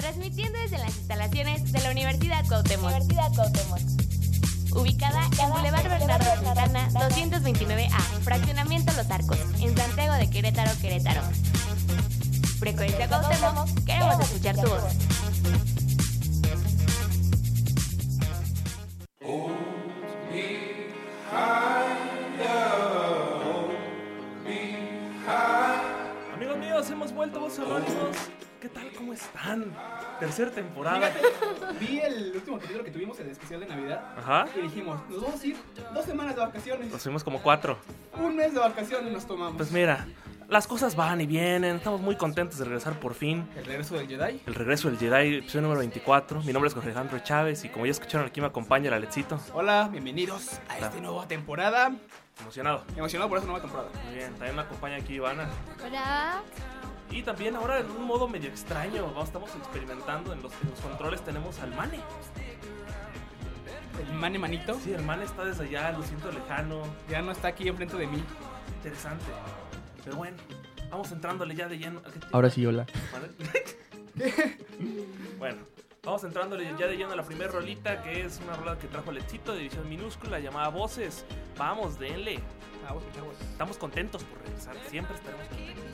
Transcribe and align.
transmitiendo 0.00 0.58
desde 0.60 0.78
las 0.78 0.96
instalaciones 0.96 1.72
de 1.72 1.80
la 1.80 1.90
Universidad 1.90 2.46
Cuauhtémoc. 2.48 2.90
Universidad 2.90 3.32
Cuauhtémoc. 3.34 3.80
Ubicada 4.72 5.28
en 5.42 5.50
Boulevard 5.50 5.88
Bernardo 5.88 6.44
Santana 6.44 6.88
229A, 6.90 8.00
Fraccionamiento 8.22 8.92
Los 8.96 9.10
Arcos, 9.10 9.38
en 9.60 9.76
Santiago 9.76 10.14
de 10.14 10.30
Querétaro, 10.30 10.70
Querétaro. 10.80 11.22
Frecuencia 12.58 13.08
Cuauhtémoc, 13.08 13.84
queremos 13.84 14.20
escuchar 14.20 14.56
tu 14.56 14.68
voz. 14.68 14.84
Amigos 26.34 26.58
míos, 26.58 26.90
hemos 26.90 27.12
vuelto 27.12 27.40
vos 27.40 27.58
están? 29.24 29.72
Tercera 30.18 30.50
temporada. 30.50 31.08
Fíjate, 31.08 31.78
vi 31.80 31.98
el 32.00 32.32
último 32.34 32.58
capítulo 32.58 32.84
que 32.84 32.90
tuvimos, 32.90 33.18
el 33.20 33.28
especial 33.30 33.60
de 33.60 33.66
Navidad, 33.66 34.04
Ajá. 34.18 34.46
y 34.56 34.60
dijimos, 34.62 35.00
nos 35.08 35.22
vamos 35.22 35.40
a 35.42 35.46
ir 35.46 35.56
dos 35.94 36.04
semanas 36.04 36.34
de 36.34 36.40
vacaciones. 36.42 36.90
Nos 36.90 37.02
fuimos 37.02 37.24
como 37.24 37.40
cuatro. 37.40 37.78
Un 38.20 38.36
mes 38.36 38.52
de 38.52 38.60
vacaciones 38.60 39.12
nos 39.12 39.26
tomamos. 39.26 39.56
Pues 39.56 39.72
mira, 39.72 40.06
las 40.48 40.66
cosas 40.66 40.94
van 40.96 41.20
y 41.22 41.26
vienen. 41.26 41.76
Estamos 41.76 42.00
muy 42.02 42.16
contentos 42.16 42.58
de 42.58 42.64
regresar 42.66 43.00
por 43.00 43.14
fin. 43.14 43.48
el 43.56 43.64
regreso 43.64 43.94
del 43.96 44.08
Jedi. 44.08 44.42
El 44.46 44.54
regreso 44.54 44.88
del 44.90 44.98
Jedi, 44.98 45.36
episodio 45.38 45.62
número 45.62 45.78
24. 45.78 46.42
Mi 46.42 46.52
nombre 46.52 46.68
es 46.68 46.74
Jorge 46.74 46.88
Alejandro 46.90 47.18
Chávez 47.20 47.64
y 47.64 47.68
como 47.70 47.86
ya 47.86 47.92
escucharon 47.92 48.26
aquí 48.26 48.40
me 48.42 48.48
acompaña 48.48 48.88
el 48.88 48.94
Alexito. 48.94 49.40
Hola, 49.54 49.88
bienvenidos 49.90 50.60
a 50.68 50.76
Hola. 50.76 50.86
esta 50.88 51.00
nueva 51.00 51.26
temporada. 51.28 51.92
Emocionado. 52.40 52.84
Emocionado 52.96 53.28
por 53.28 53.38
esta 53.38 53.50
nueva 53.50 53.62
temporada. 53.62 53.88
Muy 54.06 54.16
bien, 54.16 54.30
también 54.32 54.56
me 54.56 54.62
acompaña 54.62 54.96
aquí 54.96 55.14
Ivana. 55.14 55.48
Hola. 55.86 56.42
Y 57.10 57.22
también 57.22 57.56
ahora 57.56 57.80
en 57.80 57.90
un 57.90 58.04
modo 58.04 58.28
medio 58.28 58.48
extraño, 58.48 59.02
vamos, 59.06 59.24
estamos 59.26 59.54
experimentando. 59.56 60.32
En 60.32 60.42
los, 60.42 60.52
en 60.62 60.70
los 60.70 60.80
controles 60.80 61.20
tenemos 61.24 61.58
al 61.60 61.74
Mane. 61.74 61.98
El 64.00 64.14
mane 64.14 64.38
manito 64.38 64.78
Sí, 64.82 64.92
el 64.92 65.02
Mane 65.02 65.24
está 65.24 65.44
desde 65.44 65.64
allá, 65.64 65.92
lo 65.92 66.02
siento 66.04 66.30
lejano. 66.32 66.82
ya 67.08 67.20
no 67.20 67.32
está 67.32 67.48
aquí 67.48 67.68
enfrente 67.68 67.96
de 67.96 68.06
mí. 68.06 68.22
Interesante. 68.76 69.24
Pero 70.04 70.16
bueno, 70.16 70.36
vamos 70.90 71.10
entrándole 71.12 71.54
ya 71.54 71.68
de 71.68 71.76
lleno. 71.78 71.98
¿A 72.00 72.10
qué 72.10 72.18
te- 72.20 72.26
Ahora 72.32 72.48
sí, 72.50 72.64
hola. 72.64 72.86
Bueno, 75.38 75.58
vamos 76.02 76.24
entrándole 76.24 76.64
ya 76.78 76.86
de 76.86 76.96
lleno 76.96 77.12
a 77.12 77.16
la 77.16 77.22
primera 77.22 77.50
rolita, 77.50 78.02
que 78.02 78.24
es 78.24 78.40
una 78.44 78.54
rola 78.56 78.78
que 78.78 78.86
trajo 78.88 79.10
Lechito 79.12 79.52
de 79.54 79.60
edición 79.62 79.88
minúscula 79.88 80.38
llamada 80.38 80.68
Voces. 80.68 81.24
Vamos, 81.56 81.98
denle. 81.98 82.38
Vamos. 82.86 83.02
Estamos 83.50 83.76
contentos 83.78 84.22
por 84.24 84.38
regresar, 84.42 84.76
siempre 84.90 85.16
estaremos 85.16 85.46
contentos. 85.48 85.89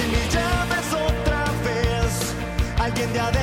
Perdí 0.00 0.16
mis 0.16 0.34
llaves 0.34 0.92
otra 0.94 1.44
vez. 1.64 2.34
Alguien 2.78 3.12
de 3.12 3.20
adentro 3.20 3.39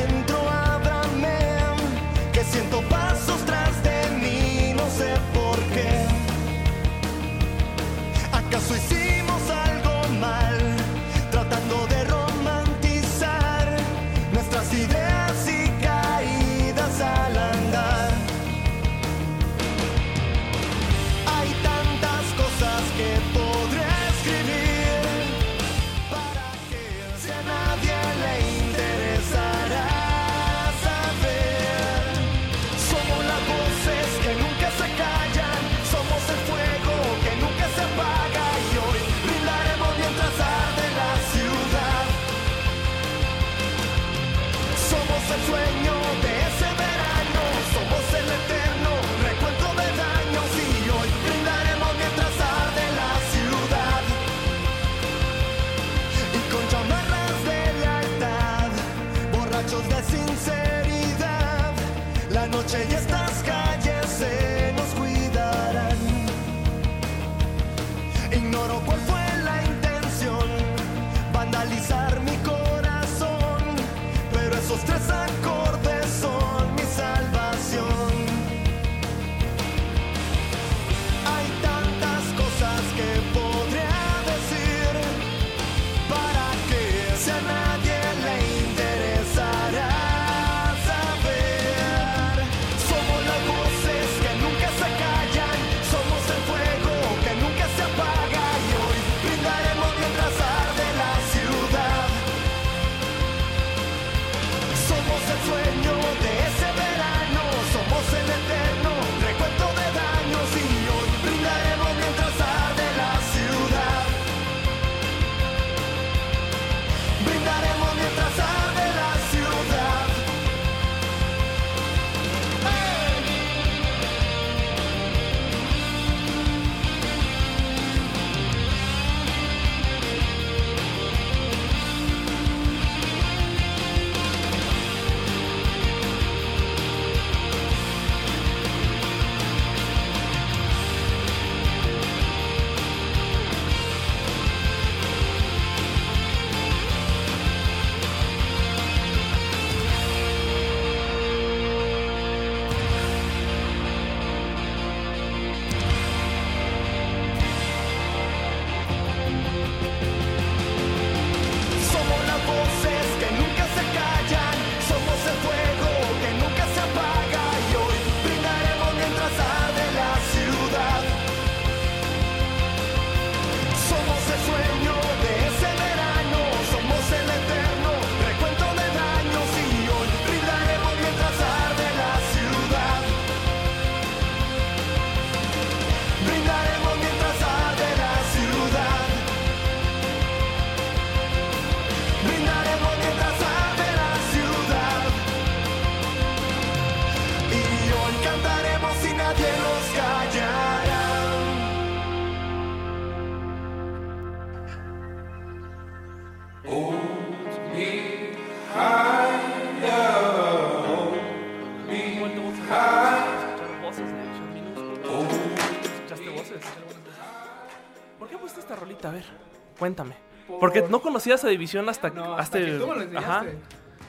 cuéntame. 219.87 220.15
Porque 220.59 220.81
no 220.89 221.01
conocías 221.01 221.43
a 221.43 221.47
División 221.49 221.87
hasta, 221.89 222.09
No, 222.09 222.31
hasta 222.33 222.41
hasta 222.43 222.57
que 222.59 222.65
el- 222.71 222.79
tú 222.79 222.87
me 222.87 223.05
lo 223.05 223.19
Ajá. 223.19 223.45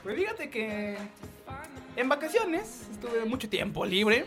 Pues 0.02 0.16
fíjate 0.16 0.50
que 0.50 0.96
en 1.96 2.08
vacaciones 2.08 2.88
estuve 2.92 3.25
mucho 3.25 3.48
tiempo 3.48 3.84
libre. 3.84 4.26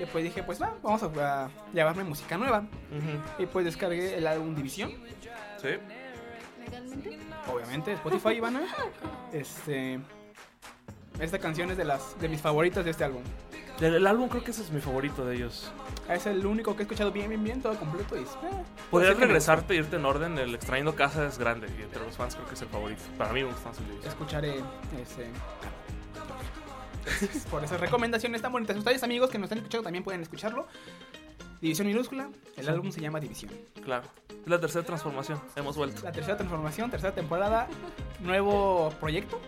Y 0.00 0.06
pues 0.06 0.24
dije, 0.24 0.42
pues 0.42 0.60
va, 0.60 0.74
vamos 0.82 1.02
a, 1.02 1.44
a 1.44 1.50
llevarme 1.74 2.04
música 2.04 2.36
nueva. 2.38 2.64
Y 3.38 3.46
pues 3.46 3.64
descargué 3.64 4.16
el 4.16 4.26
álbum 4.26 4.54
División. 4.54 4.92
Sí. 5.60 5.68
¿Legalmente? 6.64 7.18
Obviamente, 7.52 7.92
Spotify, 7.94 8.30
Ivana. 8.36 8.62
Este. 9.32 10.00
Esta 11.20 11.38
canción 11.38 11.70
es 11.70 11.76
de 11.76 11.84
las 11.84 12.18
de 12.20 12.28
mis 12.28 12.40
favoritas 12.40 12.84
de 12.84 12.90
este 12.92 13.04
álbum. 13.04 13.22
El, 13.80 13.94
el 13.94 14.06
álbum 14.06 14.28
creo 14.28 14.44
que 14.44 14.50
ese 14.50 14.62
es 14.62 14.70
mi 14.70 14.80
favorito 14.80 15.24
de 15.24 15.36
ellos. 15.36 15.72
Es 16.08 16.26
el 16.26 16.44
único 16.44 16.74
que 16.76 16.82
he 16.82 16.84
escuchado 16.84 17.12
bien, 17.12 17.28
bien, 17.28 17.42
bien, 17.42 17.62
todo 17.62 17.74
completo. 17.76 18.16
Y, 18.16 18.22
eh, 18.22 18.26
Podrías 18.90 19.12
ser 19.12 19.16
que 19.16 19.20
me 19.20 19.26
regresarte 19.26 19.74
e 19.74 19.76
irte 19.78 19.96
en 19.96 20.04
orden. 20.04 20.38
El 20.38 20.54
Extrayendo 20.54 20.94
Casa 20.94 21.26
es 21.26 21.38
grande 21.38 21.68
y 21.78 21.82
entre 21.82 22.02
los 22.04 22.16
fans 22.16 22.34
creo 22.34 22.46
que 22.46 22.54
es 22.54 22.62
el 22.62 22.68
favorito. 22.68 23.02
Para 23.16 23.32
mí 23.32 23.42
me 23.42 23.50
gusta 23.50 23.68
más 23.68 23.78
el 23.78 23.86
de 23.86 23.92
guste. 23.92 24.08
División. 24.08 24.22
Escucharé 24.22 24.54
este. 25.00 25.30
Por 27.50 27.64
esas 27.64 27.80
recomendaciones 27.80 28.42
tan 28.42 28.52
bonitas. 28.52 28.76
Ustedes, 28.76 29.02
amigos 29.02 29.30
que 29.30 29.38
nos 29.38 29.46
están 29.46 29.58
escuchando, 29.58 29.84
también 29.84 30.04
pueden 30.04 30.20
escucharlo. 30.20 30.66
División 31.60 31.86
minúscula. 31.88 32.28
El 32.56 32.68
álbum 32.68 32.90
se 32.90 33.00
llama 33.00 33.20
División. 33.20 33.52
Claro. 33.82 34.04
Es 34.28 34.48
la 34.48 34.60
tercera 34.60 34.84
transformación. 34.84 35.40
Hemos 35.56 35.76
vuelto. 35.76 36.02
La 36.02 36.12
tercera 36.12 36.36
transformación, 36.36 36.90
tercera 36.90 37.14
temporada, 37.14 37.68
nuevo 38.20 38.90
proyecto. 39.00 39.40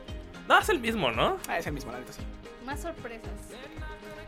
No, 0.49 0.59
es 0.59 0.69
el 0.69 0.81
mismo, 0.81 1.11
¿no? 1.11 1.39
Ah, 1.49 1.59
es 1.59 1.67
el 1.67 1.73
mismo, 1.73 1.93
la 1.93 2.01
neta 2.01 2.13
sí. 2.13 2.21
Más 2.67 2.81
sorpresas. 2.81 3.31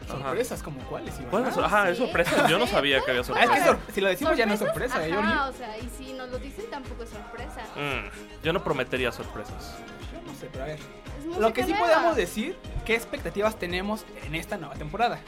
Sorpresas 0.07 0.63
como 0.63 0.81
cuáles, 0.83 1.15
Iván. 1.19 1.31
Bueno, 1.31 1.51
Ah, 1.57 1.65
ajá, 1.67 1.91
es 1.91 1.99
sorpresa. 1.99 2.49
Yo 2.49 2.59
no 2.59 2.67
sabía 2.67 3.01
que 3.03 3.11
había 3.11 3.23
Ah, 3.35 3.45
es 3.45 3.51
que 3.51 3.65
sor- 3.65 3.79
si 3.93 4.01
lo 4.01 4.09
decimos 4.09 4.37
ya 4.37 4.47
no 4.47 4.55
es 4.55 4.61
sorpresa, 4.61 5.07
¿eh? 5.07 5.13
Ajá, 5.13 5.49
o 5.49 5.53
sea, 5.53 5.79
y 5.79 5.89
si 5.97 6.13
nos 6.13 6.29
lo 6.31 6.39
dicen 6.39 6.65
tampoco 6.71 7.03
es 7.05 7.11
sorpresa. 7.11 7.61
Mm, 7.77 8.43
yo 8.45 8.53
no 8.53 8.63
prometería 8.63 9.11
sorpresas. 9.13 9.77
Yo 10.13 10.21
no 10.31 10.39
sé, 10.39 10.49
pero 10.53 10.65
a 10.65 10.67
ver. 10.69 10.79
Lo 11.39 11.53
que 11.53 11.63
sí 11.65 11.71
nueva. 11.73 11.87
podemos 11.87 12.17
decir, 12.17 12.57
¿qué 12.85 12.95
expectativas 12.95 13.59
tenemos 13.59 14.05
en 14.27 14.35
esta 14.35 14.57
nueva 14.59 14.75
temporada? 14.75 15.19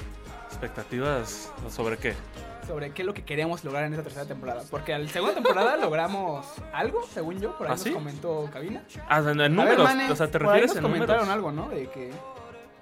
¿Expectativas 0.51 1.51
sobre 1.71 1.97
qué? 1.99 2.15
Sobre 2.67 2.91
qué 2.91 3.03
es 3.03 3.07
lo 3.07 3.15
que 3.15 3.25
queremos 3.25 3.63
lograr 3.65 3.85
en 3.85 3.93
esta 3.93 4.03
tercera 4.03 4.27
temporada. 4.27 4.63
Porque 4.71 4.93
en 4.93 5.05
la 5.07 5.11
segunda 5.13 5.35
temporada 5.35 5.77
logramos 5.81 6.47
algo, 6.73 7.07
según 7.13 7.41
yo, 7.41 7.57
por 7.57 7.67
ahí 7.67 7.73
¿Ah, 7.73 7.77
nos 7.77 7.83
sí? 7.83 7.93
comentó 7.93 8.49
Cabina. 8.53 8.83
Ah, 9.09 9.19
en, 9.19 9.37
ver, 9.39 9.51
números. 9.51 9.85
Mane, 9.85 10.11
o 10.11 10.17
sea, 10.17 10.27
¿te 10.31 10.39
por 10.39 10.49
ahí 10.49 10.61
refieres 10.63 10.69
nos 10.71 10.77
en 10.79 10.83
comentaron 10.83 11.29
números? 11.29 11.35
algo, 11.35 11.53
¿no? 11.53 11.69
De 11.69 11.89
que 11.89 12.11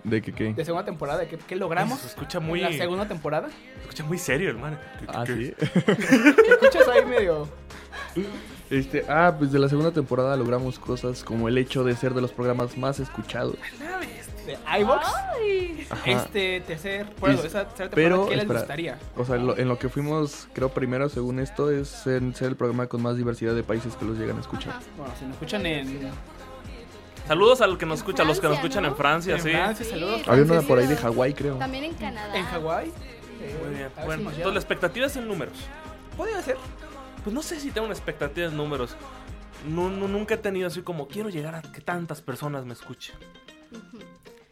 ¿De 0.04 0.20
qué 0.22 0.32
qué? 0.32 0.52
de 0.54 0.64
segunda 0.64 0.84
temporada, 0.84 1.20
de 1.20 1.28
que, 1.28 1.38
qué 1.38 1.56
logramos 1.56 1.98
Se 2.00 2.08
escucha 2.08 2.38
muy, 2.40 2.62
en 2.62 2.70
la 2.70 2.76
segunda 2.76 3.08
temporada. 3.08 3.48
se 3.48 3.80
escucha 3.80 4.04
muy 4.04 4.18
serio, 4.18 4.50
hermano. 4.50 4.76
Ah, 5.08 5.24
sí. 5.26 5.52
¿Te 5.58 6.48
escuchas 6.52 6.86
ahí 6.88 7.04
medio 7.06 7.48
Este, 8.70 9.04
ah, 9.08 9.34
pues 9.38 9.50
de 9.52 9.58
la 9.58 9.68
segunda 9.68 9.92
temporada 9.92 10.36
logramos 10.36 10.78
cosas 10.78 11.24
como 11.24 11.48
el 11.48 11.56
hecho 11.58 11.84
de 11.84 11.96
ser 11.96 12.12
de 12.14 12.20
los 12.20 12.32
programas 12.32 12.76
más 12.76 13.00
escuchados. 13.00 13.56
de 14.46 14.58
iVox? 14.80 15.06
Este 16.04 16.60
tercer, 16.60 17.06
bueno, 17.20 17.40
esa 17.42 17.64
tercera 17.68 17.88
temporada, 17.90 17.94
pero, 17.94 18.24
¿qué 18.26 18.34
les 18.36 18.42
espera. 18.42 18.60
gustaría? 18.60 18.98
O 19.16 19.24
sea, 19.24 19.36
lo- 19.36 19.56
en 19.56 19.68
lo 19.68 19.78
que 19.78 19.88
fuimos, 19.88 20.48
creo 20.52 20.68
primero, 20.70 21.08
según 21.08 21.38
esto, 21.38 21.70
es 21.70 21.88
ser, 21.88 22.22
ser 22.34 22.48
el 22.48 22.56
programa 22.56 22.86
con 22.86 23.00
más 23.02 23.16
diversidad 23.16 23.54
de 23.54 23.62
países 23.62 23.96
que 23.96 24.04
los 24.04 24.18
llegan 24.18 24.36
a 24.36 24.40
escuchar. 24.40 24.72
ajá. 24.74 24.82
Bueno, 24.98 25.14
si 25.18 25.24
nos 25.24 25.34
escuchan 25.34 25.64
en, 25.66 26.10
Saludos 27.26 27.60
a 27.62 27.66
los 27.66 27.78
que 27.78 27.86
nos 27.86 27.98
escuchan, 28.00 28.26
los 28.26 28.38
que 28.40 28.46
nos 28.48 28.56
escuchan 28.56 28.82
¿no? 28.82 28.90
en 28.90 28.96
Francia, 28.96 29.34
en 29.36 29.42
sí. 29.42 29.50
Francia, 29.50 29.84
Sí. 29.84 29.90
saludos. 29.92 30.22
Había 30.28 30.44
una 30.44 30.62
por 30.62 30.78
ahí 30.78 30.86
de 30.86 30.96
Hawái, 30.96 31.32
creo. 31.34 31.56
También 31.56 31.84
en 31.84 31.94
Canadá. 31.94 32.36
En 32.36 32.44
Hawái. 32.44 32.92
Eh, 33.40 33.58
Muy 33.64 33.74
bien. 33.76 33.88
si 33.96 34.04
Bueno, 34.04 34.22
entonces 34.30 34.52
la 34.54 34.58
expectativa 34.60 35.06
es 35.06 35.16
en 35.16 35.26
números. 35.26 35.54
Podría 36.16 36.40
ser. 36.42 36.56
Pues 37.22 37.32
no 37.34 37.42
sé 37.42 37.58
si 37.60 37.70
tengo 37.70 37.86
una 37.86 37.94
expectativa 37.94 38.46
en 38.48 38.56
números. 38.56 38.96
No, 39.66 39.88
no- 39.88 40.08
nunca 40.08 40.34
he 40.34 40.38
tenido 40.38 40.66
así 40.66 40.82
como 40.82 41.08
quiero 41.08 41.30
llegar 41.30 41.54
a 41.54 41.62
que 41.62 41.80
tantas 41.80 42.20
personas 42.20 42.66
me 42.66 42.74
escuchen. 42.74 43.14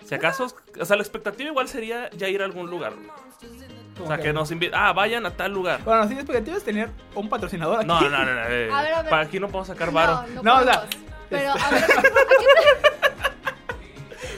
Si 0.04 0.14
acaso, 0.14 0.46
o 0.80 0.84
sea, 0.84 0.96
la 0.96 1.02
expectativa 1.02 1.50
igual 1.50 1.68
sería 1.68 2.08
ya 2.10 2.28
ir 2.28 2.40
a 2.42 2.46
algún 2.46 2.70
lugar. 2.70 2.94
O 4.02 4.06
sea, 4.06 4.18
que 4.18 4.32
nos 4.32 4.50
inviten, 4.50 4.74
ah, 4.78 4.92
vayan 4.94 5.26
a 5.26 5.30
tal 5.30 5.52
lugar. 5.52 5.82
Bueno, 5.84 6.08
sí, 6.08 6.14
la 6.14 6.20
expectativa 6.22 6.56
es 6.56 6.64
tener 6.64 6.90
un 7.14 7.28
patrocinador 7.28 7.78
aquí. 7.78 7.86
No, 7.86 8.00
no, 8.00 8.08
no, 8.10 8.24
no. 8.24 8.40
eh, 8.48 8.68
A 8.72 8.82
ver, 8.82 8.94
a 8.94 9.02
ver. 9.02 9.10
Para 9.10 9.22
aquí 9.22 9.38
no 9.38 9.48
podemos 9.48 9.68
sacar 9.68 9.92
varo. 9.92 10.24
No, 10.34 10.42
no, 10.42 10.42
No, 10.42 10.60
o 10.60 10.64
sea. 10.64 10.86
Pero, 11.32 11.50
a 11.52 11.70
ver, 11.70 11.84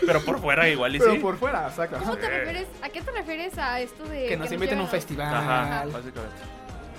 Pero 0.06 0.20
por 0.25 0.41
fuera 0.41 0.69
igual 0.69 0.94
y 0.94 0.99
Pero 0.99 1.12
sí. 1.12 1.19
por 1.19 1.38
fuera, 1.38 1.67
exacto. 1.69 1.99
¿cómo 1.99 2.17
te 2.17 2.29
refieres? 2.29 2.69
¿A 2.82 2.88
qué 2.88 3.02
te 3.02 3.11
refieres 3.11 3.58
a 3.58 3.81
esto 3.81 4.05
de 4.05 4.26
Que 4.26 4.37
nos 4.37 4.50
inviten 4.52 4.79
a 4.79 4.82
un 4.82 4.88
festival. 4.88 5.35
Ajá, 5.35 5.85
básicamente. 5.87 6.37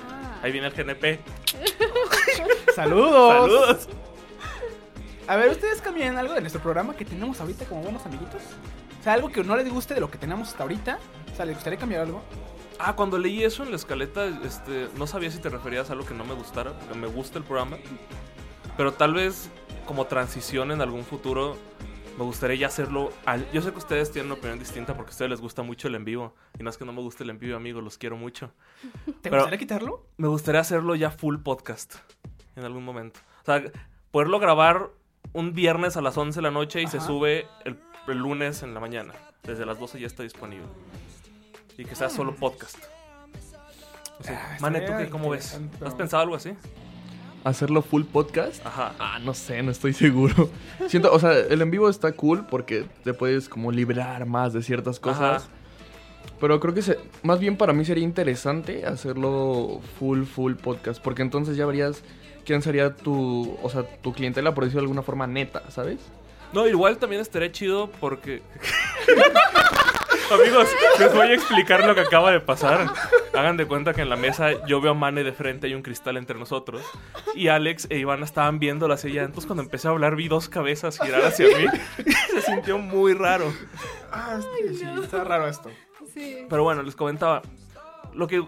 Ah. 0.10 0.40
Ahí 0.44 0.52
viene 0.52 0.68
el 0.68 0.74
GNP. 0.74 1.20
Saludos. 2.76 3.52
Saludos. 3.52 3.90
A 5.28 5.36
ver, 5.38 5.50
¿ustedes 5.50 5.82
cambian 5.82 6.18
algo 6.18 6.34
de 6.34 6.42
nuestro 6.42 6.62
programa 6.62 6.96
que 6.96 7.06
tenemos 7.06 7.40
ahorita 7.42 7.66
como 7.66 7.82
buenos 7.82 8.06
amiguitos? 8.06 8.42
O 9.00 9.04
sea, 9.04 9.14
algo 9.14 9.30
que 9.30 9.44
no 9.44 9.56
les 9.56 9.70
guste 9.70 9.94
de 9.94 10.00
lo 10.00 10.10
que 10.10 10.18
tenemos 10.18 10.50
hasta 10.50 10.64
ahorita. 10.64 11.00
O 11.32 11.36
sea, 11.36 11.46
¿les 11.46 11.56
gustaría 11.56 11.80
cambiar 11.80 12.02
algo? 12.02 12.22
Ah, 12.78 12.96
cuando 12.96 13.18
leí 13.18 13.44
eso 13.44 13.64
en 13.64 13.70
la 13.72 13.76
escaleta, 13.78 14.26
este, 14.44 14.90
no 14.98 15.08
sabía 15.08 15.32
si 15.32 15.40
te 15.40 15.50
referías 15.50 15.90
a 15.90 15.94
algo 15.94 16.06
que 16.06 16.14
no 16.14 16.26
me 16.26 16.34
gustara, 16.34 16.74
porque 16.78 16.96
me 16.96 17.08
gusta 17.08 17.40
el 17.40 17.46
programa. 17.46 17.78
Pero 18.78 18.94
tal 18.94 19.14
vez 19.14 19.50
como 19.86 20.06
transición 20.06 20.72
en 20.72 20.82
algún 20.82 21.04
futuro, 21.04 21.58
me 22.18 22.24
gustaría 22.24 22.56
ya 22.58 22.68
hacerlo. 22.68 23.12
Al... 23.26 23.50
Yo 23.52 23.62
sé 23.62 23.72
que 23.72 23.78
ustedes 23.78 24.12
tienen 24.12 24.32
una 24.32 24.40
opinión 24.40 24.60
distinta 24.60 24.96
porque 24.96 25.10
a 25.10 25.14
ustedes 25.14 25.32
les 25.32 25.42
gusta 25.42 25.64
mucho 25.64 25.88
el 25.88 25.96
en 25.96 26.06
vivo. 26.06 26.34
Y 26.60 26.64
no 26.64 26.70
es 26.70 26.78
que 26.78 26.86
no 26.86 26.94
me 26.94 27.02
guste 27.02 27.24
el 27.24 27.30
en 27.30 27.40
vivo, 27.40 27.56
amigos, 27.58 27.84
los 27.84 27.98
quiero 27.98 28.18
mucho. 28.18 28.52
¿Te 29.06 29.14
Pero- 29.30 29.38
gustaría 29.38 29.60
quitarlo? 29.60 30.06
Me 30.18 30.28
gustaría 30.28 30.62
hacerlo 30.62 30.96
ya 30.96 31.12
full 31.12 31.38
podcast 31.40 31.96
en 32.56 32.64
algún 32.64 32.84
momento. 32.86 33.20
O 33.42 33.46
sea, 33.46 33.64
poderlo 34.12 34.40
grabar 34.40 34.90
un 35.34 35.54
viernes 35.54 35.98
a 35.98 36.02
las 36.02 36.18
11 36.18 36.38
de 36.38 36.42
la 36.42 36.52
noche 36.52 36.82
y 36.82 36.88
se 36.88 37.00
sube 37.02 37.48
el, 37.66 37.78
el 38.08 38.18
lunes 38.18 38.64
en 38.64 38.74
la 38.74 38.80
mañana. 38.80 39.14
Desde 39.44 39.66
las 39.66 39.78
12 39.80 40.00
ya 40.00 40.08
está 40.08 40.24
disponible. 40.24 40.66
Y 41.78 41.84
que 41.86 41.96
sea 41.96 42.10
solo 42.10 42.34
podcast. 42.36 42.78
O 44.20 44.24
sea, 44.24 44.52
Ah, 44.54 44.58
Mane, 44.62 44.80
¿tú 44.80 44.86
estaría 44.86 45.06
qué, 45.08 45.12
cómo 45.12 45.30
ves? 45.30 45.60
¿Has 45.86 45.94
pensado 45.94 46.24
algo 46.24 46.36
así? 46.36 46.54
Hacerlo 47.46 47.82
full 47.82 48.04
podcast. 48.04 48.66
Ajá. 48.66 48.94
Ah, 49.00 49.20
no 49.24 49.34
sé, 49.34 49.64
no 49.64 49.72
estoy 49.72 49.94
seguro. 50.04 50.50
Siento, 50.88 51.14
o 51.14 51.20
sea, 51.20 51.32
el 51.38 51.62
en 51.62 51.72
vivo 51.72 51.88
está 51.90 52.12
cool 52.12 52.46
porque 52.50 52.86
te 53.06 53.14
puedes 53.14 53.48
como 53.48 53.72
liberar 53.72 54.26
más 54.26 54.52
de 54.52 54.62
ciertas 54.64 55.00
cosas. 55.00 55.44
Ajá. 55.44 55.48
Pero 56.42 56.60
creo 56.60 56.74
que 56.74 56.82
se- 56.82 57.00
más 57.24 57.40
bien 57.40 57.56
para 57.56 57.72
mí 57.72 57.86
sería 57.86 58.04
interesante 58.04 58.86
hacerlo 58.86 59.80
full, 60.00 60.24
full 60.24 60.56
podcast. 60.56 61.02
Porque 61.02 61.22
entonces 61.22 61.56
ya 61.56 61.66
verías 61.66 62.02
quién 62.46 62.62
sería 62.62 62.94
tu, 62.96 63.56
o 63.64 63.70
sea, 63.70 63.84
tu 64.02 64.12
clientela, 64.14 64.54
por 64.54 64.64
decirlo 64.66 64.82
de 64.82 64.86
alguna 64.86 65.04
forma, 65.04 65.28
neta, 65.28 65.64
¿sabes? 65.70 66.00
No, 66.52 66.68
igual 66.68 66.98
también 66.98 67.22
estaría 67.22 67.52
chido 67.52 67.90
porque... 68.00 68.42
Amigos, 70.32 70.68
les 71.00 71.14
voy 71.14 71.28
a 71.28 71.34
explicar 71.34 71.86
lo 71.86 71.94
que 71.94 72.02
acaba 72.02 72.32
de 72.32 72.40
pasar. 72.40 72.88
Hagan 73.34 73.58
de 73.58 73.68
cuenta 73.68 73.94
que 73.94 74.02
en 74.02 74.10
la 74.10 74.16
mesa 74.16 74.66
yo 74.66 74.82
veo 74.82 74.92
a 74.92 74.96
Mane 74.96 75.24
de 75.24 75.34
frente, 75.34 75.68
hay 75.68 75.76
un 75.76 75.84
cristal 75.84 76.18
entre 76.18 76.40
nosotros. 76.40 76.82
Y 77.36 77.50
Alex 77.50 77.88
e 77.90 78.00
Ivana 78.00 78.26
estaban 78.26 78.60
viendo 78.60 78.88
la 78.88 78.98
silla. 78.98 79.22
Entonces 79.22 79.46
cuando 79.46 79.62
empecé 79.64 79.88
a 79.88 79.92
hablar 79.92 80.16
vi 80.16 80.28
dos 80.28 80.50
cabezas 80.50 81.00
girar 81.00 81.26
hacia 81.26 81.48
mí. 81.48 81.66
Se 82.34 82.42
sintió 82.42 82.80
muy 82.80 83.14
raro. 83.14 83.54
Ah, 84.12 84.40
sí, 84.42 84.76
sí, 84.78 84.86
está 85.02 85.24
raro 85.24 85.48
esto. 85.48 85.70
Sí. 86.14 86.46
Pero 86.50 86.64
bueno, 86.64 86.82
les 86.82 86.96
comentaba. 86.96 87.42
Lo 88.14 88.28
que 88.28 88.44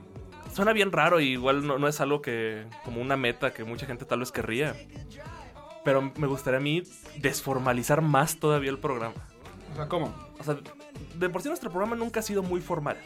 suena 0.53 0.73
bien 0.73 0.91
raro 0.91 1.19
y 1.19 1.33
igual 1.33 1.67
no, 1.67 1.77
no 1.77 1.87
es 1.87 2.01
algo 2.01 2.21
que... 2.21 2.65
Como 2.85 3.01
una 3.01 3.17
meta 3.17 3.53
que 3.53 3.63
mucha 3.63 3.85
gente 3.85 4.05
tal 4.05 4.19
vez 4.19 4.31
querría. 4.31 4.75
Pero 5.83 6.01
me 6.01 6.27
gustaría 6.27 6.57
a 6.57 6.61
mí 6.61 6.83
desformalizar 7.17 8.01
más 8.01 8.39
todavía 8.39 8.71
el 8.71 8.79
programa. 8.79 9.15
O 9.73 9.75
sea, 9.75 9.87
¿cómo? 9.87 10.13
O 10.39 10.43
sea, 10.43 10.57
de 11.15 11.29
por 11.29 11.41
sí 11.41 11.47
nuestro 11.47 11.69
programa 11.69 11.95
nunca 11.95 12.19
ha 12.19 12.23
sido 12.23 12.43
muy 12.43 12.61
formal. 12.61 12.97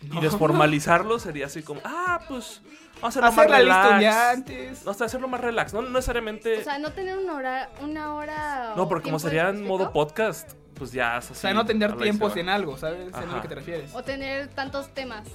Y 0.00 0.20
desformalizarlo 0.20 1.18
sería 1.18 1.46
así 1.46 1.62
como, 1.62 1.80
ah, 1.84 2.20
pues, 2.28 2.62
vamos 3.00 3.16
a 3.16 3.28
hacerlo 3.28 3.28
Hacer 3.28 3.50
la 3.50 3.74
más 3.74 3.88
relax. 3.98 4.16
antes. 4.16 4.84
No, 4.84 4.90
o 4.92 4.94
sea, 4.94 5.06
hacerlo 5.06 5.28
más 5.28 5.40
relax. 5.40 5.74
No 5.74 5.82
no 5.82 5.90
necesariamente... 5.90 6.58
O 6.58 6.62
sea, 6.64 6.78
no 6.78 6.92
tener 6.92 7.18
una 7.18 7.34
hora, 7.34 7.70
una 7.82 8.14
hora. 8.14 8.74
no, 8.76 8.88
porque 8.88 9.04
como 9.04 9.18
sería 9.18 9.48
en 9.48 9.66
modo 9.66 9.92
podcast, 9.92 10.52
pues 10.74 10.92
ya 10.92 11.18
es 11.18 11.24
así. 11.24 11.32
O 11.32 11.36
sea, 11.36 11.54
no 11.54 11.66
tener 11.66 11.90
a 11.90 11.96
tiempos 11.96 12.36
en 12.36 12.48
algo, 12.48 12.76
¿sabes? 12.78 13.08
Es 13.08 13.14
a 13.14 13.18
Ajá. 13.18 13.36
lo 13.36 13.42
que 13.42 13.48
te 13.48 13.54
refieres. 13.56 13.92
O 13.94 14.02
tener 14.04 14.48
tantos 14.48 14.88
temas. 14.94 15.26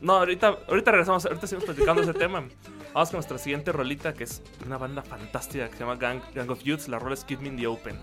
No, 0.00 0.14
ahorita, 0.14 0.56
ahorita 0.68 0.90
regresamos, 0.92 1.24
ahorita 1.26 1.46
seguimos 1.46 1.64
platicando 1.66 2.02
ese 2.02 2.14
tema. 2.14 2.44
Vamos 2.92 3.08
con 3.10 3.16
nuestra 3.18 3.38
siguiente 3.38 3.72
rolita, 3.72 4.14
que 4.14 4.24
es 4.24 4.42
una 4.66 4.78
banda 4.78 5.02
fantástica 5.02 5.66
que 5.68 5.74
se 5.74 5.80
llama 5.80 5.96
Gang, 5.96 6.20
Gang 6.34 6.50
of 6.50 6.62
Youths. 6.62 6.88
La 6.88 6.98
rola 6.98 7.14
es 7.14 7.24
Keep 7.24 7.40
Me 7.40 7.48
in 7.48 7.56
the 7.56 7.66
Open. 7.66 7.98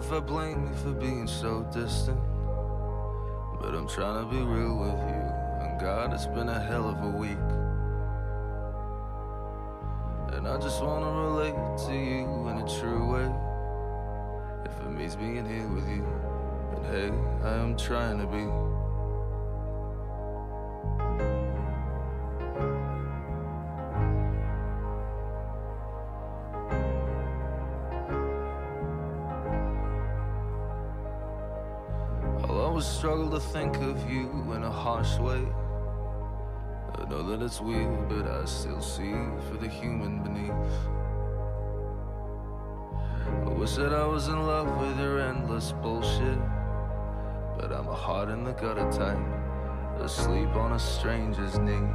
If 0.00 0.10
I 0.12 0.18
blame 0.18 0.66
you 0.66 0.74
for 0.76 0.92
being 0.92 1.26
so 1.26 1.62
distant. 1.74 2.18
But 3.60 3.74
I'm 3.74 3.86
trying 3.86 4.24
to 4.24 4.30
be 4.34 4.40
real 4.40 4.78
with 4.78 4.98
you. 4.98 5.24
And 5.60 5.78
God, 5.78 6.14
it's 6.14 6.26
been 6.26 6.48
a 6.48 6.58
hell 6.58 6.88
of 6.88 7.02
a 7.02 7.08
week. 7.08 7.36
And 10.34 10.48
I 10.48 10.56
just 10.58 10.82
wanna 10.82 11.12
relate 11.12 11.54
to 11.86 11.92
you 11.92 12.24
in 12.48 12.56
a 12.64 12.80
true 12.80 13.12
way. 13.12 13.30
If 14.64 14.80
it 14.80 14.90
means 14.90 15.16
being 15.16 15.46
here 15.46 15.68
with 15.68 15.86
you, 15.86 16.06
then 16.72 17.12
hey, 17.42 17.48
I 17.48 17.54
am 17.56 17.76
trying 17.76 18.18
to 18.20 18.26
be. 18.26 18.79
Think 33.52 33.76
of 33.78 34.08
you 34.08 34.28
in 34.54 34.62
a 34.62 34.70
harsh 34.70 35.18
way. 35.18 35.44
I 36.94 37.04
know 37.08 37.22
that 37.24 37.42
it's 37.44 37.60
weird, 37.60 38.08
but 38.08 38.24
I 38.24 38.44
still 38.44 38.80
see 38.80 39.12
for 39.48 39.56
the 39.56 39.66
human 39.66 40.22
beneath. 40.22 40.52
I 43.44 43.48
wish 43.48 43.74
that 43.74 43.92
I 43.92 44.06
was 44.06 44.28
in 44.28 44.46
love 44.46 44.68
with 44.80 45.00
your 45.00 45.20
endless 45.20 45.72
bullshit. 45.82 46.38
But 47.58 47.72
I'm 47.72 47.88
a 47.88 47.94
heart 47.94 48.28
in 48.28 48.44
the 48.44 48.52
gutter 48.52 48.88
type, 48.92 49.18
asleep 50.00 50.54
on 50.54 50.72
a 50.72 50.78
stranger's 50.78 51.58
knee. 51.58 51.90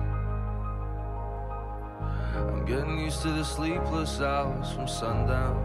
I'm 2.36 2.66
getting 2.66 3.00
used 3.00 3.22
to 3.22 3.30
the 3.30 3.46
sleepless 3.46 4.20
hours 4.20 4.74
from 4.74 4.90
sundown. 4.90 5.56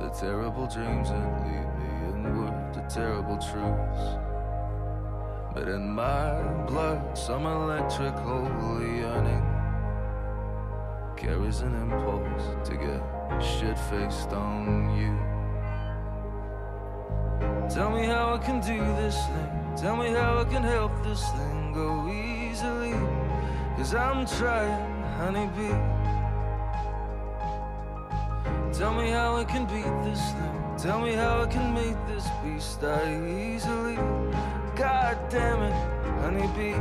The 0.00 0.08
terrible 0.08 0.66
dreams 0.66 1.10
that 1.10 1.42
lead 1.44 1.68
me 1.78 1.90
inward 2.08 2.72
to 2.72 2.86
terrible 2.88 3.36
truths. 3.36 4.25
But 5.56 5.68
in 5.70 5.90
my 5.90 6.42
blood, 6.66 7.16
some 7.16 7.46
electric 7.46 8.12
holy 8.12 8.98
yearning 8.98 9.42
carries 11.16 11.62
an 11.62 11.74
impulse 11.76 12.68
to 12.68 12.76
get 12.76 13.00
shit 13.42 13.78
faced 13.88 14.34
on 14.34 14.94
you. 14.98 15.16
Tell 17.70 17.90
me 17.90 18.04
how 18.04 18.34
I 18.34 18.38
can 18.38 18.60
do 18.60 18.76
this 19.00 19.16
thing. 19.16 19.72
Tell 19.78 19.96
me 19.96 20.10
how 20.10 20.40
I 20.40 20.44
can 20.44 20.62
help 20.62 20.92
this 21.02 21.24
thing 21.30 21.72
go 21.72 22.06
easily. 22.12 22.92
Cause 23.78 23.94
I'm 23.94 24.26
trying, 24.26 25.02
honeybee. 25.16 25.78
Tell 28.78 28.92
me 28.92 29.08
how 29.08 29.36
I 29.38 29.44
can 29.44 29.64
beat 29.64 29.94
this 30.04 30.20
thing. 30.32 30.76
Tell 30.76 31.00
me 31.00 31.14
how 31.14 31.44
I 31.44 31.46
can 31.46 31.72
make 31.72 31.96
this 32.06 32.28
beast 32.44 32.82
die 32.82 33.24
easily. 33.26 33.96
God 34.76 35.16
damn 35.30 35.62
it, 35.62 35.72
honeybee. 36.20 36.74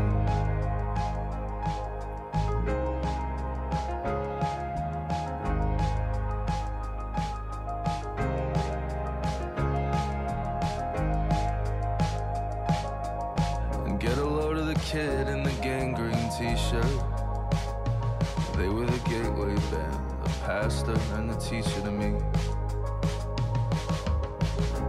And 13.86 13.98
get 13.98 14.18
a 14.18 14.26
load 14.26 14.58
of 14.58 14.68
the 14.68 14.76
kid 14.76 15.30
in 15.30 15.44
the 15.44 15.52
gangrene 15.62 16.12
t-shirt. 16.38 16.84
They 18.58 18.68
were 18.68 18.86
the 18.86 19.00
gateway 19.10 19.56
band, 19.72 20.22
the 20.22 20.30
pastor 20.44 20.98
and 21.14 21.30
the 21.30 21.40
teacher 21.40 21.80
to 21.80 21.92
me. 21.92 22.20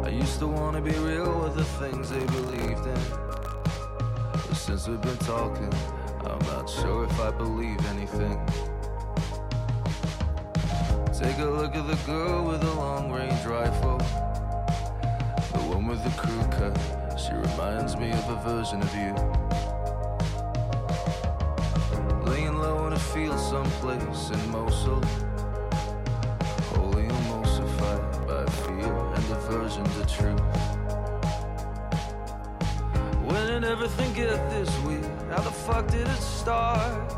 I 0.07 0.11
used 0.11 0.39
to 0.39 0.47
wanna 0.47 0.81
be 0.81 0.93
real 0.93 1.41
with 1.41 1.57
the 1.57 1.65
things 1.65 2.11
they 2.11 2.25
believed 2.27 2.87
in. 2.87 3.01
But 4.33 4.55
since 4.55 4.87
we've 4.87 5.01
been 5.01 5.17
talking, 5.17 5.73
I'm 6.25 6.39
not 6.47 6.71
sure 6.71 7.07
if 7.07 7.21
I 7.21 7.33
believe 7.33 7.85
anything. 7.87 8.39
Take 11.13 11.39
a 11.39 11.51
look 11.51 11.75
at 11.75 11.89
the 11.89 11.99
girl 12.07 12.45
with 12.45 12.61
the 12.61 12.73
long 12.75 13.11
range 13.11 13.45
rifle. 13.47 13.99
The 13.99 15.63
one 15.75 15.89
with 15.89 16.05
the 16.05 16.11
crew 16.11 16.41
cut. 16.57 16.79
She 17.19 17.33
reminds 17.33 17.97
me 17.97 18.13
of 18.13 18.29
a 18.31 18.37
version 18.45 18.83
of 18.83 18.95
you. 18.95 19.13
Laying 22.31 22.57
low 22.61 22.87
in 22.87 22.93
a 22.93 22.99
field 23.01 23.41
someplace 23.41 24.31
in 24.31 24.51
Mosul. 24.53 25.03
Truth. 30.17 30.41
When 33.27 33.47
did 33.49 33.65
everything 33.65 34.13
get 34.15 34.39
this 34.51 34.71
weird? 34.81 35.05
How 35.31 35.43
the 35.43 35.51
fuck 35.51 35.87
did 35.89 36.09
it 36.09 36.23
start? 36.23 37.09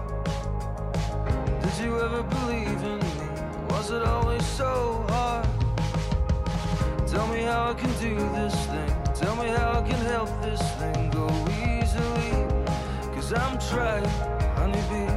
Did 1.63 1.85
you 1.85 2.01
ever 2.01 2.23
believe 2.23 2.83
in 2.93 2.99
me? 2.99 3.27
Was 3.71 3.91
it 3.91 4.03
always 4.03 4.45
so 4.45 5.05
hard? 5.11 5.47
Tell 7.07 7.27
me 7.29 7.43
how 7.43 7.71
I 7.71 7.75
can 7.75 7.93
do 8.01 8.17
this 8.39 8.55
thing. 8.67 8.93
Tell 9.15 9.37
me 9.37 9.49
how 9.49 9.81
I 9.81 9.83
can 9.89 10.03
help 10.15 10.31
this 10.43 10.63
thing 10.79 11.11
go 11.11 11.29
easily. 11.71 12.33
Cause 13.15 13.33
I'm 13.33 13.59
trying, 13.71 14.09
honeybee. 14.57 15.13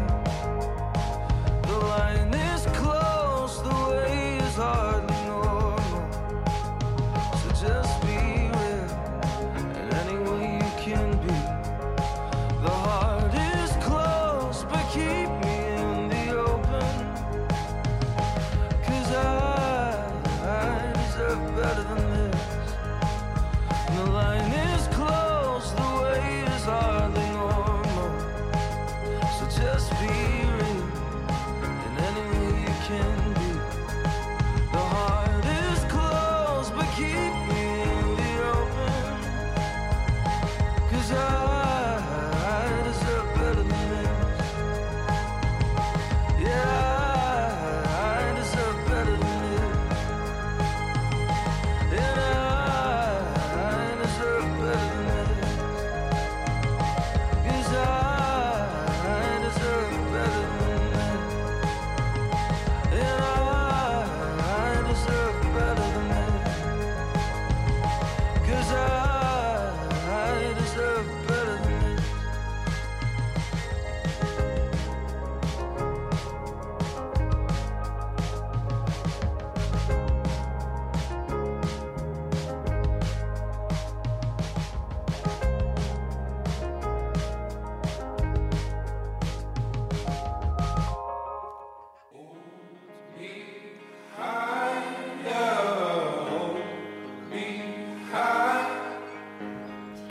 The 1.67 1.77
line 1.93 2.30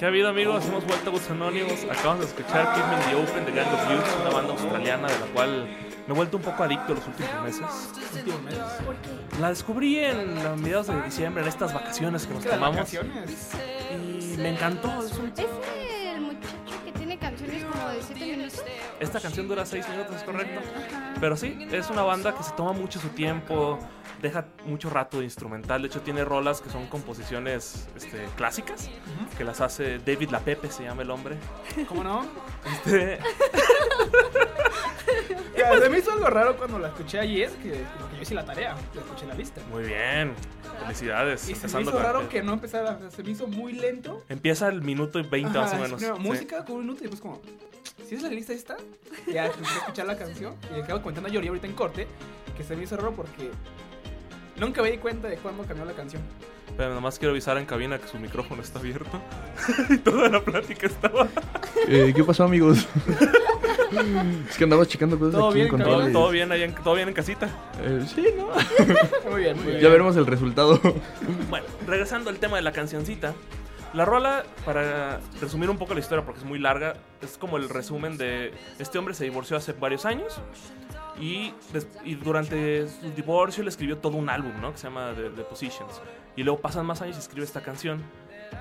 ¿Qué 0.01 0.07
ha 0.07 0.09
habido 0.09 0.31
amigos? 0.31 0.65
Hemos 0.67 0.87
vuelto 0.87 1.11
a 1.11 1.13
Gustos 1.13 1.31
Anónimos. 1.31 1.85
Acabamos 1.85 2.21
de 2.21 2.27
escuchar 2.27 2.75
Keep 2.75 2.87
Me 2.87 2.95
in 2.95 3.11
the 3.11 3.17
Open 3.31 3.45
de 3.45 3.53
Gang 3.53 3.69
of 3.75 3.91
Youth, 3.91 4.21
una 4.23 4.31
banda 4.31 4.53
australiana 4.55 5.09
de 5.09 5.19
la 5.21 5.27
cual 5.27 5.69
me 6.07 6.15
he 6.15 6.17
vuelto 6.17 6.39
un 6.39 6.43
poco 6.43 6.63
adicto 6.65 6.95
los 6.95 7.07
últimos 7.07 7.43
meses. 7.43 7.91
Últimos 8.15 8.43
meses. 8.43 8.61
¿Por 8.87 8.97
qué? 8.97 9.11
La 9.41 9.51
descubrí 9.51 9.99
en 9.99 10.43
los 10.43 10.59
mediados 10.59 10.87
de 10.87 11.03
diciembre, 11.03 11.43
en 11.43 11.49
estas 11.51 11.75
vacaciones 11.75 12.27
que 12.27 12.33
nos 12.33 12.43
¿Qué 12.43 12.49
de 12.49 12.55
tomamos. 12.55 12.77
vacaciones? 12.77 13.51
Y 13.93 14.37
me 14.39 14.49
encantó. 14.55 14.89
Es 15.05 15.13
un- 15.19 15.27
Es 15.37 16.15
el 16.15 16.21
muchacho 16.23 16.85
que 16.85 16.93
tiene 16.93 17.19
canciones 17.19 17.65
como 17.67 17.89
de 17.91 18.03
7 18.03 18.25
minutos. 18.25 18.65
Esta 19.01 19.21
canción 19.21 19.49
dura 19.49 19.67
6 19.67 19.87
minutos, 19.91 20.17
es 20.17 20.23
correcto. 20.23 20.61
Ajá. 20.89 21.15
Pero 21.21 21.37
sí, 21.37 21.69
es 21.71 21.91
una 21.91 22.03
banda 22.03 22.35
que 22.35 22.43
se 22.43 22.53
toma 22.53 22.73
mucho 22.73 22.99
su 23.01 23.09
tiempo, 23.11 23.79
deja 24.21 24.47
mucho 24.65 24.91
rato 24.91 25.19
de 25.19 25.25
instrumental. 25.25 25.83
De 25.83 25.89
hecho, 25.89 26.01
tiene 26.01 26.25
rolas 26.25 26.61
que 26.61 26.71
son 26.71 26.87
composiciones 26.87 27.89
este, 27.97 28.25
clásicas, 28.37 28.89
que 29.37 29.45
las 29.45 29.61
hace 29.61 29.99
David 29.99 30.31
Lapepe, 30.31 30.71
se 30.71 30.85
llama 30.85 31.03
el 31.03 31.11
hombre. 31.11 31.37
¿Cómo 31.89 32.05
no? 32.05 32.27
Este, 32.67 33.19
Ya, 35.57 35.79
Se 35.81 35.89
me 35.89 35.99
hizo 35.99 36.13
algo 36.13 36.27
raro 36.27 36.57
cuando 36.57 36.79
la 36.79 36.89
escuché 36.89 37.19
ayer, 37.21 37.51
que 37.63 37.71
que 37.71 38.17
yo 38.17 38.23
hice 38.23 38.35
la 38.35 38.45
tarea, 38.45 38.77
la 38.95 39.01
escuché 39.01 39.27
la 39.27 39.35
lista. 39.35 39.61
muy 39.71 39.85
bien, 39.85 40.35
felicidades. 40.83 41.49
Y 41.49 41.55
se 41.55 41.69
me 41.69 41.83
hizo 41.83 41.99
raro 41.99 42.29
que 42.29 42.43
no 42.43 42.55
empezara, 42.55 42.99
se 43.11 43.23
me 43.23 43.31
hizo 43.31 43.47
muy 43.47 43.73
lento. 43.75 44.23
Empieza 44.29 44.69
el 44.69 44.83
minuto 44.83 45.19
y 45.19 45.23
20 45.23 45.59
más 45.59 45.71
o 45.73 45.75
Ajá, 45.75 45.83
menos. 45.83 45.97
primero 45.99 46.17
sí. 46.17 46.23
Música 46.23 46.65
con 46.65 46.77
un 46.77 46.81
minuto 46.83 47.01
y 47.01 47.09
después 47.09 47.21
como, 47.21 47.41
¿si 48.09 48.15
es 48.15 48.23
la 48.23 48.29
lista 48.29 48.53
esta? 48.53 48.77
Ya 49.33 49.47
empecé 49.47 49.75
a 49.75 49.79
escuchar 49.79 50.07
la 50.07 50.17
canción 50.17 50.55
y 50.71 50.77
le 50.81 50.85
quedo 50.85 51.03
contando 51.03 51.29
a 51.29 51.33
Yori 51.33 51.49
ahorita 51.49 51.67
en 51.67 51.75
corte 51.75 52.07
que 52.57 52.65
se 52.65 52.77
me 52.77 52.85
hizo 52.85 52.97
raro 52.97 53.13
porque 53.15 53.51
nunca 54.61 54.83
me 54.83 54.91
di 54.91 54.99
cuenta 54.99 55.29
de 55.29 55.37
cuándo 55.37 55.65
cambió 55.65 55.85
la 55.85 55.93
canción. 55.93 56.23
Pero 56.77 56.95
nomás 56.95 57.19
quiero 57.19 57.33
avisar 57.33 57.59
en 57.59 57.67
cabina 57.67 57.99
que 57.99 58.07
su 58.07 58.19
micrófono 58.19 58.63
está 58.63 58.79
abierto. 58.79 59.21
y 59.91 59.99
toda 59.99 60.29
la 60.29 60.41
plática 60.41 60.87
estaba. 60.87 61.27
Eh, 61.89 62.13
¿Qué 62.15 62.23
pasó, 62.23 62.45
amigos? 62.45 62.87
es 64.49 64.57
que 64.57 64.65
andamos 64.65 64.87
checando 64.87 65.19
cosas 65.19 65.35
¿Todo 65.35 65.49
aquí 65.49 65.55
bien, 65.57 65.67
en? 65.67 65.71
Todo, 65.73 65.85
controles. 65.89 66.13
todo 66.13 66.31
bien 66.31 66.53
ahí 66.53 66.63
en, 66.63 66.75
todo 66.75 66.95
bien 66.95 67.09
en 67.09 67.15
casita. 67.15 67.49
Eh, 67.83 68.05
sí, 68.15 68.27
¿no? 68.37 68.51
Muy 69.31 69.41
bien, 69.43 69.57
muy 69.57 69.67
bien. 69.67 69.81
ya 69.81 69.89
veremos 69.89 70.17
el 70.17 70.27
resultado. 70.27 70.81
Bueno, 71.49 71.67
regresando 71.87 72.31
al 72.31 72.39
tema 72.39 72.57
de 72.57 72.63
la 72.63 72.73
cancioncita. 72.73 73.35
La 73.93 74.05
rola, 74.05 74.45
para 74.65 75.19
resumir 75.41 75.69
un 75.69 75.77
poco 75.77 75.95
la 75.95 76.01
historia 76.01 76.25
porque 76.25 76.41
es 76.41 76.47
muy 76.47 76.61
larga, 76.61 76.95
es 77.21 77.37
como 77.37 77.57
el 77.57 77.69
resumen 77.69 78.17
de 78.17 78.53
este 78.79 78.99
hombre 78.99 79.15
se 79.15 79.25
divorció 79.25 79.57
hace 79.57 79.73
varios 79.73 80.05
años 80.05 80.41
y, 81.19 81.53
y 82.05 82.15
durante 82.15 82.89
su 82.89 83.11
divorcio 83.11 83.65
le 83.65 83.71
escribió 83.71 83.99
todo 83.99 84.17
un 84.17 84.29
álbum, 84.29 84.53
¿no? 84.61 84.73
Que 84.73 84.79
se 84.79 84.85
llama 84.85 85.13
The, 85.17 85.31
The 85.31 85.43
Positions. 85.43 86.01
Y 86.37 86.45
luego 86.45 86.61
pasan 86.61 86.87
más 86.87 87.03
años 87.03 87.17
y 87.17 87.21
escribe 87.21 87.45
esta 87.45 87.63
canción. 87.63 88.01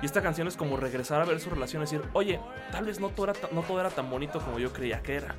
Y 0.02 0.06
esta 0.06 0.20
canción 0.20 0.48
es 0.48 0.56
como 0.56 0.76
regresar 0.76 1.22
a 1.22 1.24
ver 1.24 1.40
su 1.40 1.50
relación 1.50 1.82
y 1.82 1.84
decir, 1.84 2.02
oye, 2.12 2.40
tal 2.72 2.84
vez 2.86 2.98
no 2.98 3.10
todo 3.10 3.30
era, 3.30 3.34
no 3.52 3.62
todo 3.62 3.80
era 3.80 3.90
tan 3.90 4.10
bonito 4.10 4.40
como 4.40 4.58
yo 4.58 4.72
creía 4.72 5.00
que 5.00 5.14
era. 5.14 5.36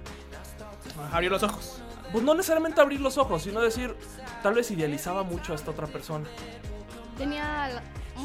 Abrió 1.12 1.30
los 1.30 1.44
ojos. 1.44 1.82
Pues 2.12 2.24
no 2.24 2.34
necesariamente 2.34 2.80
abrir 2.80 3.02
los 3.02 3.18
ojos, 3.18 3.44
sino 3.44 3.62
decir, 3.62 3.96
tal 4.42 4.54
vez 4.54 4.72
idealizaba 4.72 5.24
mucho 5.24 5.52
a 5.54 5.56
esta 5.56 5.72
otra 5.72 5.88
persona. 5.88 6.26
Tenía 7.18 7.82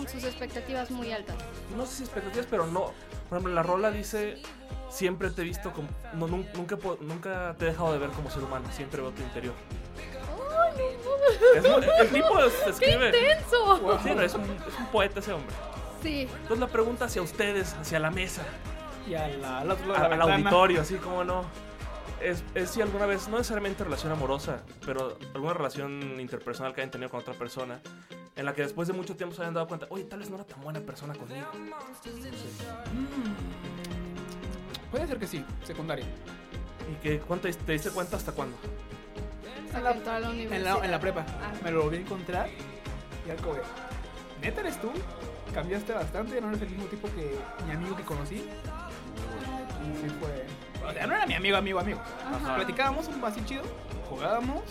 sus 0.09 0.25
expectativas 0.25 0.91
muy 0.91 1.13
altas. 1.13 1.37
no 1.77 1.87
sé 1.87 1.97
si 1.97 2.03
expectativas, 2.05 2.47
pero 2.51 2.67
no. 2.67 2.93
Por 3.29 3.39
ejemplo, 3.39 3.53
la 3.55 3.63
rola 3.63 3.91
dice, 3.91 4.41
siempre 4.91 5.31
te 5.31 5.43
he 5.43 5.45
visto 5.45 5.73
como... 5.73 5.89
No, 6.15 6.29
nun- 6.29 6.47
nunca, 6.55 6.77
nunca 7.01 7.55
te 7.59 7.65
he 7.65 7.69
dejado 7.69 7.93
de 7.93 7.99
ver 7.99 8.11
como 8.11 8.31
ser 8.31 8.43
humano, 8.45 8.67
siempre 8.73 9.01
veo 9.03 9.11
tu 9.11 9.23
interior. 9.23 9.55
Es 11.57 11.65
el 11.65 12.09
tipo 12.11 12.39
es- 12.41 12.67
escribe... 12.69 13.07
¡Intenso! 13.07 13.99
Sí, 14.03 14.11
no, 14.15 14.23
es, 14.23 14.35
un, 14.35 14.43
es 14.45 14.79
un 14.79 14.87
poeta 14.93 15.21
ese 15.21 15.33
hombre. 15.33 15.55
Sí. 16.03 16.29
Entonces 16.43 16.59
la 16.59 16.67
pregunta 16.69 17.07
hacia 17.07 17.23
ustedes, 17.23 17.75
hacia 17.75 17.99
la 17.99 18.11
mesa, 18.11 18.43
Y 19.09 19.15
a 19.15 19.29
la, 19.29 19.59
al 19.61 19.71
otro 19.71 19.87
lado 19.87 20.05
a- 20.05 20.09
la 20.09 20.15
al 20.15 20.23
auditorio, 20.33 20.81
así 20.83 20.97
como 20.97 21.25
no. 21.25 21.45
Es, 22.21 22.43
es 22.55 22.71
si 22.71 22.81
alguna 22.81 23.07
vez, 23.07 23.29
no 23.29 23.37
necesariamente 23.39 23.85
relación 23.85 24.13
amorosa, 24.13 24.61
pero 24.85 25.19
alguna 25.35 25.53
relación 25.55 26.19
interpersonal 26.21 26.75
que 26.75 26.81
hayan 26.81 26.91
tenido 26.91 27.11
con 27.11 27.21
otra 27.21 27.35
persona, 27.35 27.81
en 28.37 28.44
la 28.44 28.55
que 28.55 28.62
después 28.62 28.87
de 28.88 28.94
mucho 28.94 29.16
tiempo 29.16 29.35
se 29.35 29.42
hayan 29.42 29.55
dado 29.55 29.66
cuenta, 29.66 29.87
oye, 29.90 30.05
tal 30.05 30.18
vez 30.20 30.29
no 30.31 30.37
era 30.37 30.44
tan 30.44 30.61
buena 30.61 30.81
persona 30.81 31.14
conmigo. 31.14 31.46
Puede 34.90 35.07
ser 35.07 35.18
que 35.18 35.27
sí, 35.27 35.44
secundaria. 35.64 36.05
¿Y 36.90 36.94
que 37.03 37.18
cuánto 37.20 37.49
te 37.51 37.72
diste 37.72 37.90
cuenta 37.90 38.16
hasta 38.16 38.33
cuándo? 38.33 38.57
Hasta 39.66 39.79
En 39.79 39.85
la- 39.85 39.90
En 40.18 40.29
universidad. 40.29 40.79
la, 40.79 40.85
en 40.85 40.90
la 40.90 41.01
prepa. 41.01 41.25
Ah. 41.29 41.53
Me 41.64 41.70
lo 41.70 41.83
volví 41.85 41.96
a 41.96 42.01
encontrar. 42.01 42.49
Y 43.27 43.31
algo 43.31 43.55
de. 43.55 43.62
¿Neta 44.40 44.61
eres 44.61 44.81
tú? 44.81 44.90
Cambiaste 45.53 45.92
bastante, 45.92 46.40
no 46.40 46.49
eres 46.49 46.62
el 46.62 46.70
mismo 46.70 46.85
tipo 46.87 47.09
que 47.14 47.37
mi 47.66 47.72
amigo 47.72 47.96
que 47.96 48.03
conocí. 48.05 48.37
Y 48.37 49.96
sí 49.96 50.14
fue. 50.20 50.46
O 50.88 50.92
sea, 50.92 51.07
no 51.07 51.14
era 51.14 51.27
mi 51.27 51.35
amigo, 51.35 51.57
amigo, 51.57 51.81
amigo. 51.81 52.01
Ajá. 52.33 52.57
Platicábamos 52.57 53.09
un 53.09 53.25
así 53.25 53.44
chido, 53.44 53.62
jugábamos. 54.09 54.62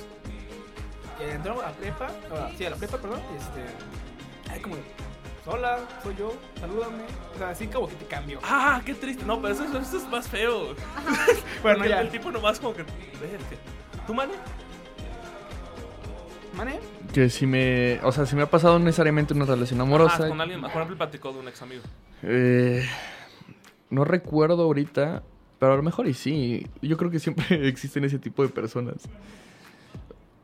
Y 1.20 1.32
entramos 1.32 1.64
a 1.64 1.68
la 1.68 1.74
prepa. 1.74 2.08
ah, 2.32 2.50
sí, 2.58 2.66
a 2.66 2.70
la 2.72 2.76
prepa, 2.76 2.98
perdón. 2.98 3.20
Este. 3.38 4.52
Ay, 4.52 4.60
como. 4.62 4.76
Hola, 5.48 5.80
soy 6.02 6.16
yo, 6.18 6.34
salúdame. 6.60 7.04
O 7.36 7.38
sea, 7.38 7.50
así 7.52 7.68
como 7.68 7.88
que 7.88 7.96
te 7.96 8.06
cambio. 8.06 8.40
¡Ah, 8.44 8.82
qué 8.84 8.96
triste! 8.96 9.24
No, 9.26 9.40
pero 9.40 9.54
eso, 9.54 9.64
eso- 9.64 9.78
eso 9.80 9.98
es 9.98 10.08
más 10.10 10.28
feo. 10.28 10.74
Bueno, 11.62 11.86
ya. 11.86 12.02
El 12.02 12.10
tipo 12.10 12.32
nomás 12.32 12.60
como 12.60 12.74
que... 12.74 12.82
Déjate. 12.84 13.58
¿Tú, 14.08 14.14
Mane? 14.16 14.34
Mane, 16.56 16.80
que 17.14 17.30
si 17.30 17.46
me... 17.46 18.00
O 18.04 18.12
sea, 18.12 18.26
si 18.26 18.36
me 18.36 18.42
ha 18.44 18.50
pasado 18.50 18.80
necesariamente 18.80 19.34
una 19.34 19.46
relación 19.46 19.82
amorosa. 19.82 20.26
Ah, 20.26 20.30
con 20.30 20.42
alguien 20.42 20.62
más. 20.62 20.72
Por 20.72 20.82
ejemplo, 20.82 20.98
platicó 20.98 21.34
de 21.34 21.40
un 21.40 21.48
ex 21.48 21.62
amigo. 21.62 21.84
Eh, 22.24 22.84
no 23.90 24.06
recuerdo 24.06 24.64
ahorita, 24.64 25.22
pero 25.60 25.74
a 25.74 25.76
lo 25.76 25.84
mejor 25.84 26.08
y 26.08 26.14
sí. 26.14 26.66
Yo 26.82 26.98
creo 26.98 27.12
que 27.12 27.20
siempre 27.20 27.46
existen 27.68 28.04
ese 28.06 28.20
tipo 28.20 28.42
de 28.44 28.50
personas. 28.50 28.96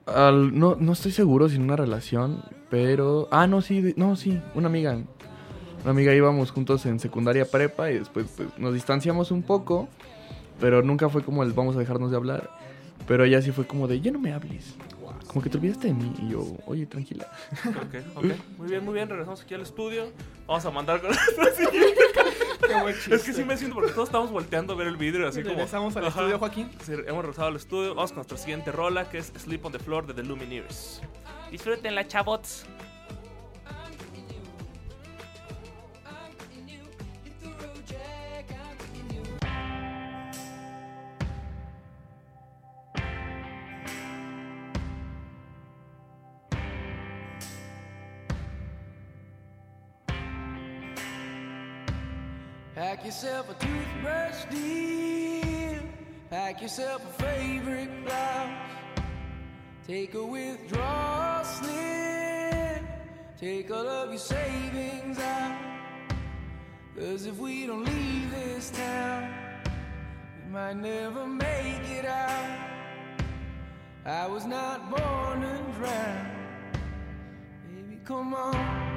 Al- 0.06 0.58
no, 0.58 0.76
no 0.80 0.94
estoy 0.94 1.12
seguro 1.12 1.48
si 1.50 1.56
en 1.56 1.64
una 1.64 1.76
relación, 1.76 2.44
pero... 2.70 3.28
Ah, 3.32 3.48
no, 3.48 3.62
sí, 3.62 3.94
no, 3.98 4.16
sí, 4.16 4.42
una 4.56 4.68
amiga. 4.68 4.98
Una 5.84 5.92
amiga 5.92 6.14
íbamos 6.14 6.52
juntos 6.52 6.86
en 6.86 7.00
secundaria 7.00 7.46
prepa 7.46 7.90
y 7.92 8.00
después 8.00 8.28
pues, 8.36 8.50
nos 8.58 8.74
distanciamos 8.74 9.32
un 9.32 9.42
poco, 9.44 9.90
pero 10.60 10.82
nunca 10.84 11.10
fue 11.10 11.24
como 11.24 11.44
el 11.44 11.54
vamos 11.54 11.76
a 11.76 11.80
dejarnos 11.80 12.12
de 12.12 12.18
hablar. 12.18 12.50
Pero 13.08 13.24
ella 13.24 13.42
sí 13.42 13.52
fue 13.52 13.66
como 13.66 13.88
de, 13.88 14.00
ya 14.00 14.12
no 14.12 14.20
me 14.20 14.32
hables. 14.32 14.76
Como 15.28 15.42
que 15.42 15.50
te 15.50 15.58
olvidaste 15.58 15.88
de 15.88 15.94
mí. 15.94 16.14
Y 16.22 16.30
yo, 16.30 16.46
oye, 16.66 16.86
tranquila. 16.86 17.26
Ok, 17.66 17.96
ok. 18.16 18.26
Muy 18.58 18.68
bien, 18.70 18.84
muy 18.84 18.94
bien. 18.94 19.08
Regresamos 19.10 19.42
aquí 19.42 19.54
al 19.54 19.62
estudio. 19.62 20.12
Vamos 20.46 20.66
a 20.66 20.72
mandar 20.72 21.02
con 21.02 21.12
siguiente. 21.56 22.02
Qué 22.74 22.82
buen 22.82 22.96
chiste. 22.96 23.16
Es 23.16 23.24
que 23.24 23.34
sí 23.34 23.44
me 23.44 23.58
siento 23.58 23.76
porque 23.76 23.92
todos 23.92 24.10
estamos 24.10 24.32
volteando 24.32 24.74
a 24.74 24.76
ver 24.76 24.88
el 24.88 24.98
vidrio 24.98 25.28
así 25.28 25.42
como... 25.42 25.56
Regresamos 25.56 25.96
al 25.96 26.06
Ajá. 26.06 26.20
estudio, 26.20 26.40
Joaquín. 26.40 26.70
Sí, 26.84 26.94
hemos 27.08 27.22
regresado 27.22 27.48
al 27.48 27.56
estudio. 27.56 27.96
Vamos 27.96 28.12
con 28.12 28.18
nuestra 28.18 28.38
siguiente 28.38 28.72
rola 28.72 29.10
que 29.10 29.18
es 29.18 29.32
Sleep 29.38 29.66
on 29.66 29.72
the 29.72 29.80
Floor 29.80 30.08
de 30.08 30.14
The 30.14 30.24
Lumineers. 30.24 31.02
Disfrútenla, 31.52 32.08
chavots. 32.08 32.66
Pack 53.02 53.08
yourself 53.08 53.50
a 53.50 53.54
toothbrush, 53.56 54.46
dear. 54.52 55.82
Pack 56.30 56.62
yourself 56.62 57.04
a 57.04 57.24
favorite 57.24 58.06
blouse. 58.06 58.70
Take 59.88 60.14
a 60.14 60.24
withdrawal 60.24 61.44
slip. 61.44 62.84
Take 63.40 63.72
all 63.72 63.88
of 63.88 64.10
your 64.12 64.20
savings 64.20 65.18
out. 65.18 65.58
Cause 66.96 67.26
if 67.26 67.40
we 67.40 67.66
don't 67.66 67.86
leave 67.86 68.30
this 68.30 68.70
town, 68.70 69.34
we 70.46 70.52
might 70.52 70.78
never 70.78 71.26
make 71.26 71.90
it 71.90 72.06
out. 72.06 72.60
I 74.06 74.28
was 74.28 74.46
not 74.46 74.92
born 74.92 75.42
to 75.42 75.80
drown. 75.80 76.32
Baby, 77.68 78.00
come 78.06 78.36
on. 78.36 78.91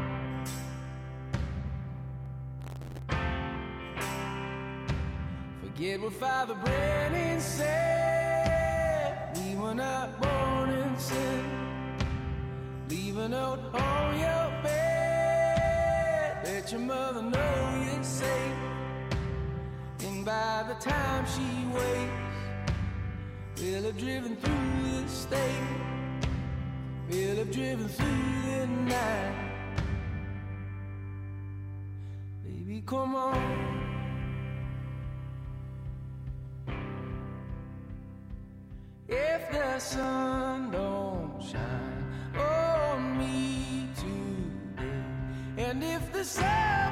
Forget 5.74 6.00
what 6.00 6.12
Father 6.12 6.54
Brennan 6.54 7.40
said. 7.40 9.36
We 9.36 9.56
were 9.56 9.74
not 9.74 10.20
born 10.22 10.70
in 10.70 10.96
sin. 10.96 11.44
Leave 12.88 13.18
a 13.18 13.28
note 13.28 13.58
on 13.74 14.16
your 14.16 14.62
bed. 14.62 16.38
Let 16.44 16.70
your 16.70 16.80
mother 16.80 17.22
know 17.22 17.90
you're 17.92 18.04
safe. 18.04 18.54
And 20.06 20.24
by 20.24 20.64
the 20.68 20.74
time 20.74 21.26
she 21.26 21.66
wakes, 21.74 22.38
we'll 23.60 23.82
have 23.82 23.98
driven 23.98 24.36
through 24.36 25.02
the 25.02 25.08
state. 25.08 25.40
We'll 27.10 27.36
have 27.38 27.50
driven 27.50 27.88
through 27.88 28.42
the 28.46 28.66
night. 28.68 29.34
Baby, 32.44 32.80
come 32.86 33.16
on. 33.16 33.93
The 39.74 39.80
sun 39.80 40.70
don't 40.70 41.42
shine 41.42 42.06
on 42.38 43.18
me 43.18 43.88
today, 43.96 45.66
and 45.66 45.82
if 45.82 46.12
the 46.12 46.22
subway's 46.22 46.83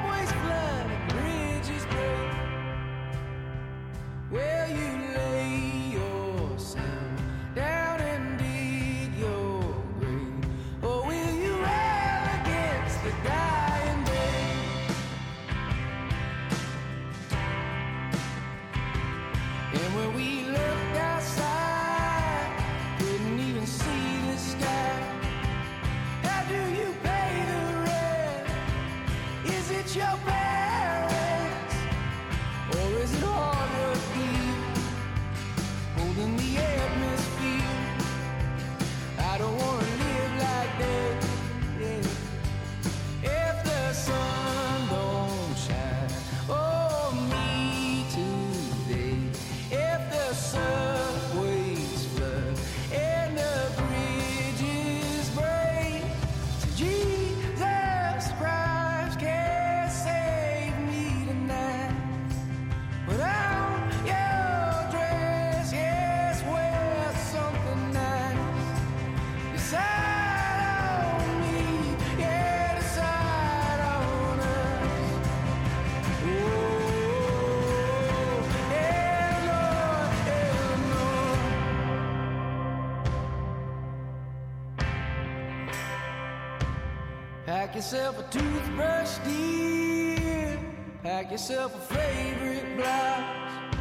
toothbrush, 88.32 89.18
dear. 89.26 90.58
Pack 91.02 91.30
yourself 91.30 91.74
a 91.74 91.94
favorite 91.94 92.76
blouse. 92.76 93.76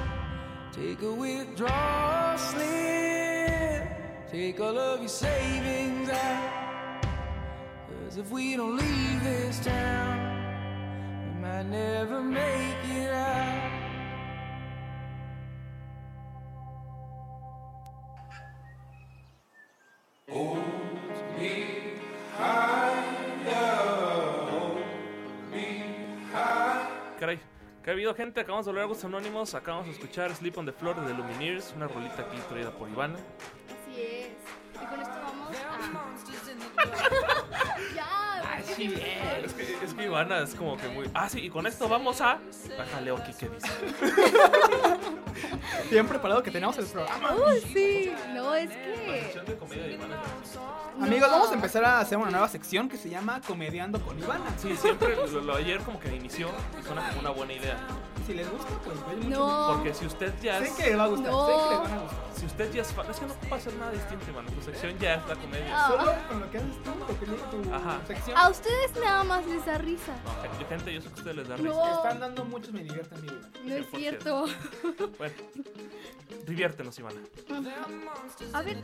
Take 0.73 1.01
a 1.01 1.13
withdrawal 1.13 2.37
slip. 2.37 3.87
Take 4.29 4.59
all 4.59 4.77
of 4.77 4.99
your 4.99 5.09
savings 5.09 6.09
out. 6.09 7.05
Cause 7.87 8.17
if 8.17 8.29
we 8.29 8.57
don't 8.57 8.75
leave 8.75 9.23
this 9.23 9.59
town, 9.63 10.19
we 11.25 11.41
might 11.41 11.67
never 11.67 12.21
make 12.21 12.83
it 12.89 13.09
out. 13.13 13.70
Que 27.83 27.89
ha 27.89 27.93
habido 27.93 28.13
gente, 28.13 28.41
acabamos 28.41 28.65
de 28.65 28.71
hablar 28.71 28.87
de 28.87 29.05
Anónimos, 29.05 29.55
acabamos 29.55 29.87
de 29.87 29.93
escuchar 29.93 30.35
Sleep 30.35 30.57
on 30.57 30.65
the 30.65 30.71
Floor 30.71 31.05
de 31.05 31.13
Lumineers, 31.13 31.73
una 31.75 31.87
rolita 31.87 32.21
aquí 32.21 32.37
traída 32.47 32.71
por 32.71 32.89
Ivana. 32.89 33.15
Así 33.15 34.01
es. 34.01 34.29
Y 34.81 34.85
con 34.85 35.01
esto 35.01 35.15
vamos 35.21 35.49
a. 35.49 35.81
ya, 37.95 38.55
Así 38.57 38.93
es. 38.93 39.45
Es 39.45 39.53
que, 39.53 39.85
es 39.85 39.93
que 39.93 40.05
Ivana 40.05 40.39
es 40.39 40.55
como 40.55 40.77
que 40.77 40.87
muy... 40.89 41.09
Ah, 41.13 41.27
sí, 41.27 41.39
y 41.39 41.49
con 41.49 41.65
esto 41.65 41.89
vamos 41.89 42.21
a... 42.21 42.39
Leo 43.03 43.17
aquí, 43.17 43.33
¿qué 43.33 43.49
dice? 43.49 43.67
Bien 45.91 46.07
preparado 46.07 46.41
que 46.43 46.51
tenemos 46.51 46.77
el 46.77 46.85
programa. 46.85 47.35
Uy, 47.35 47.61
sí. 47.73 48.13
No, 48.33 48.53
es 48.55 48.69
que. 48.69 49.41
No. 50.97 51.05
Amigos, 51.05 51.29
vamos 51.31 51.49
a 51.51 51.53
empezar 51.53 51.83
a 51.85 51.99
hacer 51.99 52.17
una 52.17 52.29
nueva 52.31 52.47
sección 52.47 52.87
que 52.89 52.97
se 52.97 53.09
llama 53.09 53.41
Comediando 53.45 53.99
con 54.01 54.17
Ivana. 54.19 54.45
Sí, 54.57 54.75
siempre, 54.75 55.15
lo, 55.15 55.41
lo 55.41 55.55
ayer 55.55 55.79
como 55.79 55.99
que 55.99 56.13
inició 56.15 56.49
y 56.79 56.83
suena 56.83 57.07
como 57.09 57.21
una 57.21 57.29
buena 57.31 57.53
idea. 57.53 57.77
Si 58.27 58.33
les 58.35 58.49
gusta, 58.51 58.67
pues 58.85 58.97
mucho. 59.17 59.29
No. 59.29 59.73
Porque 59.73 59.93
si 59.95 60.05
usted 60.05 60.31
ya 60.43 60.59
Sé 60.59 60.65
es... 60.65 60.71
que 60.73 60.83
les 60.91 60.99
va 60.99 61.03
a 61.05 61.07
gustar, 61.07 61.31
No. 61.31 61.47
sé 61.47 61.53
que 61.53 61.69
les 61.71 61.79
van 61.81 61.91
a 61.91 62.01
gustar. 62.03 62.19
Si 62.35 62.45
usted 62.45 62.73
ya 62.73 62.81
es 62.83 62.93
fan... 62.93 63.09
Es 63.09 63.19
que 63.19 63.25
no 63.25 63.33
puede 63.33 63.55
hacer 63.55 63.73
nada 63.75 63.91
distinto, 63.91 64.25
Ivana. 64.29 64.51
Tu 64.51 64.61
sección 64.61 64.97
ya 64.99 65.15
es 65.15 65.27
la 65.27 65.35
comedia. 65.35 65.67
Ah. 65.73 65.87
Solo 65.87 66.13
con 66.29 66.39
lo 66.39 66.51
que 66.51 66.57
haces 66.57 66.83
tú, 66.83 66.91
lo 66.99 67.07
que 67.19 67.25
dice 67.25 67.43
tu 67.51 67.73
Ajá. 67.73 67.99
sección. 68.07 68.37
A 68.37 68.49
ustedes 68.49 68.91
nada 69.03 69.23
más 69.23 69.45
les 69.47 69.65
da 69.65 69.77
risa. 69.79 70.13
No, 70.23 70.67
gente, 70.69 70.93
yo 70.93 71.01
sé 71.01 71.07
que 71.07 71.13
a 71.13 71.17
ustedes 71.17 71.35
les 71.37 71.47
da 71.47 71.57
No. 71.57 71.63
risa. 71.63 71.95
Están 71.95 72.19
dando 72.19 72.45
muchos, 72.45 72.71
me 72.73 72.83
divierten, 72.83 73.21
mi 73.21 73.27
vida. 73.27 73.49
No 73.63 73.73
es 73.75 73.87
100%. 73.87 73.97
cierto. 73.97 74.45
Bueno, 75.17 75.30
diviértenos, 76.47 76.97
Ivana. 76.99 77.21
A 78.53 78.61
ver, 78.61 78.77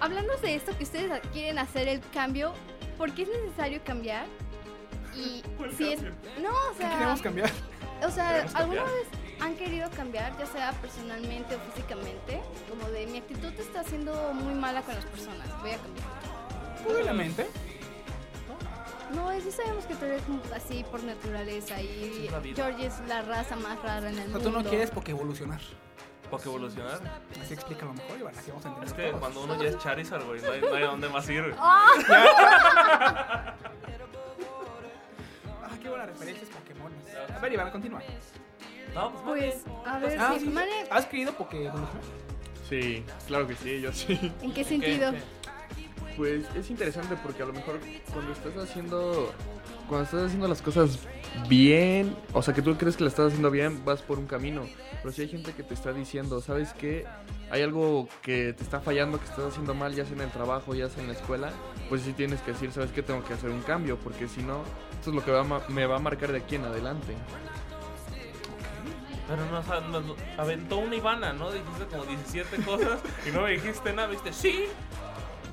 hablando 0.00 0.36
de 0.38 0.54
esto 0.54 0.76
que 0.76 0.84
ustedes 0.84 1.20
quieren 1.32 1.58
hacer 1.58 1.88
el 1.88 2.00
cambio, 2.12 2.52
¿por 2.98 3.12
qué 3.12 3.22
es 3.22 3.28
necesario 3.28 3.80
cambiar? 3.84 4.26
Y 5.14 5.42
si 5.76 5.92
es 5.92 6.02
no, 6.02 6.50
o 6.50 6.72
¿Qué 6.72 6.78
sea, 6.78 6.92
queremos 6.92 7.22
cambiar? 7.22 7.50
o 8.02 8.10
sea, 8.10 8.46
¿alguna 8.54 8.84
vez 8.84 9.06
han 9.40 9.54
querido 9.56 9.90
cambiar, 9.90 10.36
ya 10.38 10.46
sea 10.46 10.72
personalmente 10.72 11.56
o 11.56 11.58
físicamente? 11.72 12.40
Como 12.68 12.88
de 12.90 13.06
mi 13.06 13.18
actitud 13.18 13.52
está 13.58 13.84
siendo 13.84 14.32
muy 14.34 14.54
mala 14.54 14.82
con 14.82 14.94
las 14.94 15.04
personas, 15.06 15.48
voy 15.60 15.70
a 15.72 15.78
cambiar. 15.78 16.06
Obviamente. 16.88 17.46
No, 19.14 19.30
sí 19.40 19.50
sabemos 19.52 19.84
que 19.86 19.94
tú 19.94 20.04
eres 20.04 20.22
así 20.54 20.84
por 20.90 21.02
naturaleza 21.04 21.80
y 21.80 22.28
Es. 22.32 22.56
George 22.56 22.86
es 22.86 22.94
la 23.08 23.22
raza 23.22 23.56
más 23.56 23.80
rara 23.82 24.08
en 24.10 24.18
el 24.18 24.20
O 24.20 24.24
sea, 24.24 24.26
mundo. 24.32 24.40
tú 24.40 24.50
no 24.50 24.68
quieres 24.68 24.90
porque 24.90 25.12
evolucionar. 25.12 25.60
Porque 26.30 26.48
evolucionar. 26.48 27.00
Así 27.40 27.54
explícalo 27.54 27.92
mejor, 27.94 28.18
Ivana, 28.18 28.42
que 28.42 28.50
vamos 28.50 28.64
a 28.64 28.68
entender 28.68 28.88
Es 28.88 28.94
que 28.94 29.06
todos. 29.08 29.20
cuando 29.20 29.44
uno 29.44 29.62
ya 29.62 29.68
es 29.68 29.78
Charizard, 29.78 30.24
güey, 30.24 30.40
no 30.42 30.50
hay, 30.50 30.60
no 30.60 30.74
hay 30.74 30.82
a 30.82 30.86
dónde 30.86 31.08
más 31.08 31.28
ir. 31.28 31.54
Ah, 35.62 35.70
qué 35.82 35.88
buenas 35.88 36.08
referencias 36.08 36.48
Pokémones. 36.50 36.98
A 37.34 37.38
ver, 37.40 37.52
Ivana, 37.52 37.70
continúa. 37.72 38.00
No, 38.94 39.12
pues, 39.24 39.62
Pues, 39.64 39.86
a 39.86 39.98
ver, 39.98 40.18
Ah, 40.20 40.34
si 40.38 40.46
sí, 40.46 40.54
¿Has 40.90 41.06
querido 41.06 41.32
Pokémon? 41.32 41.86
Sí, 42.68 43.04
claro 43.26 43.46
que 43.46 43.54
sí, 43.56 43.80
yo 43.80 43.92
sí. 43.92 44.32
¿en 44.42 44.52
qué 44.52 44.64
sentido? 44.64 45.12
Pues 46.16 46.44
es 46.54 46.70
interesante 46.70 47.16
porque 47.22 47.42
a 47.42 47.46
lo 47.46 47.52
mejor 47.52 47.78
cuando 48.12 48.32
estás 48.32 48.56
haciendo 48.56 49.32
cuando 49.88 50.04
estás 50.04 50.24
haciendo 50.26 50.48
las 50.48 50.62
cosas 50.62 50.98
bien, 51.48 52.16
o 52.32 52.42
sea 52.42 52.52
que 52.54 52.62
tú 52.62 52.76
crees 52.76 52.96
que 52.96 53.04
las 53.04 53.12
estás 53.12 53.26
haciendo 53.28 53.50
bien, 53.52 53.84
vas 53.84 54.02
por 54.02 54.18
un 54.18 54.26
camino. 54.26 54.62
Pero 55.02 55.12
si 55.12 55.22
hay 55.22 55.28
gente 55.28 55.52
que 55.52 55.62
te 55.62 55.74
está 55.74 55.92
diciendo, 55.92 56.40
¿sabes 56.40 56.72
qué? 56.72 57.04
Hay 57.50 57.62
algo 57.62 58.08
que 58.22 58.52
te 58.52 58.64
está 58.64 58.80
fallando, 58.80 59.18
que 59.18 59.26
estás 59.26 59.44
haciendo 59.44 59.74
mal, 59.74 59.94
ya 59.94 60.04
sea 60.04 60.14
en 60.14 60.22
el 60.22 60.30
trabajo, 60.30 60.74
ya 60.74 60.88
sea 60.88 61.02
en 61.02 61.08
la 61.08 61.14
escuela, 61.14 61.52
pues 61.88 62.02
sí 62.02 62.12
tienes 62.14 62.40
que 62.40 62.52
decir, 62.52 62.72
¿sabes 62.72 62.90
qué? 62.90 63.02
Tengo 63.02 63.22
que 63.22 63.34
hacer 63.34 63.50
un 63.50 63.60
cambio, 63.62 63.96
porque 63.98 64.26
si 64.26 64.42
no, 64.42 64.62
esto 64.98 65.10
es 65.10 65.16
lo 65.16 65.24
que 65.24 65.30
va 65.30 65.44
me 65.68 65.86
va 65.86 65.96
a 65.96 66.00
marcar 66.00 66.32
de 66.32 66.38
aquí 66.38 66.56
en 66.56 66.64
adelante. 66.64 67.14
Pero 69.28 69.44
no, 69.46 69.58
o 69.58 69.62
sea, 69.62 69.80
no- 69.80 70.00
no- 70.00 70.16
aventó 70.38 70.78
una 70.78 70.96
Ivana, 70.96 71.32
¿no? 71.32 71.50
Dijiste 71.52 71.84
como 71.90 72.04
17 72.06 72.56
cosas 72.64 73.00
y 73.28 73.30
no 73.32 73.42
me 73.42 73.52
dijiste 73.52 73.92
nada, 73.92 74.08
¿viste? 74.08 74.32
Sí. 74.32 74.64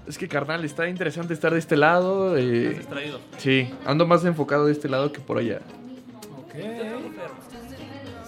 Es 0.07 0.17
que 0.17 0.27
carnal, 0.27 0.65
está 0.65 0.87
interesante 0.89 1.33
estar 1.33 1.53
de 1.53 1.59
este 1.59 1.77
lado. 1.77 2.35
eh, 2.37 2.67
Estás 2.67 2.77
distraído. 2.79 3.19
sí, 3.37 3.73
ando 3.85 4.05
más 4.05 4.25
enfocado 4.25 4.65
de 4.65 4.73
este 4.73 4.89
lado 4.89 5.11
que 5.11 5.21
por 5.21 5.37
allá. 5.37 5.61
Ok. 6.45 6.53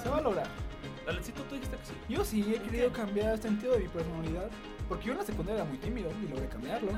Se 0.02 0.10
va 0.10 0.18
a 0.18 0.22
lograr. 0.22 0.48
Alecito, 1.08 1.42
tú 1.44 1.56
dijiste 1.56 1.76
que 1.78 1.86
sí. 1.86 1.94
Yo 2.10 2.24
sí 2.26 2.54
he 2.56 2.60
querido 2.62 2.92
cambiar 2.92 3.34
el 3.34 3.42
sentido 3.42 3.74
de 3.74 3.80
mi 3.80 3.88
personalidad. 3.90 4.50
Porque 4.88 5.06
yo 5.08 5.12
en 5.14 5.18
la 5.20 5.26
secundaria 5.26 5.62
era 5.62 5.70
muy 5.70 5.78
tímido 5.80 6.10
y 6.24 6.28
logré 6.30 6.48
cambiarlo. 6.48 6.92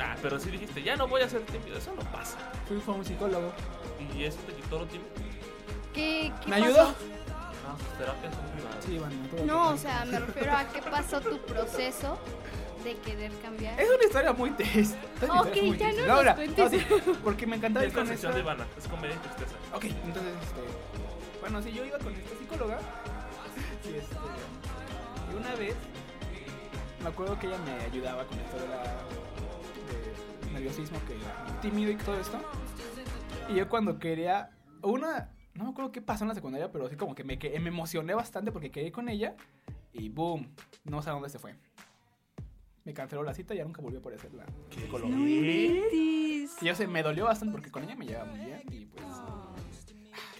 Ah, 0.00 0.14
pero 0.22 0.38
sí 0.38 0.50
dijiste, 0.50 0.82
ya 0.82 0.94
no 0.96 1.08
voy 1.08 1.22
a 1.22 1.28
ser 1.28 1.40
tímido, 1.42 1.76
eso 1.76 1.92
no 1.94 2.02
pasa. 2.12 2.38
Fui 2.68 2.78
fue 2.78 2.94
a 2.94 2.98
un 2.98 3.04
psicólogo. 3.04 3.50
Y 4.16 4.24
eso 4.24 4.38
te 4.46 4.52
quitó 4.54 4.78
lo 4.78 4.86
tímido. 4.86 5.08
¿Qué, 5.92 6.32
qué 6.44 6.50
¿Me 6.50 6.60
pasó? 6.60 6.64
ayudó? 6.66 6.84
No, 6.84 7.78
sus 7.78 7.98
terapias 7.98 8.34
son 8.34 8.44
privadas. 8.54 8.84
Sí, 8.84 9.36
todo 9.36 9.44
No, 9.46 9.70
o 9.70 9.76
sea, 9.76 10.04
me 10.04 10.20
refiero 10.20 10.52
a 10.52 10.64
qué 10.68 10.80
pasó 10.82 11.20
tu 11.20 11.38
proceso 11.38 12.18
de 12.88 12.96
querer 13.00 13.32
cambiar. 13.40 13.78
Es 13.78 13.88
una 13.88 14.04
historia 14.04 14.32
muy 14.32 14.50
triste. 14.52 14.96
Ok, 15.28 15.56
muy 15.62 15.78
ya 15.78 15.88
triste. 15.88 16.06
no 16.06 16.06
nos 16.06 16.18
mira, 16.20 16.34
cuentes. 16.34 16.70
sí, 16.70 16.86
porque 17.22 17.46
me 17.46 17.56
encantaba 17.56 17.86
ir 17.86 17.92
con 17.92 18.10
esta... 18.10 18.32
de 18.32 18.40
Ivana, 18.40 18.66
es 18.76 18.88
comedia 18.88 19.14
y 19.14 19.18
tristeza. 19.18 19.56
Ok, 19.74 19.84
entonces, 19.84 20.32
este... 20.42 21.40
Bueno, 21.40 21.62
sí, 21.62 21.72
yo 21.72 21.84
iba 21.84 21.98
con 21.98 22.14
esta 22.14 22.38
psicóloga. 22.38 22.78
Y 23.84 23.96
este... 23.96 24.16
Y 25.32 25.36
una 25.36 25.54
vez... 25.56 25.74
Me 27.02 27.08
acuerdo 27.10 27.38
que 27.38 27.46
ella 27.46 27.58
me 27.58 27.72
ayudaba 27.84 28.26
con 28.26 28.38
esto 28.38 28.58
de 28.58 28.68
la... 28.68 28.82
De 30.44 30.50
nerviosismo, 30.52 30.98
que 31.06 31.14
era 31.14 31.60
tímido 31.60 31.90
y 31.92 31.96
todo 31.96 32.18
esto. 32.18 32.40
Y 33.48 33.54
yo 33.56 33.68
cuando 33.68 33.98
quería... 33.98 34.50
Una... 34.82 35.30
No 35.54 35.64
me 35.64 35.70
acuerdo 35.70 35.90
qué 35.90 36.00
pasó 36.00 36.24
en 36.24 36.28
la 36.28 36.34
secundaria, 36.34 36.70
pero 36.70 36.88
sí 36.88 36.96
como 36.96 37.14
que 37.14 37.24
me, 37.24 37.38
que 37.38 37.58
me 37.58 37.68
emocioné 37.68 38.14
bastante 38.14 38.52
porque 38.52 38.70
quería 38.70 38.88
ir 38.88 38.92
con 38.92 39.08
ella. 39.08 39.34
Y 39.92 40.08
boom, 40.08 40.54
no 40.84 41.02
sé 41.02 41.10
a 41.10 41.12
dónde 41.12 41.28
se 41.28 41.38
fue. 41.38 41.56
Me 42.88 42.94
canceló 42.94 43.22
la 43.22 43.34
cita 43.34 43.52
y 43.52 43.58
ya 43.58 43.64
nunca 43.64 43.82
volvió 43.82 43.98
a 43.98 44.00
aparecer 44.00 44.32
la 44.32 44.46
psicóloga. 44.70 45.14
No. 45.14 45.28
Y 45.28 46.48
yo 46.62 46.74
sé, 46.74 46.86
me 46.86 47.02
dolió 47.02 47.26
bastante 47.26 47.52
porque 47.52 47.70
con 47.70 47.84
ella 47.84 47.94
me 47.94 48.06
llevaba 48.06 48.30
muy 48.30 48.46
bien 48.46 48.62
y 48.70 48.86
pues... 48.86 49.04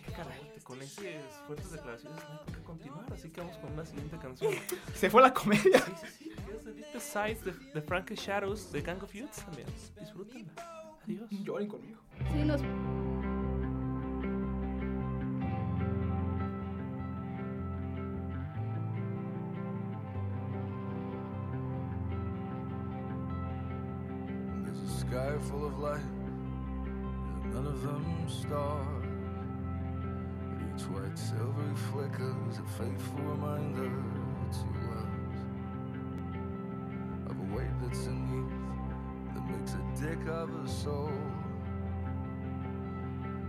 Qué 0.07 0.13
caray, 0.13 0.41
con 0.63 0.81
esas 0.81 1.05
fuertes 1.47 1.71
declaraciones 1.71 2.19
no 2.27 2.41
hay 2.41 2.55
qué 2.55 2.63
continuar, 2.63 3.13
así 3.13 3.29
que 3.29 3.43
vamos 3.43 3.59
con 3.59 3.75
una 3.75 3.85
siguiente 3.85 4.17
canción. 4.17 4.55
Se 4.95 5.11
fue 5.11 5.21
la 5.21 5.35
comedia. 5.35 5.79
Sí, 5.79 5.93
sí, 6.01 6.07
sí. 6.21 6.33
Deep 6.75 7.01
Sides 7.03 7.45
de, 7.45 7.53
de 7.53 7.83
Frankie 7.83 8.15
Shadows 8.15 8.73
de 8.73 8.81
Gang 8.81 9.03
of 9.03 9.13
Youths 9.13 9.45
también. 9.45 9.69
Disfrútenla. 10.01 10.95
Adiós. 11.05 11.29
Lloren 11.31 11.69
conmigo. 11.69 12.01
Sí, 12.33 12.45
nos... 12.47 12.63
light, 25.79 26.01
and 27.45 27.55
none 27.55 27.67
of 27.67 27.83
them 27.83 28.05
stars. 28.29 28.87
But 30.49 30.59
each 30.75 30.85
white 30.89 31.17
silvery 31.17 31.77
flicker 31.93 32.35
is 32.51 32.59
a 32.59 32.65
faithful 32.83 33.21
reminder 33.21 33.91
to 34.51 34.67
us 34.99 35.09
of 37.31 37.39
a 37.39 37.55
weight 37.55 37.71
that's 37.83 38.07
in 38.07 38.19
youth 38.33 39.35
that 39.35 39.45
makes 39.49 39.75
a 39.75 39.83
dick 40.01 40.27
of 40.29 40.49
a 40.65 40.69
soul. 40.69 41.13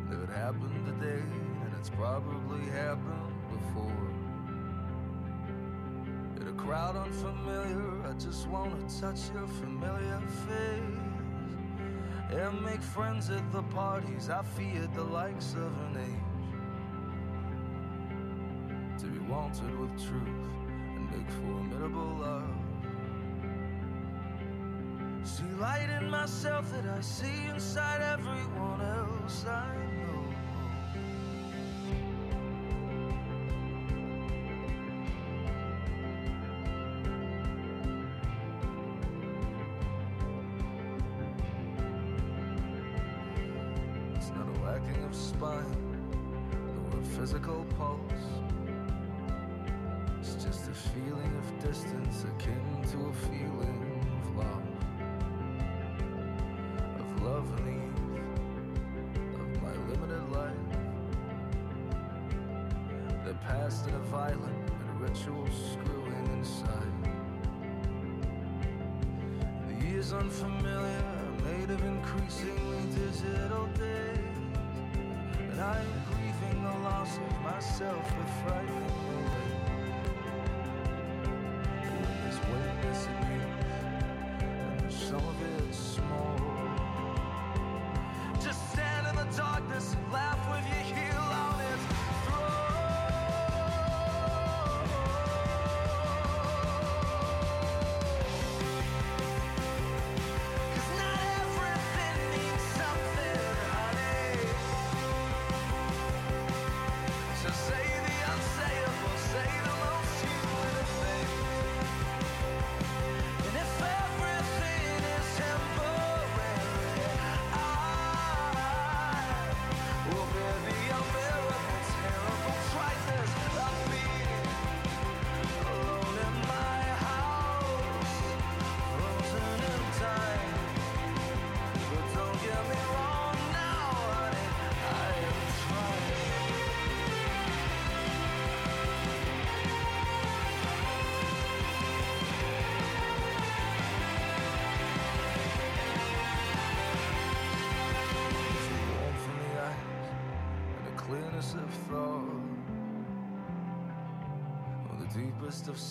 And 0.06 0.14
if 0.14 0.30
it 0.30 0.36
happened 0.36 0.86
today, 0.86 1.24
and 1.66 1.74
it's 1.80 1.90
probably 1.90 2.70
happened 2.70 3.34
before. 3.50 4.08
In 6.42 6.48
a 6.48 6.54
crowd 6.54 6.96
unfamiliar, 6.96 8.08
I 8.08 8.14
just 8.14 8.48
wanna 8.48 8.78
touch 9.00 9.32
your 9.34 9.48
familiar 9.48 10.22
face 10.48 11.09
and 12.32 12.62
make 12.64 12.82
friends 12.82 13.30
at 13.30 13.52
the 13.52 13.64
parties. 13.64 14.30
I 14.30 14.44
feared 14.44 14.94
the 14.94 15.04
likes 15.04 15.54
of 15.54 15.76
an 15.88 15.98
age 15.98 16.30
to 19.02 19.08
be 19.08 19.20
wanted 19.20 19.80
with 19.80 19.96
truth 19.98 20.50
and 20.96 21.10
make 21.12 21.30
formidable 21.42 22.18
love. 22.20 22.44
See 25.24 25.44
light 25.60 25.90
in 26.02 26.10
myself 26.10 26.72
that 26.72 26.86
I 26.86 27.02
see 27.02 27.46
inside 27.54 28.02
everyone 28.02 28.82
else. 28.82 29.46
I 29.46 29.89
come 70.30 70.38
for 70.38 70.50
me. 70.50 70.59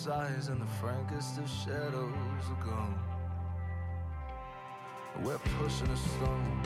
sighs 0.05 0.47
and 0.47 0.61
the 0.61 0.65
frankest 0.79 1.37
of 1.39 1.49
shadows 1.49 2.13
are 2.49 2.65
gone. 2.65 2.97
We're 5.21 5.37
pushing 5.59 5.87
a 5.87 5.97
stone. 5.97 6.58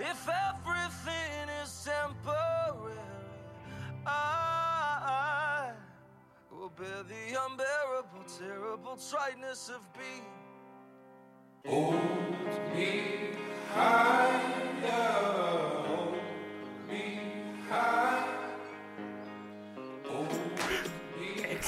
If 0.00 0.28
everything 0.28 1.48
is 1.60 1.84
temporary, 1.84 2.94
I 4.06 5.72
will 6.52 6.70
bear 6.70 7.02
the 7.02 7.36
unbearable, 7.46 8.24
terrible 8.38 8.96
triteness 8.96 9.68
of 9.68 9.80
being. 9.94 10.24
Hold 11.66 11.94
me 12.74 13.30
higher. 13.74 15.67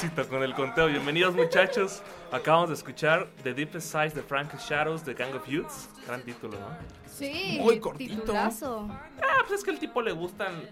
Éxito 0.02 0.26
con 0.28 0.42
el 0.42 0.54
conteo. 0.54 0.86
Bienvenidos 0.86 1.34
muchachos. 1.34 2.02
Acabamos 2.32 2.68
de 2.70 2.74
escuchar 2.74 3.28
The 3.42 3.52
Deepest 3.54 3.86
Size 3.92 4.10
de 4.14 4.22
Frank 4.22 4.54
Shadows 4.58 5.04
de 5.04 5.14
Gang 5.14 5.34
of 5.34 5.46
Youths. 5.46 5.90
Gran 6.06 6.22
título, 6.22 6.58
¿no? 6.58 6.66
Sí, 7.06 7.58
Muy 7.60 7.78
cortito. 7.80 8.20
titulazo. 8.22 8.88
Ah, 8.90 9.44
pues 9.46 9.58
es 9.60 9.64
que 9.64 9.70
el 9.72 9.78
tipo 9.78 10.00
le 10.00 10.12
gustan. 10.12 10.62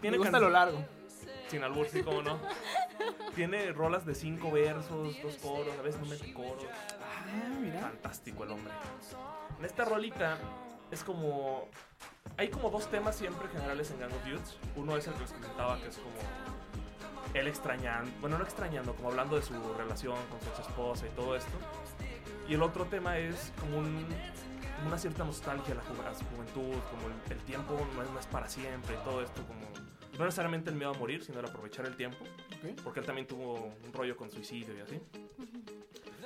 Tiene 0.00 0.16
gusta 0.16 0.32
can- 0.32 0.40
lo 0.42 0.50
largo. 0.50 0.84
Sin 1.48 1.62
albur, 1.64 1.86
sí, 1.88 2.02
cómo 2.02 2.22
no. 2.22 2.38
Tiene 3.34 3.72
rolas 3.72 4.04
de 4.06 4.14
cinco 4.14 4.50
versos, 4.50 5.16
dos 5.22 5.36
coros, 5.36 5.74
a 5.78 5.82
veces 5.82 6.00
no 6.00 6.06
mete 6.06 6.32
coros. 6.32 6.64
Ah, 7.00 7.48
mira. 7.60 7.80
Fantástico 7.80 8.44
el 8.44 8.50
hombre. 8.52 8.72
En 9.58 9.64
esta 9.64 9.84
rolita 9.84 10.38
es 10.90 11.04
como. 11.04 11.68
Hay 12.36 12.48
como 12.48 12.70
dos 12.70 12.88
temas 12.90 13.16
siempre 13.16 13.48
generales 13.48 13.90
en 13.90 13.98
Gang 14.00 14.12
of 14.12 14.26
Youths. 14.26 14.56
Uno 14.76 14.96
es 14.96 15.06
el 15.08 15.14
que 15.14 15.20
les 15.20 15.32
comentaba, 15.32 15.78
que 15.78 15.88
es 15.88 15.96
como. 15.98 16.47
Él 17.38 17.46
extrañando. 17.46 18.10
Bueno, 18.20 18.38
no 18.38 18.44
extrañando, 18.44 18.94
como 18.94 19.10
hablando 19.10 19.36
de 19.36 19.42
su 19.42 19.54
relación 19.74 20.16
con 20.30 20.40
su 20.40 20.48
ex 20.48 20.58
esposa 20.68 21.06
y 21.06 21.10
todo 21.10 21.36
esto. 21.36 21.50
Y 22.48 22.54
el 22.54 22.62
otro 22.62 22.84
tema 22.86 23.18
es 23.18 23.52
como 23.60 23.78
un- 23.78 24.06
como 24.76 24.88
una 24.88 24.98
cierta 24.98 25.24
nostalgia 25.24 25.74
a 25.74 25.76
la, 25.76 26.10
a 26.10 26.14
su 26.14 26.24
juventud, 26.26 26.76
como 26.90 27.08
el, 27.08 27.32
el 27.32 27.38
tiempo 27.44 27.74
no 27.96 28.02
es, 28.02 28.10
no 28.10 28.18
es 28.20 28.26
para 28.26 28.48
siempre 28.48 28.94
y 28.94 29.04
todo 29.04 29.22
esto, 29.22 29.42
como. 29.46 29.60
No 30.18 30.24
necesariamente 30.24 30.70
el 30.70 30.76
miedo 30.76 30.90
a 30.90 30.94
morir, 30.98 31.22
sino 31.24 31.38
el 31.40 31.46
aprovechar 31.46 31.86
el 31.86 31.94
tiempo. 31.96 32.18
Porque 32.82 33.00
él 33.00 33.06
también 33.06 33.26
tuvo 33.26 33.72
un 33.84 33.92
rollo 33.92 34.16
con 34.16 34.30
suicidio 34.30 34.76
y 34.76 34.80
así. 34.80 35.00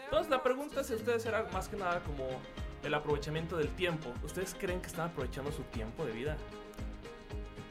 Entonces 0.04 0.30
la 0.30 0.42
pregunta 0.42 0.80
es 0.80 0.86
si 0.86 0.94
ustedes 0.94 1.24
era 1.26 1.44
más 1.52 1.68
que 1.68 1.76
nada 1.76 2.00
como 2.00 2.26
el 2.82 2.94
aprovechamiento 2.94 3.56
del 3.56 3.68
tiempo. 3.68 4.12
¿Ustedes 4.24 4.54
creen 4.58 4.80
que 4.80 4.86
están 4.86 5.10
aprovechando 5.10 5.52
su 5.52 5.62
tiempo 5.64 6.04
de 6.04 6.12
vida? 6.12 6.36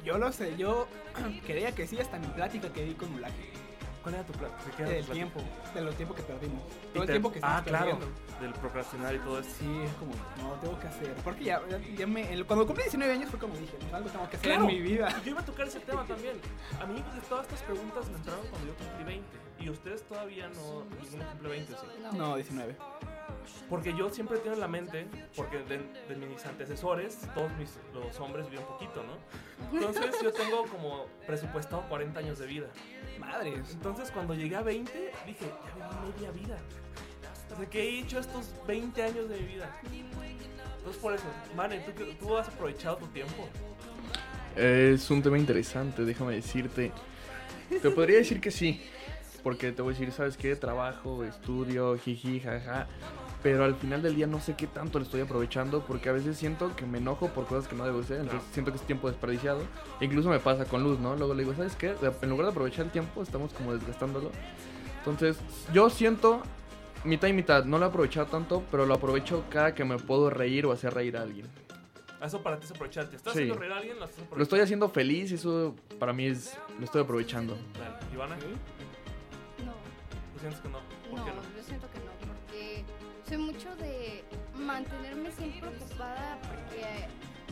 Yo 0.03 0.17
lo 0.17 0.31
sé, 0.31 0.55
yo 0.57 0.87
creía 1.45 1.73
que 1.73 1.87
sí 1.87 1.99
hasta 1.99 2.17
mi 2.19 2.27
plática 2.27 2.71
que 2.73 2.83
di 2.85 2.93
con 2.93 3.11
Mulaki. 3.11 3.35
¿Cuál 4.01 4.15
era 4.15 4.23
tu 4.23 4.33
era 4.79 4.89
Del 4.89 5.05
tiempo, 5.05 5.39
de 5.75 5.81
los 5.81 5.93
tiempos 5.95 6.17
que 6.17 6.23
perdimos. 6.23 6.63
Todo 6.91 7.03
el 7.03 7.07
te- 7.07 7.13
tiempo 7.13 7.31
que 7.31 7.37
Ah, 7.43 7.59
estamos 7.59 7.65
claro. 7.69 7.99
perdiendo. 7.99 8.41
Del 8.41 8.53
procrastinar 8.55 9.13
y 9.13 9.19
todo 9.19 9.39
esto. 9.39 9.53
Sí, 9.59 9.65
es 9.85 9.93
como, 9.93 10.11
no, 10.41 10.55
tengo 10.59 10.79
que 10.79 10.87
hacer. 10.87 11.13
Porque 11.23 11.43
ya, 11.43 11.61
ya, 11.95 12.07
me, 12.07 12.43
cuando 12.45 12.65
cumplí 12.65 12.81
19 12.85 13.13
años 13.13 13.29
fue 13.29 13.39
como 13.39 13.53
dije, 13.57 13.73
pues 13.79 13.93
algo 13.93 14.09
tengo 14.09 14.27
que 14.27 14.37
hacer 14.37 14.47
Claro. 14.49 14.61
en 14.67 14.67
mi 14.75 14.81
vida. 14.81 15.21
Yo 15.23 15.29
iba 15.31 15.41
a 15.41 15.45
tocar 15.45 15.67
ese 15.67 15.79
tema 15.81 16.03
también. 16.05 16.33
A 16.81 16.85
mí 16.87 16.95
de 16.95 17.21
todas 17.29 17.45
estas 17.45 17.61
preguntas 17.61 18.09
me 18.09 18.17
entraron 18.17 18.47
cuando 18.47 18.67
yo 18.69 18.73
cumplí 18.73 19.03
20. 19.03 19.27
Y 19.59 19.69
ustedes 19.69 20.01
todavía 20.07 20.49
no, 20.49 20.83
ninguno 20.99 21.29
cumple 21.33 21.49
20, 21.49 21.71
sí. 21.73 21.87
No. 22.01 22.11
No, 22.13 22.35
19. 22.37 22.75
Porque 23.69 23.95
yo 23.95 24.09
siempre 24.09 24.37
tengo 24.39 24.53
en 24.55 24.59
la 24.59 24.67
mente, 24.67 25.07
porque 25.35 25.59
de, 25.59 25.79
de 26.09 26.15
mis 26.27 26.45
antecesores, 26.45 27.19
todos 27.33 27.51
mis, 27.57 27.79
los 27.93 28.19
hombres 28.19 28.49
viven 28.49 28.65
poquito, 28.65 29.03
¿no? 29.03 29.77
Entonces 29.77 30.15
yo 30.21 30.31
tengo 30.33 30.65
como 30.65 31.05
presupuestado 31.25 31.83
40 31.87 32.19
años 32.19 32.39
de 32.39 32.47
vida. 32.47 32.67
Madres. 33.19 33.71
Entonces 33.71 34.11
cuando 34.11 34.33
llegué 34.33 34.55
a 34.55 34.61
20, 34.61 35.11
dije, 35.25 35.45
ya 35.77 35.89
viví 35.89 36.11
media 36.11 36.31
vida. 36.31 36.57
O 37.53 37.55
sea, 37.55 37.69
¿qué 37.69 37.81
he 37.81 37.99
hecho 37.99 38.19
estos 38.19 38.53
20 38.67 39.03
años 39.03 39.29
de 39.29 39.39
mi 39.39 39.47
vida? 39.47 39.79
Entonces 40.77 41.01
por 41.01 41.13
eso, 41.13 41.25
Mane, 41.55 41.79
¿tú, 41.79 42.03
tú 42.19 42.37
has 42.37 42.47
aprovechado 42.47 42.97
tu 42.97 43.07
tiempo. 43.07 43.47
Es 44.55 45.09
un 45.09 45.21
tema 45.21 45.37
interesante, 45.37 46.03
déjame 46.03 46.35
decirte. 46.35 46.91
Te 47.81 47.89
podría 47.89 48.17
decir 48.17 48.41
que 48.41 48.51
sí, 48.51 48.81
porque 49.43 49.71
te 49.71 49.81
voy 49.81 49.93
a 49.93 49.97
decir, 49.97 50.11
¿sabes 50.13 50.37
qué? 50.37 50.55
Trabajo, 50.55 51.23
estudio, 51.23 51.97
jiji, 51.97 52.39
jaja. 52.39 52.87
Pero 53.43 53.63
al 53.63 53.73
final 53.75 54.03
del 54.03 54.15
día 54.15 54.27
no 54.27 54.39
sé 54.39 54.55
qué 54.55 54.67
tanto 54.67 54.99
le 54.99 55.05
estoy 55.05 55.21
aprovechando 55.21 55.81
porque 55.83 56.09
a 56.09 56.11
veces 56.11 56.37
siento 56.37 56.75
que 56.75 56.85
me 56.85 56.99
enojo 56.99 57.27
por 57.29 57.45
cosas 57.47 57.67
que 57.67 57.75
no 57.75 57.83
debo 57.85 58.01
hacer, 58.01 58.17
entonces 58.17 58.39
Claro. 58.41 58.53
siento 58.53 58.71
que 58.71 58.77
es 58.77 58.83
tiempo 58.83 59.07
desperdiciado. 59.09 59.61
E 59.99 60.05
incluso 60.05 60.29
me 60.29 60.39
pasa 60.39 60.65
con 60.65 60.83
Luz, 60.83 60.99
¿no? 60.99 61.15
Luego 61.15 61.33
le 61.33 61.43
digo, 61.43 61.55
¿sabes 61.55 61.75
qué? 61.75 61.95
En 62.21 62.29
lugar 62.29 62.45
de 62.45 62.51
aprovechar 62.51 62.85
el 62.85 62.91
tiempo, 62.91 63.23
estamos 63.23 63.51
como 63.53 63.73
desgastándolo. 63.73 64.29
Entonces, 64.99 65.37
yo 65.73 65.89
siento 65.89 66.43
mitad 67.03 67.27
y 67.29 67.33
mitad, 67.33 67.65
no 67.65 67.79
lo 67.79 67.85
he 67.85 67.89
aprovechado 67.89 68.27
tanto, 68.27 68.61
pero 68.69 68.85
lo 68.85 68.93
aprovecho 68.93 69.43
cada 69.49 69.73
que 69.73 69.83
me 69.85 69.97
puedo 69.97 70.29
reír 70.29 70.67
o 70.67 70.71
hacer 70.71 70.93
reír 70.93 71.17
a 71.17 71.23
alguien. 71.23 71.47
Eso 72.23 72.43
para 72.43 72.59
ti 72.59 72.65
es 72.65 72.71
aprovecharte. 72.71 73.15
¿Estás 73.15 73.33
Sí. 73.33 73.39
haciendo 73.39 73.55
reír 73.59 73.71
a 73.73 73.77
alguien? 73.77 73.97
¿Lo, 73.97 74.05
estás 74.05 74.23
Lo 74.37 74.43
estoy 74.43 74.59
haciendo 74.59 74.87
feliz 74.89 75.31
y 75.31 75.33
eso 75.35 75.73
para 75.97 76.13
mí 76.13 76.27
es, 76.27 76.55
lo 76.77 76.85
estoy 76.85 77.01
aprovechando. 77.01 77.57
Dale, 77.79 77.95
Ivana, 78.13 78.35
¿tú 78.37 78.45
sientes 80.41 80.59
que 80.61 80.69
no? 80.69 80.79
¿Por 81.09 81.19
no, 81.19 81.25
qué 81.25 81.31
no? 81.31 81.41
yo 81.57 81.63
siento 81.63 81.87
que 81.91 81.99
no, 81.99 82.11
porque 82.27 82.83
soy 83.27 83.37
mucho 83.37 83.75
de 83.77 84.23
mantenerme 84.55 85.31
siempre 85.31 85.69
ocupada 85.69 86.37
porque 86.41 87.07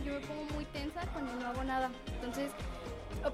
yo 0.05 0.13
me 0.13 0.19
pongo 0.21 0.45
muy 0.55 0.65
tensa 0.65 1.01
cuando 1.13 1.33
no 1.35 1.47
hago 1.47 1.63
nada. 1.63 1.89
Entonces, 2.15 2.51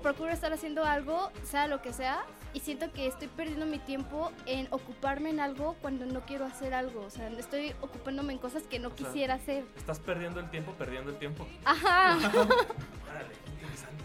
procuro 0.01 0.31
estar 0.31 0.51
haciendo 0.53 0.83
algo, 0.83 1.31
sea 1.43 1.67
lo 1.67 1.81
que 1.81 1.93
sea, 1.93 2.23
y 2.53 2.59
siento 2.61 2.91
que 2.93 3.05
estoy 3.07 3.27
perdiendo 3.27 3.65
mi 3.65 3.79
tiempo 3.79 4.31
en 4.45 4.67
ocuparme 4.71 5.29
en 5.29 5.39
algo 5.41 5.75
cuando 5.81 6.05
no 6.05 6.21
quiero 6.21 6.45
hacer 6.45 6.73
algo. 6.73 7.01
O 7.01 7.09
sea, 7.09 7.27
estoy 7.29 7.73
ocupándome 7.81 8.33
en 8.33 8.39
cosas 8.39 8.63
que 8.63 8.79
no 8.79 8.87
O 8.89 8.95
sea, 8.95 9.05
quisiera 9.07 9.33
hacer. 9.35 9.65
Estás 9.75 9.99
perdiendo 9.99 10.39
el 10.39 10.49
tiempo, 10.49 10.71
perdiendo 10.73 11.11
el 11.11 11.17
tiempo. 11.17 11.45
Ajá. 11.65 12.15
Órale, 12.17 13.33
interesante. 13.53 14.03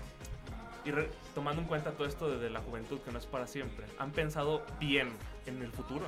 Y 0.85 0.91
re- 0.91 1.11
tomando 1.35 1.63
en 1.63 1.69
cuenta 1.69 1.93
todo 1.93 2.07
esto 2.09 2.29
de, 2.29 2.39
de 2.39 2.51
la 2.51 2.61
juventud 2.61 2.99
que 3.01 3.13
no 3.13 3.19
es 3.19 3.27
para 3.27 3.47
siempre, 3.47 3.87
¿han 3.99 4.11
pensado 4.11 4.65
bien 4.81 5.11
en 5.47 5.63
el 5.63 5.73
futuro? 5.73 6.07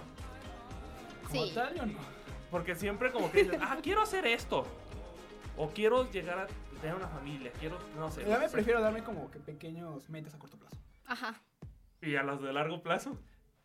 Como 1.29 1.45
Sí. 1.47 1.53
tal, 1.55 1.75
yo 1.75 1.87
no. 1.87 1.99
Porque 2.51 2.75
siempre 2.75 3.11
como 3.13 3.31
que 3.33 3.45
dices, 3.45 3.59
ah, 3.63 3.79
quiero 3.83 4.03
hacer 4.03 4.27
esto. 4.27 4.67
O 5.57 5.71
quiero 5.71 6.11
llegar 6.11 6.39
a 6.39 6.47
tener 6.81 6.95
una 6.97 7.09
familia, 7.09 7.53
quiero, 7.61 7.79
no 7.97 8.11
sé. 8.11 8.25
Ya 8.27 8.39
me 8.39 8.49
prefiero 8.49 8.81
darme 8.81 9.03
como 9.03 9.31
que 9.31 9.39
pequeños 9.39 10.09
metas 10.11 10.35
a 10.35 10.39
corto 10.39 10.59
plazo. 10.59 10.77
Ajá. 11.07 11.41
Y 12.01 12.17
a 12.17 12.23
las 12.23 12.41
de 12.43 12.53
largo 12.53 12.83
plazo, 12.83 13.19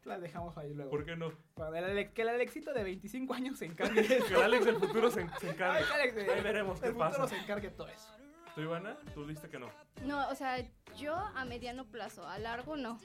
Las 0.06 0.22
dejamos 0.22 0.58
ahí 0.58 0.74
luego. 0.74 0.90
¿por 0.92 1.04
qué 1.06 1.16
no? 1.18 1.32
Para 1.56 1.80
el 1.80 1.84
Ale- 1.86 2.12
que 2.14 2.22
el 2.22 2.30
Alexito 2.30 2.74
de 2.74 2.84
25 2.84 3.34
años 3.34 3.58
se 3.60 3.66
encargue 3.66 4.06
Que 4.08 4.34
el 4.34 4.42
Alex 4.42 4.66
del 4.66 4.76
futuro 4.78 5.10
se, 5.12 5.28
se 5.40 5.50
encargue. 5.50 5.80
Ay, 5.84 5.86
Alex, 5.94 6.16
de- 6.16 6.32
Ahí 6.32 6.42
veremos 6.42 6.80
qué 6.80 6.88
el 6.88 6.94
futuro 6.94 7.10
pasa. 7.12 7.28
se 7.28 7.38
encargue 7.38 7.70
todo 7.72 7.88
eso. 7.90 8.08
¿Tú, 8.56 8.62
Ivana? 8.62 8.98
Tú 9.14 9.28
diste 9.28 9.50
que 9.50 9.60
no. 9.60 9.70
No, 10.04 10.30
o 10.30 10.36
sea, 10.36 10.58
yo 10.98 11.14
a 11.16 11.44
mediano 11.46 11.86
plazo, 11.86 12.26
a 12.28 12.40
largo 12.40 12.78
no. 12.78 13.00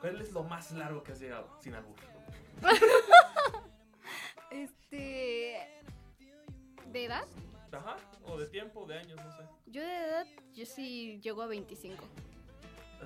¿Cuál 0.00 0.20
es 0.20 0.32
lo 0.32 0.42
más 0.44 0.70
largo 0.72 1.02
que 1.02 1.12
has 1.12 1.20
llegado 1.20 1.48
sin 1.60 1.74
albur? 1.74 1.96
Este. 4.50 5.68
¿De 6.86 7.04
edad? 7.04 7.24
Ajá, 7.72 7.96
o 8.24 8.38
de 8.38 8.46
tiempo, 8.46 8.86
de 8.86 8.98
años, 8.98 9.16
no 9.22 9.30
sé. 9.36 9.42
Yo 9.66 9.82
de 9.82 9.94
edad, 10.06 10.26
yo 10.54 10.64
sí 10.64 11.20
llego 11.22 11.42
a 11.42 11.46
25. 11.46 12.02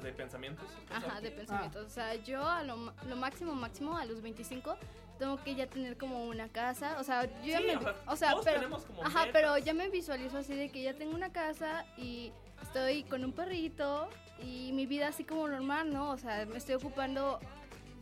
De 0.03 0.13
pensamientos. 0.13 0.67
Ajá, 0.91 1.21
de 1.21 1.31
pensamientos. 1.33 1.85
O 1.87 1.91
sea, 1.91 2.15
yo 2.15 2.47
a 2.49 2.63
lo, 2.63 2.77
lo 3.09 3.17
máximo, 3.17 3.55
máximo, 3.55 3.97
a 3.99 4.05
los 4.05 4.23
25, 4.23 4.77
tengo 5.19 5.43
que 5.43 5.55
ya 5.55 5.67
tener 5.67 5.97
como 5.99 6.27
una 6.27 6.49
casa. 6.49 6.99
O 7.01 7.05
sea, 7.05 7.25
yo 7.43 7.49
ya 7.51 7.61
me. 7.61 7.77
o 7.77 7.81
sea, 7.81 7.95
O 8.07 8.17
sea, 8.17 8.31
todos 8.33 8.45
pero. 8.45 8.59
tenemos 8.61 8.85
como 8.85 9.03
Ajá, 9.05 9.27
metas. 9.27 9.33
pero 9.33 9.59
ya 9.59 9.75
me 9.75 9.89
visualizo 9.91 10.39
así 10.39 10.55
de 10.55 10.71
que 10.71 10.83
ya 10.83 10.95
tengo 10.95 11.15
una 11.15 11.33
casa 11.33 11.85
y 11.97 12.33
estoy 12.63 13.03
con 13.05 13.25
un 13.25 13.33
perrito 13.33 14.09
y 14.41 14.73
mi 14.73 14.87
vida 14.87 15.09
así 15.09 15.25
como 15.25 15.49
normal, 15.49 15.93
¿no? 15.93 16.11
O 16.11 16.19
sea, 16.19 16.45
me 16.47 16.57
estoy 16.59 16.75
ocupando 16.77 17.39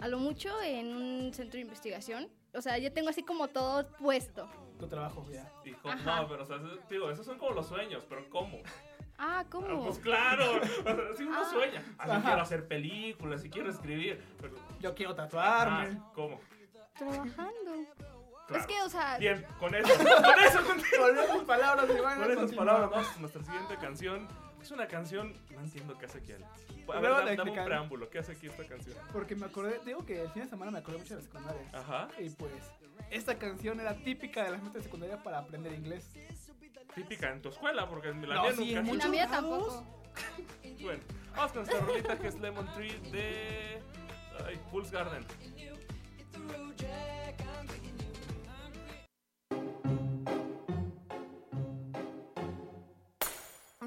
a 0.00 0.08
lo 0.08 0.18
mucho 0.18 0.60
en 0.62 0.94
un 0.96 1.32
centro 1.34 1.56
de 1.56 1.62
investigación. 1.62 2.28
O 2.54 2.60
sea, 2.62 2.78
ya 2.78 2.90
tengo 2.92 3.08
así 3.10 3.22
como 3.22 3.48
todo 3.48 3.86
puesto. 3.98 4.48
Tu 4.78 4.88
trabajo 4.88 5.24
ya. 5.30 5.50
Hijo, 5.64 5.88
Ajá. 5.88 6.22
no, 6.22 6.28
pero 6.28 6.42
o 6.42 6.46
sea, 6.46 6.56
eso- 6.56 6.78
digo, 6.88 7.10
esos 7.10 7.26
son 7.26 7.38
como 7.38 7.52
los 7.52 7.66
sueños, 7.68 8.04
pero 8.08 8.28
¿cómo? 8.30 8.58
Ah, 9.18 9.40
Ah, 9.40 9.44
¿cómo? 9.50 9.84
pues 9.84 9.98
claro, 9.98 10.44
si 11.16 11.24
uno 11.24 11.40
Ah. 11.42 11.48
sueña, 11.50 11.84
a 11.98 12.06
mí 12.06 12.12
Ajá. 12.12 12.22
quiero 12.24 12.40
hacer 12.42 12.66
películas, 12.66 13.44
y 13.44 13.50
quiero 13.50 13.68
escribir, 13.70 14.22
pero 14.40 14.54
Yo 14.80 14.94
quiero 14.94 15.12
ah, 15.12 15.16
tatuarme. 15.16 16.00
¿cómo? 16.14 16.40
Trabajando. 16.96 17.72
Claro. 18.46 18.60
Es 18.62 18.66
que, 18.66 18.82
o 18.82 18.88
sea, 18.88 19.18
Bien, 19.18 19.46
con 19.58 19.74
eso, 19.74 19.88
con 19.96 20.06
eso, 20.06 20.64
con, 20.64 20.80
Con 21.00 21.18
esas 21.18 21.44
palabras, 21.44 21.86
Iván. 21.96 22.20
con 22.20 22.30
esas 22.32 22.52
palabras, 22.54 22.90
vamos 22.90 23.16
a 23.16 23.20
nuestra 23.20 23.44
siguiente 23.44 23.76
canción. 23.76 24.26
Es 24.62 24.70
una 24.70 24.86
canción, 24.86 25.32
no 25.54 25.60
entiendo 25.60 25.96
qué 25.98 26.06
hace 26.06 26.18
aquí. 26.18 26.32
A 26.32 26.36
ver, 26.36 26.46
Luego 26.86 27.16
dame, 27.16 27.22
un 27.22 27.28
explican. 27.34 27.64
preámbulo, 27.64 28.10
¿qué 28.10 28.18
hace 28.18 28.32
aquí 28.32 28.46
esta 28.48 28.64
canción? 28.66 28.96
Porque 29.12 29.34
me 29.34 29.46
acordé, 29.46 29.80
digo 29.86 30.04
que 30.04 30.20
el 30.22 30.28
fin 30.30 30.42
de 30.42 30.48
semana 30.48 30.70
me 30.70 30.78
acordé 30.78 30.98
mucho 30.98 31.16
de 31.16 31.20
la 31.22 31.26
secundaria. 31.26 31.62
Ajá, 31.72 32.08
Y 32.18 32.28
pues, 32.30 32.52
esta 33.10 33.38
canción 33.38 33.80
era 33.80 33.94
típica 33.96 34.44
de 34.44 34.50
las 34.50 34.60
metas 34.62 34.74
de 34.74 34.82
secundaria 34.82 35.22
para 35.22 35.38
aprender 35.38 35.72
inglés. 35.72 36.10
típica 36.94 37.30
en 37.30 37.40
tu 37.40 37.48
escuela, 37.48 37.88
porque 37.88 38.08
en 38.08 38.28
la 38.28 38.34
No, 38.34 38.42
mía 38.42 38.52
sí, 38.52 38.74
nunca. 38.74 38.80
en 38.80 38.88
en 38.88 38.98
la 38.98 39.08
mía 39.08 39.26
lados. 39.26 39.40
tampoco. 39.40 39.86
Bueno, 40.82 41.02
vamos 41.36 41.52
con 41.52 41.62
esta 41.62 41.80
rolita 41.80 42.18
que 42.18 42.26
es 42.28 42.38
Lemon 42.40 42.74
Tree 42.74 42.98
de 43.12 43.80
ay, 44.46 44.60
Fool's 44.70 44.90
Garden. 44.90 45.24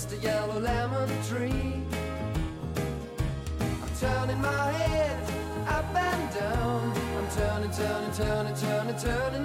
just 0.00 0.12
a 0.14 0.16
yellow 0.16 0.58
lemon 0.58 1.08
tree. 1.24 1.82
I'm 3.82 3.90
turning 4.00 4.40
my 4.40 4.72
head 4.72 5.20
up 5.68 5.94
and 5.94 6.34
down. 6.34 6.92
I'm 7.18 7.28
turning, 7.28 7.70
turning, 7.70 8.12
turning, 8.12 8.54
turning, 8.54 8.96
turning 8.96 9.44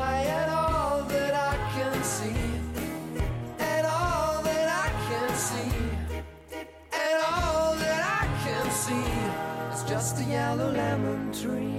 yellow 10.31 10.71
lemon 10.71 11.31
tree. 11.31 11.71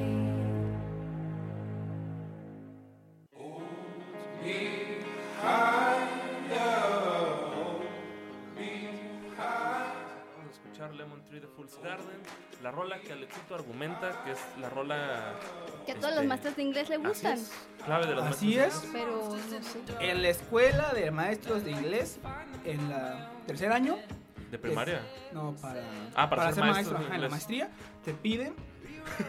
Vamos 10.36 10.48
a 10.48 10.50
escuchar 10.50 10.94
Lemon 10.94 11.24
Tree 11.24 11.40
de 11.40 11.46
Fool's 11.46 11.78
Garden. 11.82 12.20
La 12.62 12.70
rola 12.70 13.00
que 13.00 13.12
Alexito 13.12 13.54
argumenta 13.54 14.22
que 14.24 14.32
es 14.32 14.38
la 14.60 14.68
rola. 14.68 15.34
Que 15.86 15.92
a 15.92 15.94
todos 15.94 16.10
este, 16.10 16.16
los 16.16 16.28
maestros 16.28 16.56
de 16.56 16.62
inglés 16.62 16.88
le 16.90 16.96
así 16.96 17.06
gustan. 17.06 17.38
es, 17.38 17.52
clave 17.84 18.06
de 18.06 18.14
los 18.14 18.24
Así 18.24 18.58
es. 18.58 18.88
Pero 18.92 19.28
no 19.28 19.38
sé. 19.38 19.60
En 20.00 20.22
la 20.22 20.28
escuela 20.28 20.92
de 20.92 21.10
maestros 21.10 21.64
de 21.64 21.70
inglés, 21.70 22.18
en 22.64 22.90
la 22.90 23.30
tercer 23.46 23.72
año, 23.72 23.98
De 24.52 24.58
primaria. 24.58 25.00
no, 25.32 25.54
para, 25.60 25.80
Ah, 26.14 26.28
para 26.28 26.44
ser 26.46 26.54
ser 26.56 26.64
maestro 26.64 26.74
maestro, 26.74 26.98
de 26.98 27.04
ajá, 27.06 27.14
en 27.16 27.20
la 27.22 27.28
maestría, 27.30 27.70
te 28.04 28.12
piden 28.14 28.54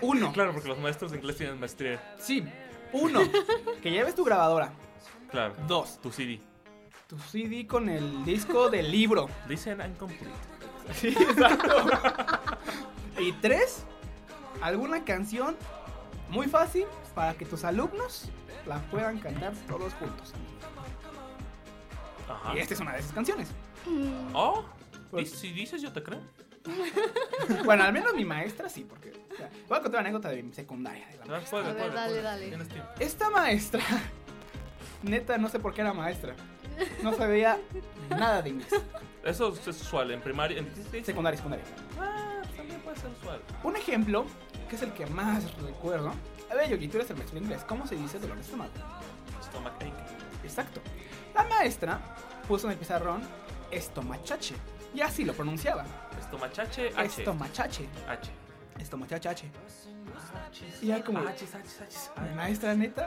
uno. 0.02 0.32
Claro, 0.34 0.52
porque 0.54 0.68
los 0.68 0.78
maestros 0.80 1.12
de 1.12 1.18
inglés 1.18 1.38
tienen 1.38 1.60
maestría. 1.60 2.16
Sí, 2.20 2.44
uno, 2.92 3.22
que 3.82 3.90
lleves 3.90 4.14
tu 4.16 4.24
grabadora. 4.26 4.72
Claro. 5.32 5.56
Dos, 5.68 6.00
Tu 6.02 6.12
CD. 6.12 6.40
tu 7.08 7.18
CD 7.18 7.66
con 7.66 7.88
el 7.90 8.24
disco 8.26 8.70
del 8.70 8.92
libro. 8.92 9.30
Dicen 9.48 9.82
incomplete. 9.82 10.30
Sí, 10.94 11.08
exacto. 11.08 11.86
y 13.18 13.32
tres, 13.34 13.86
alguna 14.62 15.06
canción 15.06 15.56
muy 16.28 16.48
fácil 16.48 16.84
para 17.16 17.34
que 17.36 17.46
tus 17.46 17.64
alumnos 17.64 18.30
la 18.68 18.80
puedan 18.92 19.18
cantar 19.20 19.54
todos 19.70 19.94
juntos. 19.94 20.34
Ajá. 22.30 22.54
Y 22.56 22.60
esta 22.60 22.74
es 22.74 22.80
una 22.82 22.92
de 22.92 23.00
esas 23.00 23.14
canciones. 23.14 23.48
Oh, 24.34 24.66
Pues- 25.14 25.32
si 25.32 25.52
dices, 25.52 25.82
yo 25.82 25.92
te 25.92 26.02
creo. 26.04 26.22
Bueno, 27.66 27.84
al 27.84 27.92
menos 27.94 28.14
mi 28.14 28.24
maestra 28.24 28.70
sí, 28.70 28.86
porque 28.88 29.12
o 29.34 29.36
sea, 29.36 29.50
voy 29.68 29.78
a 29.78 29.82
contar 29.82 30.00
una 30.00 30.10
anécdota 30.10 30.30
de 30.30 30.44
mi 30.44 30.54
secundaria. 30.54 31.06
de 31.08 31.18
la 31.18 31.26
maestra. 31.26 31.50
juega, 31.50 31.70
A 31.70 31.74
ver, 31.74 31.84
juega, 31.84 32.02
dale, 32.02 32.22
dale. 32.22 32.48
Tienes 32.48 32.68
tiempo. 32.70 32.90
Esta 33.00 33.30
maestra, 33.30 33.82
neta, 35.04 35.38
no 35.38 35.50
sé 35.50 35.60
por 35.60 35.74
qué 35.74 35.82
era 35.82 35.94
maestra. 35.94 36.36
No 37.04 37.14
sabía 37.14 37.60
nada 38.10 38.42
de 38.42 38.50
inglés. 38.52 38.70
Eso 39.24 39.50
es 39.54 39.68
usual 39.68 40.12
en 40.12 40.22
primaria. 40.22 40.60
En 40.60 41.04
Secundaria, 41.06 41.38
secundaria. 41.38 41.66
Ah, 42.00 42.42
también 42.56 42.80
puede 42.82 42.98
ser 42.98 43.10
usual. 43.12 43.42
Un 43.64 43.76
ejemplo, 43.76 44.26
que 44.70 44.76
es 44.76 44.82
el 44.82 44.94
que 44.94 45.06
más 45.06 45.44
recuerdo. 45.62 46.14
A 46.50 46.56
ver, 46.56 46.70
Yogi, 46.70 46.88
tú 46.88 46.98
eres 46.98 47.10
el 47.10 47.18
maestro 47.18 47.40
de 47.40 47.46
inglés. 47.46 47.64
¿Cómo 47.68 47.86
se 47.86 47.96
dice 47.96 48.20
dolor 48.20 48.38
de 48.38 48.42
estómago? 48.44 48.72
Stomach 49.44 49.74
ache. 49.78 49.92
Exacto. 50.44 50.82
La 51.36 51.44
maestra 51.44 52.00
puso 52.48 52.68
en 52.68 52.74
el 52.74 52.80
pizarrón 52.80 53.22
estomachache. 53.72 54.56
Y 54.94 55.02
así 55.02 55.24
lo 55.26 55.34
pronunciaba. 55.34 55.86
Estomachache 56.20 56.90
H. 56.96 57.22
Estomachache. 57.22 57.88
H. 58.08 58.32
Estomachache. 58.80 59.52
Y 60.82 60.88
ya 60.88 61.04
como... 61.04 61.20
H, 61.20 61.46
H, 61.46 61.84
H. 61.84 62.12
"Ay, 62.16 62.36
Maestra, 62.36 62.74
neta, 62.76 63.06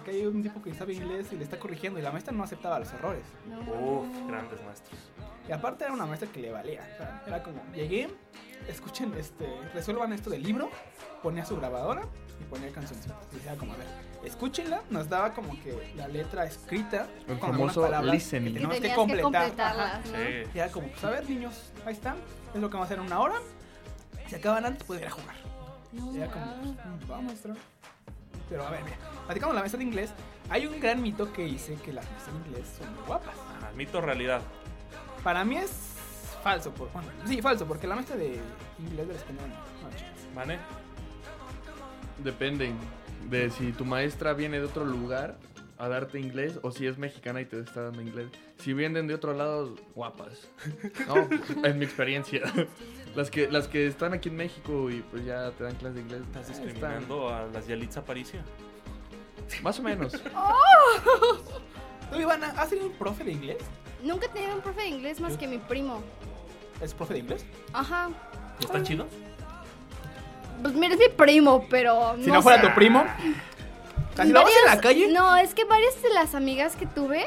acá 0.00 0.10
hay 0.10 0.24
un 0.26 0.42
tipo 0.42 0.62
que 0.62 0.74
sabe 0.74 0.94
inglés 0.94 1.28
y 1.32 1.36
le 1.36 1.44
está 1.44 1.58
corrigiendo 1.58 1.98
y 1.98 2.02
la 2.02 2.10
maestra 2.10 2.32
no 2.32 2.42
aceptaba 2.42 2.78
los 2.78 2.92
errores. 2.92 3.24
Uf, 3.46 4.06
grandes 4.28 4.62
maestros. 4.64 4.98
Y 5.48 5.52
aparte 5.52 5.84
era 5.84 5.92
una 5.92 6.06
maestra 6.06 6.30
que 6.30 6.40
le 6.40 6.50
valía. 6.50 6.82
era 7.26 7.42
como, 7.42 7.62
llegué, 7.74 8.08
escuchen, 8.68 9.12
este, 9.14 9.46
resuelvan 9.74 10.12
esto 10.12 10.30
del 10.30 10.42
libro, 10.42 10.70
ponía 11.22 11.44
su 11.44 11.56
grabadora 11.56 12.02
y 12.40 12.44
ponía 12.44 12.70
cancioncitas. 12.72 13.16
Y 13.32 13.36
decía 13.36 13.56
como, 13.56 13.72
a 13.72 13.76
ver, 13.76 13.86
escúchenla, 14.24 14.82
nos 14.90 15.08
daba 15.08 15.32
como 15.34 15.52
que 15.62 15.92
la 15.96 16.08
letra 16.08 16.44
escrita 16.44 17.06
El 17.28 17.38
con 17.38 17.50
algunas 17.50 17.74
famoso 17.74 17.82
palabras 17.82 18.14
listening. 18.14 18.54
que 18.54 18.60
Que 18.60 18.66
tenías 18.66 18.80
que 18.80 18.88
que 18.88 18.94
completar. 19.22 19.80
Ajá. 19.80 19.98
¿no? 20.04 20.04
Sí. 20.06 20.50
Y 20.54 20.58
era 20.58 20.68
como, 20.70 20.88
pues 20.88 21.04
a 21.04 21.10
ver 21.10 21.28
niños, 21.30 21.72
ahí 21.84 21.92
están, 21.92 22.16
es 22.54 22.60
lo 22.60 22.68
que 22.68 22.74
vamos 22.74 22.84
a 22.84 22.92
hacer 22.92 22.98
en 22.98 23.04
una 23.06 23.20
hora. 23.20 23.36
Si 24.28 24.34
acaban 24.34 24.64
antes, 24.64 24.82
pueden 24.84 25.02
ir 25.04 25.08
a 25.08 25.12
jugar. 25.12 25.36
No, 25.92 26.12
Y 26.12 26.16
era 26.18 26.30
como, 26.30 26.44
ah. 26.44 26.56
"Mm, 26.62 27.10
va 27.10 27.20
maestra. 27.20 27.54
Pero 28.48 28.66
a 28.66 28.70
ver, 28.70 28.84
mira, 28.84 28.96
platicamos 29.24 29.54
la 29.54 29.60
maestra 29.60 29.78
de 29.78 29.84
inglés. 29.84 30.10
Hay 30.50 30.66
un 30.66 30.78
gran 30.80 31.02
mito 31.02 31.32
que 31.32 31.44
dice 31.44 31.74
que 31.76 31.92
las 31.92 32.08
maestras 32.10 32.34
de 32.42 32.48
inglés 32.48 32.66
son 32.78 32.94
muy 32.94 33.04
guapas. 33.04 33.34
Ajá, 33.58 33.72
mito 33.76 34.00
realidad. 34.00 34.40
Para 35.24 35.44
mí 35.44 35.56
es 35.56 35.70
falso, 36.44 36.70
por, 36.72 36.92
bueno, 36.92 37.08
sí, 37.26 37.42
falso, 37.42 37.66
porque 37.66 37.86
la 37.88 37.96
maestra 37.96 38.16
de 38.16 38.38
inglés 38.78 39.08
del 39.08 39.16
español 39.16 39.48
no, 39.48 39.88
no, 39.90 39.96
chicas. 39.96 40.12
¿Vale? 40.34 40.58
Depende 42.18 42.72
de 43.30 43.50
si 43.50 43.72
tu 43.72 43.84
maestra 43.84 44.32
viene 44.32 44.58
de 44.58 44.64
otro 44.66 44.84
lugar 44.84 45.36
a 45.78 45.88
darte 45.88 46.18
inglés 46.18 46.58
o 46.62 46.70
si 46.70 46.86
es 46.86 46.96
mexicana 46.96 47.40
y 47.40 47.44
te 47.44 47.60
está 47.60 47.82
dando 47.82 48.00
inglés. 48.00 48.28
Si 48.58 48.72
vienen 48.72 49.06
de 49.06 49.14
otro 49.14 49.34
lado, 49.34 49.74
guapas. 49.94 50.48
No, 51.06 51.28
en 51.64 51.78
mi 51.78 51.84
experiencia. 51.84 52.40
Las 53.14 53.30
que, 53.30 53.50
las 53.50 53.68
que 53.68 53.86
están 53.86 54.14
aquí 54.14 54.28
en 54.30 54.36
México 54.36 54.90
y 54.90 55.02
pues 55.10 55.24
ya 55.24 55.50
te 55.52 55.64
dan 55.64 55.74
clases 55.76 55.96
de 55.96 56.00
inglés. 56.02 56.22
Estás 56.22 56.48
están- 56.50 56.64
discriminando 56.66 57.28
a 57.28 57.46
las 57.46 57.66
Yalitza 57.66 58.00
Aparicio. 58.00 58.40
Más 59.62 59.78
o 59.78 59.82
menos. 59.82 60.12
¿Tú, 62.10 62.18
Ivana, 62.20 62.48
has 62.56 62.68
tenido 62.70 62.86
un 62.88 62.94
profe 62.94 63.24
de 63.24 63.32
inglés? 63.32 63.58
Nunca 64.02 64.26
he 64.26 64.28
tenido 64.30 64.54
un 64.54 64.60
profe 64.62 64.82
de 64.82 64.88
inglés 64.88 65.20
más 65.20 65.36
que 65.36 65.46
mi 65.46 65.58
primo. 65.58 66.02
¿Es 66.80 66.94
profe 66.94 67.14
de 67.14 67.20
inglés? 67.20 67.44
Ajá. 67.72 68.10
¿Están 68.60 68.82
chidos? 68.84 69.08
Pues 70.62 70.74
mira, 70.74 70.94
es 70.94 71.00
mi 71.00 71.08
primo, 71.08 71.66
pero. 71.68 72.16
Si 72.22 72.30
no, 72.30 72.42
fuera 72.42 72.60
sé. 72.60 72.68
tu 72.68 72.74
primo. 72.74 73.00
O 73.00 74.16
sea, 74.16 74.24
si 74.24 74.32
lo 74.32 74.42
vas 74.42 74.52
en 74.64 74.74
la 74.74 74.80
calle. 74.80 75.08
No, 75.12 75.36
es 75.36 75.54
que 75.54 75.64
varias 75.64 76.02
de 76.02 76.10
las 76.10 76.34
amigas 76.34 76.76
que 76.76 76.86
tuve, 76.86 77.26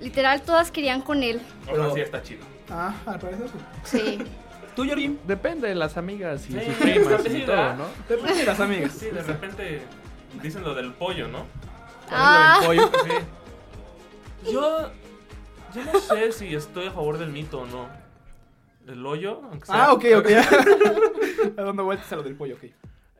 literal, 0.00 0.42
todas 0.42 0.70
querían 0.70 1.02
con 1.02 1.22
él. 1.22 1.40
O 1.70 1.76
sea, 1.76 1.90
sí 1.92 2.00
está 2.00 2.22
chido. 2.22 2.44
Ah, 2.70 2.94
al 3.06 3.18
parecer 3.18 3.46
sí. 3.84 3.98
Sí. 3.98 4.18
¿Tú, 4.76 4.86
Jordi? 4.86 5.18
Depende 5.26 5.68
de 5.68 5.74
las 5.74 5.96
amigas 5.96 6.48
y 6.48 6.52
Sí, 6.52 6.60
sus 6.64 6.74
primas 6.80 7.22
sí, 7.22 7.28
y 7.28 7.32
sí, 7.40 7.42
todo. 7.44 7.74
¿no? 7.74 7.84
Depende 8.08 8.34
de 8.34 8.44
las 8.44 8.60
amigas. 8.60 8.92
Sí, 8.92 9.06
de 9.06 9.22
repente 9.22 9.82
dicen 10.42 10.62
lo 10.62 10.74
del 10.74 10.92
pollo, 10.92 11.28
¿no? 11.28 11.44
Ah. 12.10 12.60
Lo 12.62 12.70
del 12.70 12.78
pollo. 12.88 12.92
Sí. 13.04 14.52
Yo, 14.52 14.90
yo 15.74 15.84
no 15.92 15.98
sé 16.00 16.32
si 16.32 16.54
estoy 16.54 16.86
a 16.86 16.92
favor 16.92 17.18
del 17.18 17.30
mito 17.30 17.60
o 17.60 17.66
no. 17.66 17.88
El 18.86 19.04
hoyo, 19.06 19.40
aunque 19.44 19.66
sea. 19.66 19.84
Ah, 19.86 19.92
ok, 19.92 20.04
ok. 20.18 20.26
dando 21.56 21.84
vueltas 21.84 22.12
a 22.12 22.16
lo 22.16 22.22
del 22.22 22.34
pollo, 22.36 22.56
ok. 22.56 22.64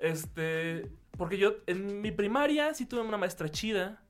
Este, 0.01 0.87
porque 1.17 1.37
yo 1.39 1.55
en 1.67 2.01
mi 2.01 2.11
primaria 2.11 2.73
sí 2.75 2.87
tuve 2.87 3.01
una 3.03 3.17
maestra 3.17 3.49
chida, 3.51 4.01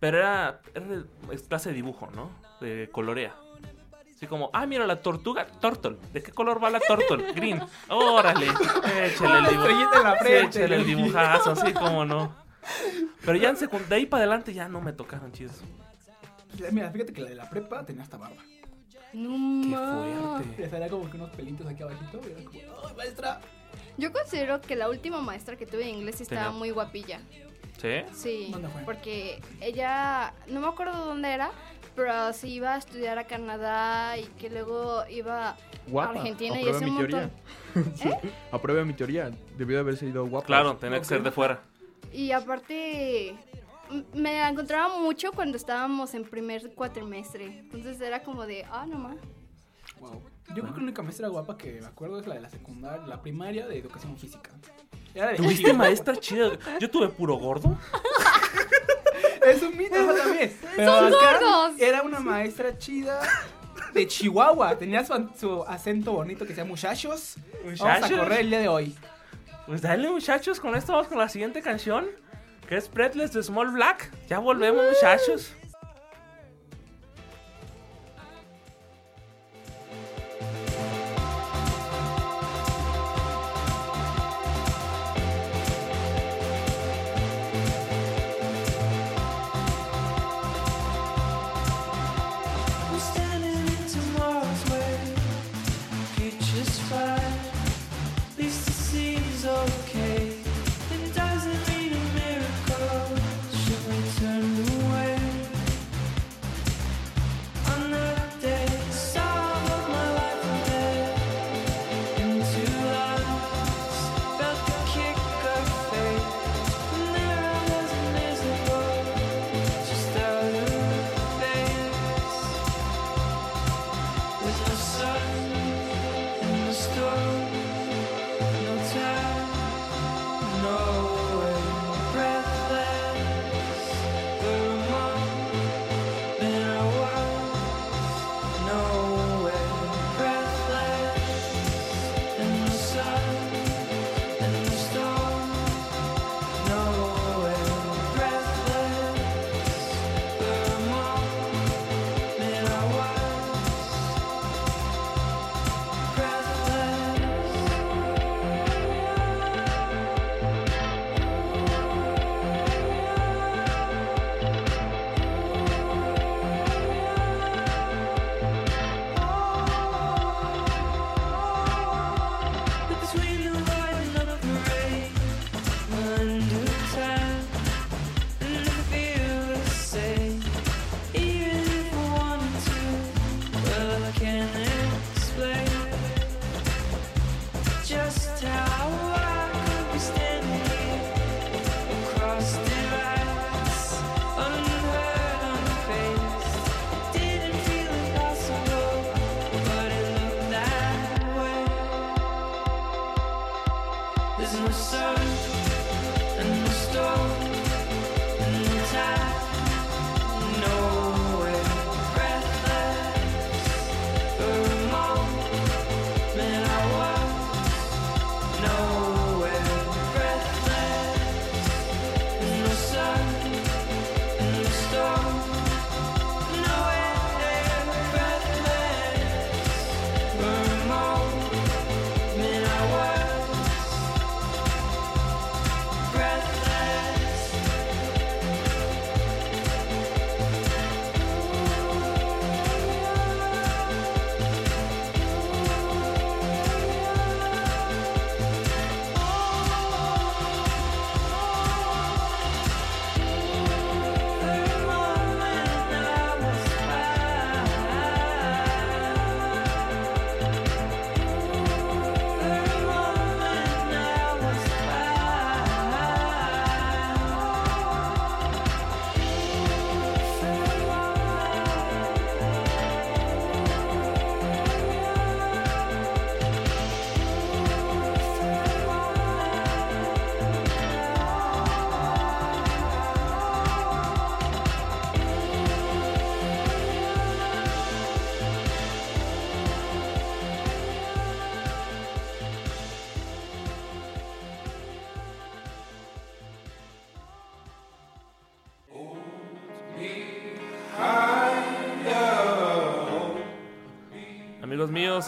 pero 0.00 0.18
era, 0.18 0.60
era 0.74 0.86
de- 0.86 1.04
es 1.32 1.42
clase 1.42 1.68
de 1.70 1.76
dibujo, 1.76 2.08
¿no? 2.14 2.30
De 2.60 2.88
colorea. 2.90 3.34
Así 4.14 4.26
como, 4.26 4.50
ah, 4.52 4.66
mira 4.66 4.86
la 4.86 5.00
tortuga, 5.00 5.46
turtle. 5.46 5.96
¿De 6.12 6.22
qué 6.22 6.30
color 6.32 6.62
va 6.62 6.68
la 6.68 6.80
turtle? 6.80 7.32
Green. 7.32 7.62
Órale, 7.88 8.46
échale 9.04 9.38
el 9.38 9.46
dibujo. 9.46 9.66
Estrellita 9.68 9.96
en 9.96 10.02
la 10.04 10.16
frente. 10.16 10.58
échale 10.58 10.76
el 10.76 10.84
dibujazo, 10.84 11.50
así 11.52 11.72
como 11.72 12.04
no. 12.04 12.34
Pero 13.24 13.36
ya 13.38 13.48
en 13.48 13.56
secund- 13.56 13.86
de 13.86 13.94
ahí 13.94 14.04
para 14.06 14.24
adelante 14.24 14.52
ya 14.52 14.68
no 14.68 14.82
me 14.82 14.92
tocaron 14.92 15.32
chidos. 15.32 15.62
Mira, 16.70 16.90
fíjate 16.90 17.12
que 17.14 17.22
la 17.22 17.28
de 17.30 17.34
la 17.36 17.48
prepa 17.48 17.86
tenía 17.86 18.02
hasta 18.02 18.18
barba. 18.18 18.42
No 19.12 19.62
Qué 19.62 20.38
fuerte. 20.44 20.62
Le 20.62 20.70
salía 20.70 20.88
como 20.88 21.10
que 21.10 21.16
unos 21.16 21.30
pelitos 21.30 21.66
aquí 21.66 21.82
abajito. 21.82 22.20
Y 22.24 22.30
era 22.32 22.44
como, 22.44 22.88
¡ay, 22.88 22.94
maestra! 22.96 23.40
Yo 23.96 24.12
considero 24.12 24.60
que 24.60 24.76
la 24.76 24.88
última 24.88 25.20
maestra 25.20 25.56
que 25.56 25.66
tuve 25.66 25.80
de 25.84 25.90
inglés 25.90 26.20
estaba 26.20 26.42
Tenía- 26.46 26.58
muy 26.58 26.70
guapilla. 26.70 27.20
¿Sí? 27.78 27.88
Sí. 28.14 28.48
¿Dónde 28.52 28.68
fue? 28.68 28.82
Porque 28.82 29.40
ella, 29.60 30.32
no 30.48 30.60
me 30.60 30.66
acuerdo 30.68 31.04
dónde 31.06 31.30
era, 31.32 31.50
pero 31.96 32.32
sí 32.32 32.48
iba 32.54 32.74
a 32.74 32.78
estudiar 32.78 33.18
a 33.18 33.24
Canadá 33.24 34.16
y 34.18 34.24
que 34.38 34.50
luego 34.50 35.02
iba 35.08 35.56
Guapa. 35.88 36.12
a 36.12 36.20
Argentina 36.20 36.56
y 36.60 36.68
Aprueba 36.68 36.76
ese 36.76 36.84
mi 36.84 36.90
un 36.90 36.96
teoría. 36.98 37.30
montón. 37.74 38.30
Aprueba 38.52 38.84
mi 38.84 38.92
teoría. 38.92 39.30
Debió 39.56 39.76
de 39.76 39.80
haberse 39.80 40.06
ido 40.06 40.26
guapa. 40.26 40.46
Claro, 40.46 40.76
tenía 40.76 40.98
que 40.98 41.04
ser 41.04 41.22
de 41.22 41.30
fuera. 41.30 41.60
Y 42.12 42.32
aparte, 42.32 43.34
me 44.14 44.34
la 44.34 44.48
encontraba 44.48 44.98
mucho 44.98 45.32
cuando 45.32 45.56
estábamos 45.56 46.14
en 46.14 46.24
primer 46.24 46.72
cuatrimestre. 46.74 47.58
Entonces 47.60 48.00
era 48.00 48.22
como 48.22 48.46
de, 48.46 48.64
ah, 48.70 48.86
no 48.86 48.98
más. 48.98 49.16
Wow. 50.00 50.22
Yo 50.54 50.62
creo 50.62 50.74
que 50.74 50.80
la 50.80 50.84
única 50.84 51.02
maestra 51.02 51.28
guapa 51.28 51.56
que 51.56 51.80
me 51.80 51.86
acuerdo 51.86 52.18
es 52.18 52.26
la 52.26 52.34
de 52.34 52.40
la 52.40 52.50
secundaria, 52.50 53.06
la 53.06 53.20
primaria 53.22 53.66
de 53.66 53.78
educación 53.78 54.16
física. 54.16 54.50
Era 55.14 55.28
de 55.28 55.36
¿Tuviste 55.36 55.72
maestra 55.72 56.16
chida? 56.16 56.50
Yo 56.80 56.90
tuve 56.90 57.08
puro 57.08 57.34
gordo. 57.36 57.76
Es 59.46 59.62
un 59.62 59.76
mito 59.76 59.94
eso 59.96 60.14
también. 60.14 60.54
Pero 60.76 60.92
¡Son 60.98 61.10
gordos! 61.10 61.80
Era 61.80 62.02
una 62.02 62.20
maestra 62.20 62.76
chida 62.76 63.20
de 63.94 64.06
Chihuahua. 64.06 64.76
Tenía 64.78 65.04
su, 65.04 65.28
su 65.38 65.62
acento 65.64 66.12
bonito 66.12 66.40
que 66.44 66.50
decía 66.50 66.64
muchachos. 66.64 67.36
Vamos 67.64 67.80
a 67.80 67.84
Muchachos. 67.94 68.18
correr 68.18 68.40
el 68.40 68.50
día 68.50 68.58
de 68.60 68.68
hoy. 68.68 68.94
Pues 69.66 69.82
dale 69.82 70.10
muchachos, 70.10 70.60
con 70.60 70.74
esto 70.76 70.92
vamos 70.92 71.08
con 71.08 71.18
la 71.18 71.28
siguiente 71.28 71.62
canción, 71.62 72.06
que 72.70 72.76
es 72.76 72.88
Pretless 72.88 73.32
de 73.32 73.42
Small 73.42 73.72
Black. 73.72 74.12
Ya 74.28 74.38
volvemos 74.38 74.84
muchachos. 74.86 75.52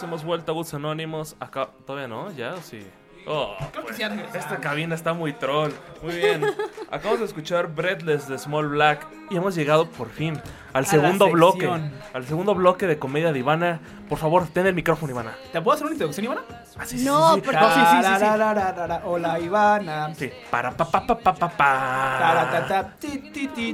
Hemos 0.01 0.23
vuelto 0.23 0.51
a 0.51 0.55
Boots 0.55 0.73
Anónimos. 0.73 1.35
Acá, 1.39 1.69
todavía 1.85 2.07
no, 2.07 2.31
ya, 2.31 2.53
¿o 2.53 2.61
sí. 2.61 2.87
Oh, 3.27 3.55
pues, 3.73 3.99
esta 4.33 4.57
cabina 4.57 4.95
está 4.95 5.13
muy 5.13 5.33
troll. 5.33 5.71
Muy 6.01 6.15
bien. 6.15 6.43
Acabamos 6.93 7.21
de 7.21 7.25
escuchar 7.25 7.73
Breathless 7.73 8.27
de 8.27 8.37
Small 8.37 8.67
Black 8.67 9.07
y 9.31 9.37
hemos 9.37 9.55
llegado 9.55 9.87
por 9.89 10.09
fin 10.11 10.39
al 10.73 10.85
segundo 10.85 11.27
bloque. 11.31 11.67
Al 12.13 12.23
segundo 12.27 12.53
bloque 12.53 12.85
de 12.85 12.99
comedia 12.99 13.33
de 13.33 13.39
Ivana. 13.39 13.79
Por 14.07 14.19
favor, 14.19 14.45
ten 14.47 14.67
el 14.67 14.75
micrófono, 14.75 15.11
Ivana. 15.11 15.31
¿Te 15.51 15.59
puedo 15.59 15.73
hacer 15.73 15.85
una 15.87 15.93
introducción, 15.95 16.25
Ivana? 16.25 16.41
Ah, 16.77 16.85
sí, 16.85 16.99
sí, 16.99 17.05
No, 17.05 17.33
sí, 17.33 17.41
porque- 17.41 17.59
No, 17.59 17.67
sí, 17.73 17.79
sí, 17.79 17.85
sí, 17.89 17.95
sí. 17.95 18.03
Tararararara, 18.03 19.01
Hola, 19.05 19.39
Ivana. 19.39 20.13
Sí. 20.13 20.29
Para 20.51 20.69
pa 20.69 20.85
pa 20.85 21.07
pa 21.07 21.17
pa 21.17 21.33
pa 21.33 21.49
pa. 21.49 22.19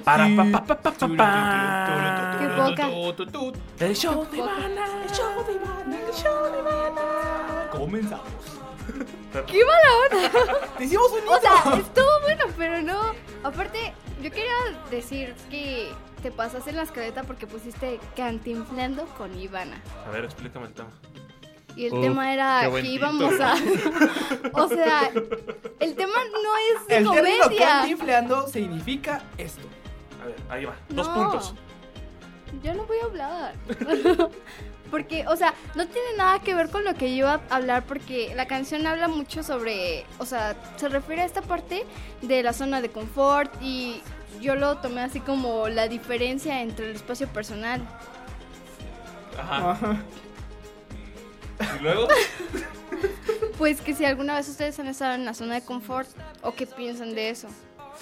Para 0.06 0.28
pa 0.28 0.44
pa 0.52 0.66
pa 0.66 0.76
pa 0.76 0.92
pa 0.92 1.08
pa. 1.18 2.38
Qué 2.40 2.48
poca. 2.48 2.88
El 3.86 3.96
show 3.98 4.26
de. 4.32 4.38
Ivana. 4.38 4.86
El 5.04 5.12
show 5.12 5.46
de 5.46 5.54
Ivana. 5.56 5.98
El 6.08 6.14
show 6.14 6.52
de 6.54 6.60
Ivana. 6.60 7.70
Comenzamos. 7.72 8.59
¡Qué 9.32 9.64
mala 9.64 9.90
onda! 10.12 10.68
Te 10.78 10.84
hicimos 10.84 11.12
un 11.12 11.28
O 11.28 11.40
sea, 11.40 11.78
estuvo 11.78 12.22
bueno, 12.24 12.46
pero 12.58 12.82
no. 12.82 13.14
Aparte, 13.44 13.94
yo 14.22 14.32
quería 14.32 14.54
decir 14.90 15.36
que 15.50 15.92
te 16.22 16.32
pasaste 16.32 16.72
en 16.72 16.78
la 16.78 16.84
escaleta 16.84 17.24
porque 17.24 17.48
pusiste 17.48 18.00
cantinflando 18.16 19.06
con 19.18 19.40
Ivana. 19.40 19.82
A 20.06 20.10
ver, 20.12 20.26
explícame 20.26 20.68
el 20.68 20.74
tema. 20.74 20.90
Y 21.76 21.86
el 21.86 22.02
tema 22.02 22.34
era 22.34 22.70
que 22.70 22.88
íbamos 22.88 23.40
a. 23.40 23.54
o 24.54 24.68
sea, 24.68 25.12
el 25.80 25.96
tema 25.96 26.14
no 26.44 26.58
es 26.82 26.88
de 26.88 26.98
El 26.98 27.06
comedia. 27.06 27.58
cantinfleando 27.58 28.48
significa 28.48 29.22
esto. 29.38 29.62
A 30.22 30.26
ver, 30.26 30.36
ahí 30.50 30.66
va. 30.66 30.76
Dos 30.90 31.08
puntos. 31.08 31.54
Yo 32.64 32.74
no 32.74 32.84
voy 32.86 32.98
a 32.98 33.06
hablar. 33.06 33.54
porque, 34.90 35.26
o 35.28 35.36
sea, 35.36 35.54
no 35.76 35.88
tiene 35.88 36.18
nada 36.18 36.40
que 36.40 36.54
ver 36.54 36.70
con 36.70 36.84
lo 36.84 36.96
que 36.96 37.10
yo 37.10 37.26
iba 37.26 37.42
a 37.50 37.56
hablar 37.56 37.84
porque 37.86 38.34
la 38.36 38.48
canción 38.48 38.86
habla 38.88 39.08
mucho 39.08 39.44
sobre, 39.44 40.06
o 40.18 40.26
sea, 40.26 40.56
se 40.78 40.90
refiere 40.90 41.22
a 41.22 41.26
esta 41.26 41.42
parte 41.42 41.86
de 42.22 42.44
la 42.44 42.54
zona 42.54 42.82
de 42.82 42.90
confort 42.90 43.52
y 43.62 44.02
yo 44.42 44.56
lo 44.56 44.78
tomé 44.78 45.02
así 45.02 45.20
como 45.20 45.68
la 45.70 45.88
diferencia 45.88 46.62
entre 46.62 46.90
el 46.90 46.96
espacio 46.96 47.28
personal. 47.28 47.82
Ajá. 49.38 49.72
Ajá. 49.72 49.98
Y 51.80 51.84
luego. 51.84 52.08
Pues 53.58 53.82
que 53.82 53.94
si 53.94 54.06
alguna 54.06 54.36
vez 54.36 54.48
ustedes 54.48 54.80
han 54.80 54.88
estado 54.88 55.16
en 55.16 55.26
la 55.26 55.34
zona 55.34 55.56
de 55.56 55.62
confort 55.62 56.08
o 56.42 56.54
qué 56.54 56.66
piensan 56.66 57.14
de 57.14 57.30
eso. 57.30 57.50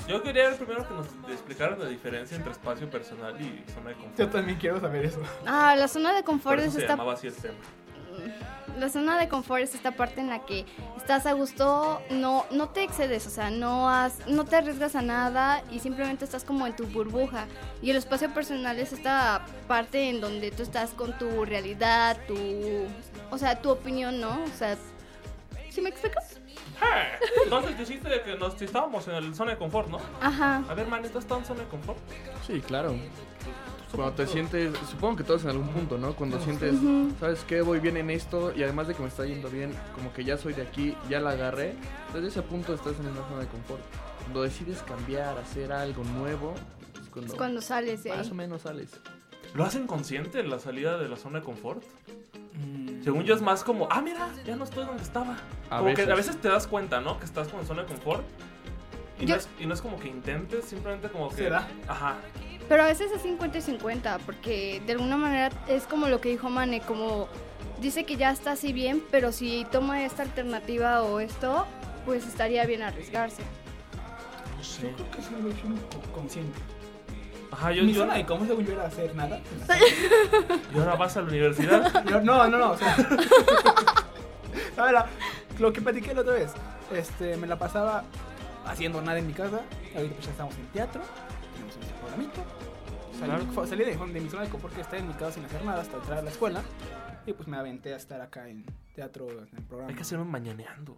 Yo 0.07 0.21
quería 0.21 0.55
primero 0.55 0.87
que 0.87 0.93
nos 0.93 1.07
explicaran 1.31 1.79
la 1.79 1.87
diferencia 1.87 2.37
entre 2.37 2.51
espacio 2.51 2.89
personal 2.89 3.39
y 3.41 3.63
zona 3.71 3.89
de 3.89 3.95
confort. 3.95 4.17
Yo 4.17 4.29
también 4.29 4.57
quiero 4.57 4.79
saber 4.79 5.05
eso. 5.05 5.21
Ah, 5.45 5.75
la 5.77 5.87
zona 5.87 6.09
de 6.13 6.23
Por 6.23 6.25
confort 6.25 6.59
eso 6.59 6.67
es 6.67 6.73
se 6.73 6.81
esta 6.81 6.93
llamaba 6.93 7.13
así 7.13 7.27
el 7.27 7.35
tema. 7.35 7.57
La 8.77 8.89
zona 8.89 9.17
de 9.17 9.27
confort 9.27 9.63
es 9.63 9.73
esta 9.73 9.91
parte 9.91 10.21
en 10.21 10.29
la 10.29 10.45
que 10.45 10.65
estás 10.97 11.25
a 11.25 11.33
gusto, 11.33 12.01
no, 12.11 12.45
no 12.51 12.69
te 12.69 12.83
excedes, 12.83 13.25
o 13.25 13.29
sea, 13.31 13.49
no, 13.49 13.89
has, 13.89 14.27
no 14.27 14.45
te 14.45 14.55
arriesgas 14.55 14.95
a 14.95 15.01
nada 15.01 15.63
y 15.71 15.79
simplemente 15.79 16.25
estás 16.25 16.43
como 16.43 16.67
en 16.67 16.75
tu 16.75 16.85
burbuja. 16.85 17.47
Y 17.81 17.89
el 17.89 17.97
espacio 17.97 18.31
personal 18.33 18.77
es 18.77 18.93
esta 18.93 19.45
parte 19.67 20.09
en 20.09 20.21
donde 20.21 20.51
tú 20.51 20.61
estás 20.61 20.91
con 20.91 21.17
tu 21.17 21.43
realidad, 21.43 22.17
tu, 22.27 22.35
o 23.31 23.37
sea, 23.37 23.59
tu 23.61 23.71
opinión, 23.71 24.19
¿no? 24.19 24.43
O 24.43 24.57
sea, 24.57 24.77
¿sí 25.71 25.81
me 25.81 25.89
explico? 25.89 26.19
Eh, 26.81 27.19
Entonces 27.43 27.77
dijiste 27.77 28.21
que 28.23 28.35
nos 28.35 28.61
estábamos 28.61 29.07
en 29.07 29.15
el 29.15 29.35
zona 29.35 29.51
de 29.51 29.57
confort, 29.57 29.89
¿no? 29.89 29.99
Ajá. 30.21 30.63
A 30.69 30.73
ver, 30.73 30.87
man, 30.87 31.01
¿tú 31.11 31.19
estás 31.19 31.39
en 31.39 31.45
zona 31.45 31.59
de 31.61 31.67
confort? 31.67 31.97
Sí, 32.45 32.61
claro. 32.61 32.95
Cuando 33.91 34.13
te 34.15 34.27
sientes, 34.27 34.77
supongo 34.91 35.15
que 35.15 35.23
todos 35.23 35.43
en 35.45 35.51
algún 35.51 35.69
punto, 35.69 35.97
¿no? 35.97 36.13
Cuando 36.13 36.39
sientes. 36.41 36.75
¿sabes 37.19 37.43
qué? 37.47 37.61
Voy 37.61 37.79
bien 37.79 37.95
en 37.97 38.09
esto 38.09 38.53
y 38.53 38.61
además 38.63 38.87
de 38.89 38.93
que 38.95 39.01
me 39.01 39.07
está 39.07 39.25
yendo 39.25 39.49
bien, 39.49 39.73
como 39.95 40.11
que 40.11 40.25
ya 40.25 40.37
soy 40.37 40.53
de 40.53 40.61
aquí, 40.61 40.95
ya 41.09 41.19
la 41.21 41.31
agarré. 41.31 41.73
Desde 42.13 42.27
ese 42.27 42.41
punto 42.41 42.73
estás 42.73 42.99
en 42.99 43.07
una 43.07 43.25
zona 43.27 43.39
de 43.41 43.47
confort. 43.47 43.81
Cuando 44.21 44.41
decides 44.43 44.81
cambiar, 44.83 45.37
hacer 45.37 45.71
algo 45.71 46.03
nuevo, 46.03 46.53
es 47.01 47.07
cuando, 47.09 47.31
Es 47.31 47.37
cuando 47.37 47.61
sales 47.61 48.03
de 48.03 48.09
más 48.09 48.25
ahí. 48.25 48.31
o 48.31 48.35
menos 48.35 48.61
sales. 48.63 48.91
¿Lo 49.53 49.63
hacen 49.65 49.87
consciente 49.87 50.39
en 50.39 50.49
la 50.49 50.59
salida 50.59 50.97
de 50.97 51.09
la 51.09 51.17
zona 51.17 51.39
de 51.39 51.45
confort? 51.45 51.83
Mm. 52.53 53.03
Según 53.03 53.23
yo 53.23 53.33
es 53.35 53.41
más 53.41 53.63
como, 53.63 53.87
ah, 53.89 54.01
mira, 54.01 54.29
ya 54.45 54.55
no 54.55 54.63
estoy 54.65 54.85
donde 54.85 55.03
estaba. 55.03 55.37
A 55.69 55.79
como 55.79 55.93
que 55.93 56.01
a 56.03 56.15
veces 56.15 56.37
te 56.39 56.47
das 56.49 56.67
cuenta, 56.67 57.01
¿no? 57.01 57.17
Que 57.19 57.25
estás 57.25 57.47
como 57.47 57.61
en 57.61 57.67
zona 57.67 57.81
de 57.83 57.87
confort. 57.87 58.23
Y, 59.19 59.25
Yo- 59.25 59.35
no 59.35 59.41
es, 59.41 59.49
y 59.59 59.65
no 59.65 59.73
es 59.73 59.81
como 59.81 59.99
que 59.99 60.09
intentes, 60.09 60.65
simplemente 60.65 61.09
como 61.09 61.29
que... 61.29 61.35
Se 61.35 61.49
da. 61.49 61.67
Ajá. 61.87 62.15
Pero 62.69 62.83
a 62.83 62.85
veces 62.87 63.11
es 63.11 63.21
50 63.21 63.57
y 63.57 63.61
50, 63.61 64.19
porque 64.19 64.81
de 64.85 64.91
alguna 64.93 65.17
manera 65.17 65.49
es 65.67 65.85
como 65.87 66.07
lo 66.07 66.19
que 66.21 66.29
dijo 66.29 66.49
Mane, 66.49 66.81
como 66.81 67.27
dice 67.81 68.03
que 68.05 68.17
ya 68.17 68.31
está 68.31 68.51
así 68.51 68.73
bien, 68.73 69.01
pero 69.09 69.31
si 69.31 69.65
toma 69.71 70.03
esta 70.03 70.23
alternativa 70.23 71.01
o 71.03 71.19
esto, 71.19 71.65
pues 72.05 72.27
estaría 72.27 72.65
bien 72.65 72.81
arriesgarse. 72.81 73.41
No 74.57 74.63
sé. 74.63 74.89
Yo 74.89 74.95
creo 74.97 75.11
que 75.11 75.21
sí 75.21 75.29
lo 75.41 75.49
he 75.49 75.53
hecho 75.53 75.65
un 75.67 75.75
poco 75.77 76.11
consciente. 76.11 76.59
Ajá, 77.51 77.71
yo, 77.71 77.83
Mi 77.83 77.93
yo, 77.93 78.01
zona 78.01 78.15
de 78.15 78.25
cómo 78.25 78.45
según 78.45 78.65
yo 78.65 78.73
era 78.73 78.85
hacer 78.87 79.15
nada. 79.15 79.39
y 80.73 80.77
ahora 80.79 80.95
vas 80.95 81.15
a 81.17 81.21
la 81.21 81.27
universidad. 81.29 82.03
Yo- 82.09 82.21
no, 82.21 82.47
no, 82.47 82.57
no, 82.57 82.71
o 82.71 82.77
sea. 82.77 82.95
a 84.77 84.83
ver, 84.83 84.95
lo 85.59 85.71
que 85.73 85.81
platiqué 85.81 86.13
la 86.13 86.21
otra 86.21 86.33
vez. 86.33 86.51
Este, 86.93 87.35
me 87.37 87.47
la 87.47 87.57
pasaba 87.57 88.03
haciendo 88.65 89.01
nada 89.01 89.17
en 89.19 89.27
mi 89.27 89.33
casa. 89.33 89.61
Ahorita 89.95 90.13
pues 90.15 90.25
ya 90.25 90.31
estamos 90.31 90.55
en 90.55 90.67
teatro. 90.67 91.01
Tenemos 91.53 91.75
nuestro 91.77 91.97
programito. 91.99 92.41
Salí, 93.19 93.45
Claro. 93.53 93.67
salí 93.67 93.83
de, 93.85 93.95
de 94.13 94.19
mi 94.21 94.29
zona 94.29 94.43
de 94.43 94.49
confort 94.49 94.75
que 94.75 94.81
está 94.81 94.97
en 94.97 95.07
mi 95.07 95.13
casa 95.13 95.31
sin 95.33 95.45
hacer 95.45 95.63
nada 95.65 95.81
hasta 95.81 95.97
entrar 95.97 96.17
a 96.19 96.21
la 96.21 96.29
escuela. 96.29 96.61
Y 97.25 97.33
pues 97.33 97.47
me 97.47 97.57
aventé 97.57 97.93
a 97.93 97.97
estar 97.97 98.21
acá 98.21 98.47
en 98.47 98.65
teatro, 98.95 99.27
en 99.29 99.49
el 99.57 99.63
programa. 99.63 99.89
Hay 99.89 99.95
que 99.95 100.01
hacer 100.01 100.19
un 100.19 100.29
mañaneando. 100.29 100.97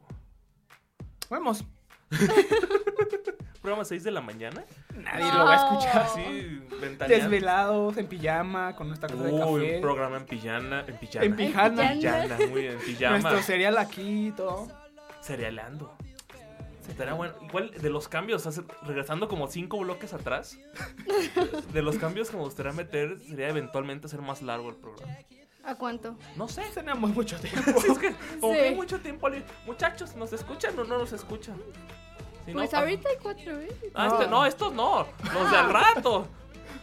Vamos. 1.30 1.64
¿Programa 3.62 3.84
6 3.86 4.04
de 4.04 4.12
la 4.12 4.22
mañana? 4.22 4.64
Nadie 4.96 5.32
lo 5.34 5.46
va 5.46 5.54
a 5.54 5.56
escuchar. 5.78 5.98
Así, 6.04 6.62
ventaneando. 6.82 7.08
Desvelados, 7.08 7.98
en 7.98 8.08
pijama, 8.08 8.76
con 8.76 8.88
nuestra 8.88 9.10
cosa 9.10 9.24
de 9.26 9.34
Uy, 9.34 9.40
café. 9.62 9.76
un 9.76 9.82
programa 9.82 10.18
en 10.18 10.26
pijana. 10.26 10.86
En 10.88 10.98
pijama. 10.98 11.26
En 11.26 11.36
pijama. 11.36 11.92
En 11.92 12.00
Pijana, 12.00 12.38
muy 12.50 12.62
bien, 12.62 12.74
en 12.74 12.80
pijama. 12.80 13.20
Nuestro 13.20 13.42
cereal 13.44 13.78
aquí 13.78 14.28
y 14.28 14.32
todo. 14.32 14.68
Cerealando. 15.22 15.94
Estaría 16.90 17.14
bueno. 17.14 17.36
Igual 17.44 17.72
de 17.72 17.90
los 17.90 18.08
cambios, 18.08 18.48
hace- 18.48 18.64
regresando 18.84 19.28
como 19.28 19.48
cinco 19.48 19.78
bloques 19.80 20.14
atrás, 20.14 20.58
de 21.74 21.82
los 21.84 21.98
cambios 21.98 22.30
que 22.32 22.38
me 22.38 22.44
gustaría 22.44 22.72
meter 22.72 23.20
sería 23.20 23.50
eventualmente 23.50 24.08
hacer 24.08 24.22
más 24.22 24.42
largo 24.42 24.70
el 24.70 24.76
programa. 24.78 25.14
¿A 25.70 25.76
cuánto? 25.76 26.16
No 26.36 26.48
sé. 26.48 26.64
Tenemos 26.74 27.12
mucho 27.12 27.38
tiempo. 27.40 27.62
Es 27.88 28.00
que 28.00 28.14
como 28.42 28.54
Sí. 28.54 28.60
que 28.60 28.66
hay 28.70 28.76
mucho 28.76 29.00
tiempo. 29.00 29.30
Muchachos, 29.68 30.16
¿nos 30.16 30.34
escuchan 30.34 30.78
o 30.80 30.84
no 30.84 30.98
nos 30.98 31.12
escuchan? 31.14 31.58
Si 32.46 32.52
no, 32.52 32.58
Pues 32.60 32.74
ah, 32.74 32.80
ahorita 32.80 33.08
hay 33.10 33.18
cuatro, 33.22 33.60
¿eh? 33.60 33.70
Ah, 33.94 34.08
este, 34.12 34.28
no, 34.28 34.46
estos 34.46 34.74
no. 34.74 35.06
Los 35.32 35.52
de 35.52 35.58
al 35.58 35.72
rato. 35.72 36.28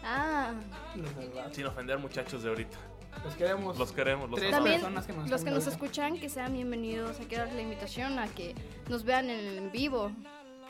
Ah, 0.04 0.52
Los. 0.94 1.54
Sin 1.56 1.66
ofender 1.66 1.98
muchachos 1.98 2.44
de 2.44 2.48
ahorita. 2.50 2.78
Los 3.24 3.34
queremos. 3.34 3.76
Los 3.76 3.90
queremos, 3.92 4.30
los 4.30 4.40
también 4.40 4.76
personas 4.80 5.06
que 5.06 5.12
nos 5.14 5.28
los 5.30 5.42
que 5.42 5.50
nos 5.50 5.66
escuchan, 5.66 6.20
que 6.20 6.28
sean 6.28 6.52
bienvenidos. 6.52 7.18
Hay 7.18 7.26
que 7.26 7.38
darles 7.38 7.56
la 7.56 7.62
invitación 7.62 8.18
a 8.20 8.28
que 8.28 8.54
nos 8.88 9.02
vean 9.02 9.30
en 9.30 9.72
vivo. 9.72 10.12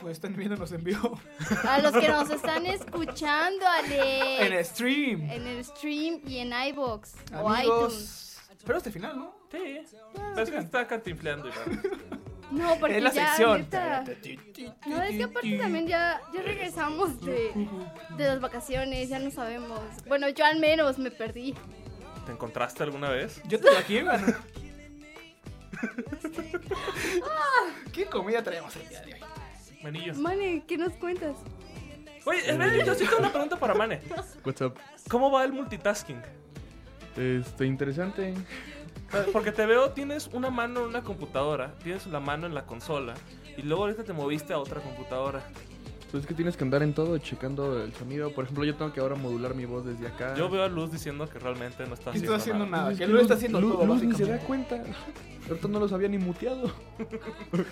Pues 0.01 0.19
están 0.19 0.37
viéndonos 0.37 0.71
en 0.73 0.85
vivo. 0.85 1.19
A 1.67 1.79
los 1.79 1.93
que 1.93 2.09
nos 2.09 2.29
están 2.31 2.67
escuchando, 2.67 3.67
Ale. 3.67 4.47
en 4.47 4.53
el 4.53 4.65
stream. 4.65 5.31
En 5.31 5.47
el 5.47 5.65
stream 5.65 6.21
y 6.27 6.39
en 6.39 6.53
iBox 6.69 7.15
o 7.35 7.57
iTunes. 7.57 7.61
Amigos. 7.61 8.39
Pero 8.65 8.79
este 8.79 8.91
final, 8.91 9.19
¿no? 9.19 9.35
Sí. 9.51 9.81
Pero 10.15 10.41
es 10.43 10.51
que 10.51 10.59
está 10.59 10.87
cantinfleando, 10.87 11.49
Iván. 11.49 11.83
No, 12.49 12.77
porque 12.79 12.99
es 12.99 13.03
la 13.03 13.13
ya 13.13 13.27
sección. 13.27 13.51
ahorita- 13.51 14.05
No, 14.87 15.03
es 15.03 15.17
que 15.17 15.25
aparte 15.25 15.59
también 15.59 15.89
ya, 15.89 16.21
ya 16.33 16.43
regresamos 16.43 17.21
de, 17.21 17.51
de 18.17 18.25
las 18.25 18.41
vacaciones, 18.41 19.09
ya 19.09 19.19
no 19.19 19.33
sabemos. 19.33 19.81
Bueno, 20.07 20.29
yo 20.29 20.45
al 20.45 20.61
menos 20.61 20.97
me 20.97 21.11
perdí. 21.11 21.57
¿Te 22.25 22.31
encontraste 22.31 22.85
alguna 22.85 23.11
vez? 23.11 23.43
Yo 23.49 23.59
te 23.59 23.69
lo 23.73 23.77
aquí, 23.77 23.97
hermano. 23.97 24.29
¿Qué 27.93 28.07
comida 28.07 28.45
traemos 28.45 28.77
el 28.77 28.89
día 28.91 29.01
de 29.01 29.15
hoy? 29.15 29.21
Mane, 30.17 30.65
¿qué 30.67 30.77
nos 30.77 30.93
cuentas? 30.95 31.37
Oye, 32.25 32.59
Manillo, 32.59 32.85
yo 32.85 32.95
sí 32.95 33.05
tengo 33.05 33.19
una 33.19 33.31
pregunta 33.31 33.57
para 33.57 33.75
Mane. 33.75 34.01
What's 34.45 34.61
up? 34.61 34.75
¿Cómo 35.09 35.31
va 35.31 35.45
el 35.45 35.53
multitasking? 35.53 36.21
Este, 37.17 37.67
interesante. 37.67 38.35
Porque 39.33 39.53
te 39.53 39.65
veo, 39.65 39.91
tienes 39.91 40.29
una 40.33 40.51
mano 40.51 40.81
en 40.81 40.87
una 40.87 41.03
computadora, 41.03 41.73
tienes 41.85 42.07
la 42.09 42.19
mano 42.19 42.47
en 42.47 42.55
la 42.55 42.67
consola, 42.67 43.15
y 43.57 43.63
luego 43.63 43.85
ahorita 43.85 44.03
te 44.03 44.13
moviste 44.13 44.53
a 44.53 44.59
otra 44.59 44.81
computadora. 44.81 45.43
Pues 46.17 46.25
es 46.25 46.29
que 46.29 46.35
tienes 46.35 46.57
que 46.57 46.65
andar 46.65 46.83
en 46.83 46.95
todo 46.95 47.19
checando 47.19 47.83
el 47.83 47.93
sonido. 47.93 48.33
Por 48.33 48.45
ejemplo, 48.45 48.65
yo 48.65 48.75
tengo 48.75 48.91
que 48.91 49.01
ahora 49.01 49.17
modular 49.17 49.55
mi 49.55 49.67
voz 49.67 49.85
desde 49.85 50.07
acá. 50.07 50.35
Yo 50.35 50.49
veo 50.49 50.63
a 50.63 50.69
Luz 50.69 50.91
diciendo 50.91 51.29
que 51.29 51.39
realmente 51.39 51.85
no 51.87 51.93
está 51.93 52.07
No 52.07 52.11
haciendo, 52.13 52.35
haciendo 52.35 52.65
nada. 52.65 52.71
nada. 52.71 52.85
Pues 52.87 52.97
Que 52.99 53.05
es 53.05 53.11
Lu 53.11 53.15
Luz- 53.17 53.23
está 53.25 53.35
haciendo 53.35 53.61
Luz- 53.61 53.73
todo, 53.75 53.85
Luz 53.87 54.03
ni 54.03 54.15
se 54.15 54.25
da 54.25 54.39
cuenta. 54.39 54.83
Ahorita 55.47 55.69
no 55.69 55.79
los 55.79 55.93
había 55.93 56.09
ni 56.09 56.17
muteado. 56.17 56.73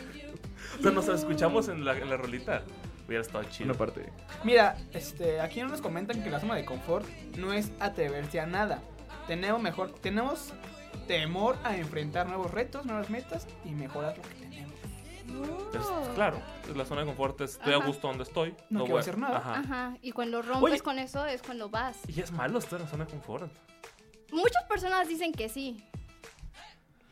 O 0.78 0.82
sea, 0.82 0.90
nos 0.90 1.08
escuchamos 1.08 1.68
en 1.68 1.84
la, 1.84 1.96
en 1.96 2.08
la 2.10 2.16
rolita. 2.16 2.62
Hubiera 3.06 3.22
estado 3.22 3.44
chido. 3.44 3.70
Una 3.70 3.78
parte. 3.78 4.06
Mira, 4.44 4.76
este, 4.92 5.40
aquí 5.40 5.62
nos 5.62 5.80
comentan 5.80 6.22
que 6.22 6.30
la 6.30 6.40
zona 6.40 6.54
de 6.54 6.64
confort 6.64 7.06
no 7.38 7.52
es 7.52 7.70
atreverse 7.80 8.40
a 8.40 8.46
nada. 8.46 8.82
Tenemos 9.26 9.62
mejor, 9.62 9.90
tenemos 10.00 10.52
temor 11.06 11.56
a 11.64 11.76
enfrentar 11.76 12.26
nuevos 12.28 12.50
retos, 12.50 12.84
nuevas 12.86 13.08
metas 13.10 13.46
y 13.64 13.70
mejorar 13.72 14.16
lo 14.16 14.22
que 14.22 14.43
Es- 15.74 16.08
claro, 16.14 16.40
es 16.68 16.76
la 16.76 16.84
zona 16.84 17.00
de 17.02 17.06
confort, 17.08 17.40
es- 17.40 17.52
estoy 17.52 17.74
a 17.74 17.78
gusto 17.78 18.08
donde 18.08 18.24
estoy. 18.24 18.50
No 18.70 18.80
quiero 18.80 18.94
voy- 18.94 19.00
hacer 19.00 19.18
nada. 19.18 19.38
Ajá. 19.38 19.58
Ajá, 19.58 19.94
y 20.02 20.12
cuando 20.12 20.42
rompes 20.42 20.72
Oye. 20.72 20.80
con 20.80 20.98
eso 20.98 21.24
es 21.26 21.42
cuando 21.42 21.68
vas. 21.68 21.98
Y 22.08 22.20
es 22.20 22.30
malo 22.32 22.58
estar 22.58 22.78
en 22.80 22.84
la 22.86 22.90
zona 22.90 23.04
de 23.04 23.10
confort. 23.10 23.50
Muchas 24.32 24.64
personas 24.64 25.08
dicen 25.08 25.32
que 25.32 25.48
sí. 25.48 25.84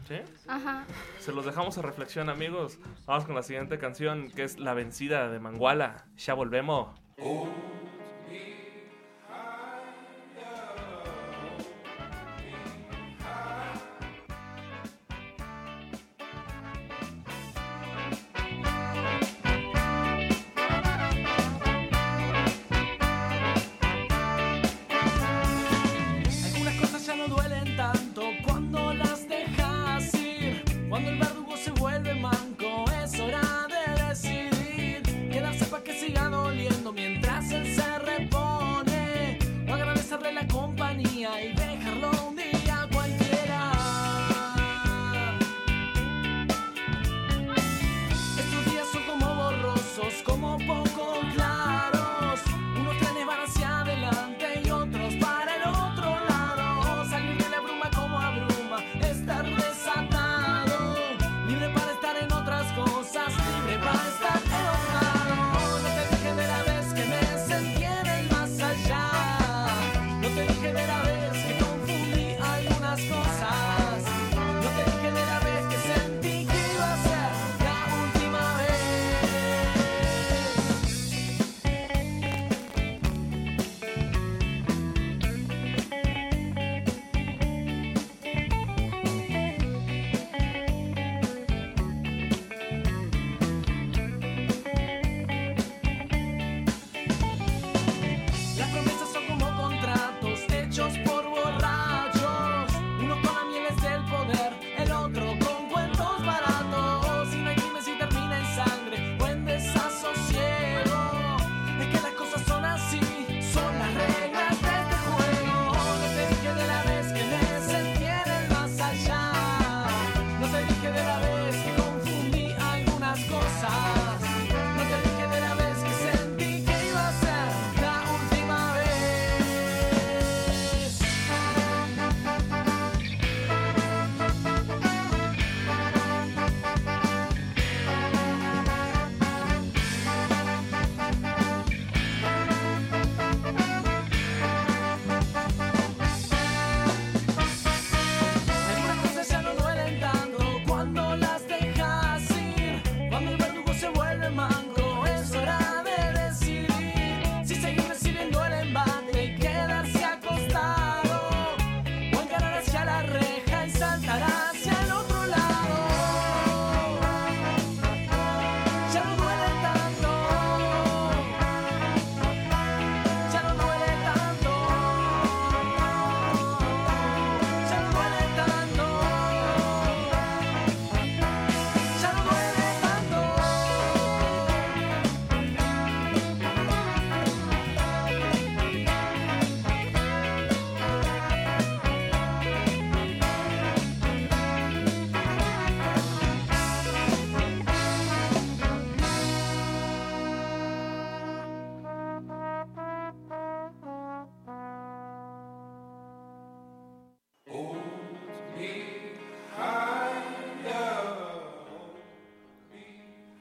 ¿Sí? 0.09 0.17
Ajá. 0.49 0.85
Se 1.21 1.33
los 1.33 1.45
dejamos 1.47 1.79
a 1.79 1.83
reflexión, 1.83 2.29
amigos. 2.29 2.79
Vamos 3.07 3.25
con 3.25 3.35
la 3.37 3.43
siguiente 3.43 3.79
canción, 3.79 4.31
que 4.31 4.43
es 4.45 4.59
La 4.59 4.75
Vencida 4.75 5.29
de 5.29 5.39
Manguala. 5.39 6.05
Ya 6.19 6.35
volvemos. 6.35 6.89
Algunas 7.19 7.53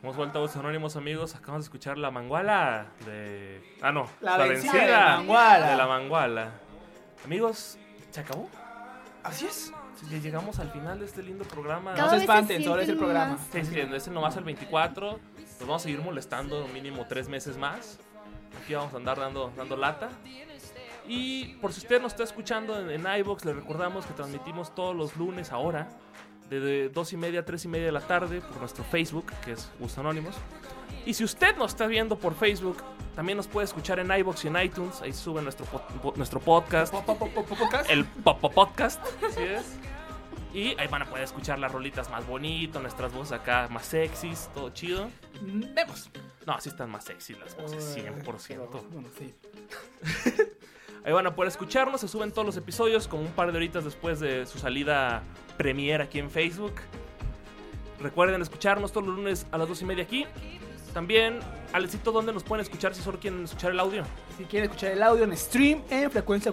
Hemos 0.02 0.16
vuelto 0.16 0.39
a 0.39 0.41
Voces 0.41 0.58
Anónimos, 0.58 0.95
amigos. 0.95 1.36
Acabamos 1.36 1.64
de 1.64 1.68
escuchar 1.68 1.97
La 1.97 2.10
Manguala 2.10 2.88
de... 3.06 3.76
Ah, 3.82 3.91
no. 3.91 4.08
La 4.20 4.38
Vencida 4.38 4.74
de 4.74 5.18
Manguala. 5.18 5.70
De 5.72 5.76
La 5.76 5.88
Manguala. 5.88 6.52
Amigos, 7.24 7.78
¿se 8.10 8.20
acabó? 8.20 8.49
Así 9.24 9.45
es. 9.45 9.72
Llegamos 10.10 10.58
al 10.58 10.72
final 10.72 10.97
de 10.99 11.06
este 11.06 11.22
lindo 11.22 11.45
programa. 11.45 11.93
No 11.93 12.10
se 12.10 12.18
espanten, 12.18 12.64
solo 12.64 12.82
es 12.82 12.89
el 12.89 12.97
programa. 12.97 13.34
más- 13.34 13.47
Sí, 13.52 13.64
sí, 13.64 13.80
ese 13.80 14.10
nomás 14.10 14.36
el 14.38 14.43
24. 14.43 15.20
Nos 15.38 15.60
vamos 15.60 15.82
a 15.82 15.84
seguir 15.84 16.02
molestando 16.02 16.68
mínimo 16.70 17.06
tres 17.08 17.30
meses 17.30 17.56
más. 17.58 17.99
Aquí 18.64 18.74
vamos 18.74 18.91
a 18.95 18.97
andar 18.97 19.20
dando, 19.20 19.54
dando 19.56 19.78
lata. 19.78 20.10
Y 21.08 21.54
por 21.62 21.72
si 21.74 21.82
usted 21.82 22.02
nos 22.02 22.14
está 22.14 22.24
escuchando 22.24 22.80
en, 22.80 22.89
en 23.06 23.20
iVoox, 23.20 23.45
le 23.45 23.54
recordamos 23.54 24.08
que 24.08 24.14
transmitimos 24.14 24.74
todos 24.74 24.95
los 24.95 25.16
lunes 25.18 25.52
ahora, 25.52 25.89
de 26.60 26.89
2 26.89 27.14
y 27.14 27.18
media 27.18 27.39
a 27.41 27.45
3 27.45 27.66
y 27.66 27.68
media 27.68 27.86
de 27.86 27.91
la 27.91 28.02
tarde, 28.02 28.41
por 28.41 28.58
nuestro 28.58 28.84
Facebook, 28.84 29.32
que 29.45 29.54
es 29.54 29.70
Gustos 29.80 29.99
Anónimos. 29.99 30.36
Y 31.06 31.14
si 31.14 31.24
usted 31.24 31.56
nos 31.58 31.72
está 31.72 31.88
viendo 31.88 32.18
por 32.18 32.36
Facebook, 32.36 32.78
también 33.16 33.38
nos 33.38 33.47
puede 33.47 33.66
escuchar 33.66 33.99
en 33.99 34.12
iVoox 34.12 34.45
y 34.45 34.47
en 34.49 34.58
iTunes. 34.62 35.02
Ahí 35.02 35.14
sube 35.14 35.41
nuestro, 35.41 35.66
po- 35.66 36.14
nuestro 36.16 36.39
podcast, 36.39 36.93
Po- 36.93 37.04
po- 37.04 37.18
po- 37.18 37.32
po- 37.32 37.56
podcast. 37.56 37.89
el 37.89 38.06
Popo 38.06 38.49
Podcast. 38.52 39.04
Así 39.28 39.41
es. 39.43 39.66
Y 40.54 40.78
ahí 40.80 40.88
van 40.88 41.04
a 41.04 41.06
poder 41.10 41.24
escuchar 41.24 41.58
las 41.60 41.72
rolitas 41.72 42.10
más 42.10 42.28
bonitas, 42.28 42.82
nuestras 42.82 43.14
voces 43.14 43.32
acá 43.32 43.68
más 43.72 43.86
sexys, 43.86 44.49
todo 44.54 44.70
chido. 44.72 45.10
Vemos. 45.41 46.10
No, 46.45 46.54
así 46.54 46.70
están 46.70 46.89
más 46.89 47.06
sexy 47.06 47.36
las 47.36 47.56
voces, 47.56 47.95
100%. 47.95 48.47
Pero, 48.47 48.84
bueno, 48.91 49.08
sí. 49.18 49.34
Ahí 51.04 51.14
van 51.14 51.26
a 51.26 51.36
poder 51.36 51.49
escucharnos, 51.49 52.02
se 52.02 52.08
suben 52.08 52.32
todos 52.32 52.45
los 52.45 52.58
episodios 52.58 53.08
como 53.08 53.24
un 53.24 53.32
par 53.32 53.52
de 53.52 53.58
horitas 53.58 53.84
después 53.84 54.20
de 54.20 54.45
su 54.45 54.60
salida 54.60 55.24
premier 55.58 56.02
aquí 56.02 56.20
en 56.20 56.30
Facebook. 56.30 56.74
Recuerden 57.99 58.41
escucharnos 58.41 58.91
todos 58.91 59.08
los 59.08 59.16
lunes 59.16 59.47
a 59.52 59.58
las 59.58 59.68
dos 59.68 59.82
y 59.82 59.86
media 59.86 60.04
aquí. 60.04 60.26
También, 60.93 61.39
Alecito, 61.74 62.12
¿dónde 62.12 62.34
nos 62.34 62.43
pueden 62.43 62.64
escuchar 62.64 62.93
si 62.93 63.02
solo 63.02 63.20
quieren 63.20 63.43
escuchar 63.43 63.72
el 63.72 63.80
audio? 63.80 64.04
Si 64.38 64.43
quieren 64.43 64.70
escuchar 64.70 64.91
el 64.91 65.02
audio 65.02 65.24
en 65.24 65.36
stream 65.38 65.82
en 65.89 66.12
frecuencia 66.12 66.52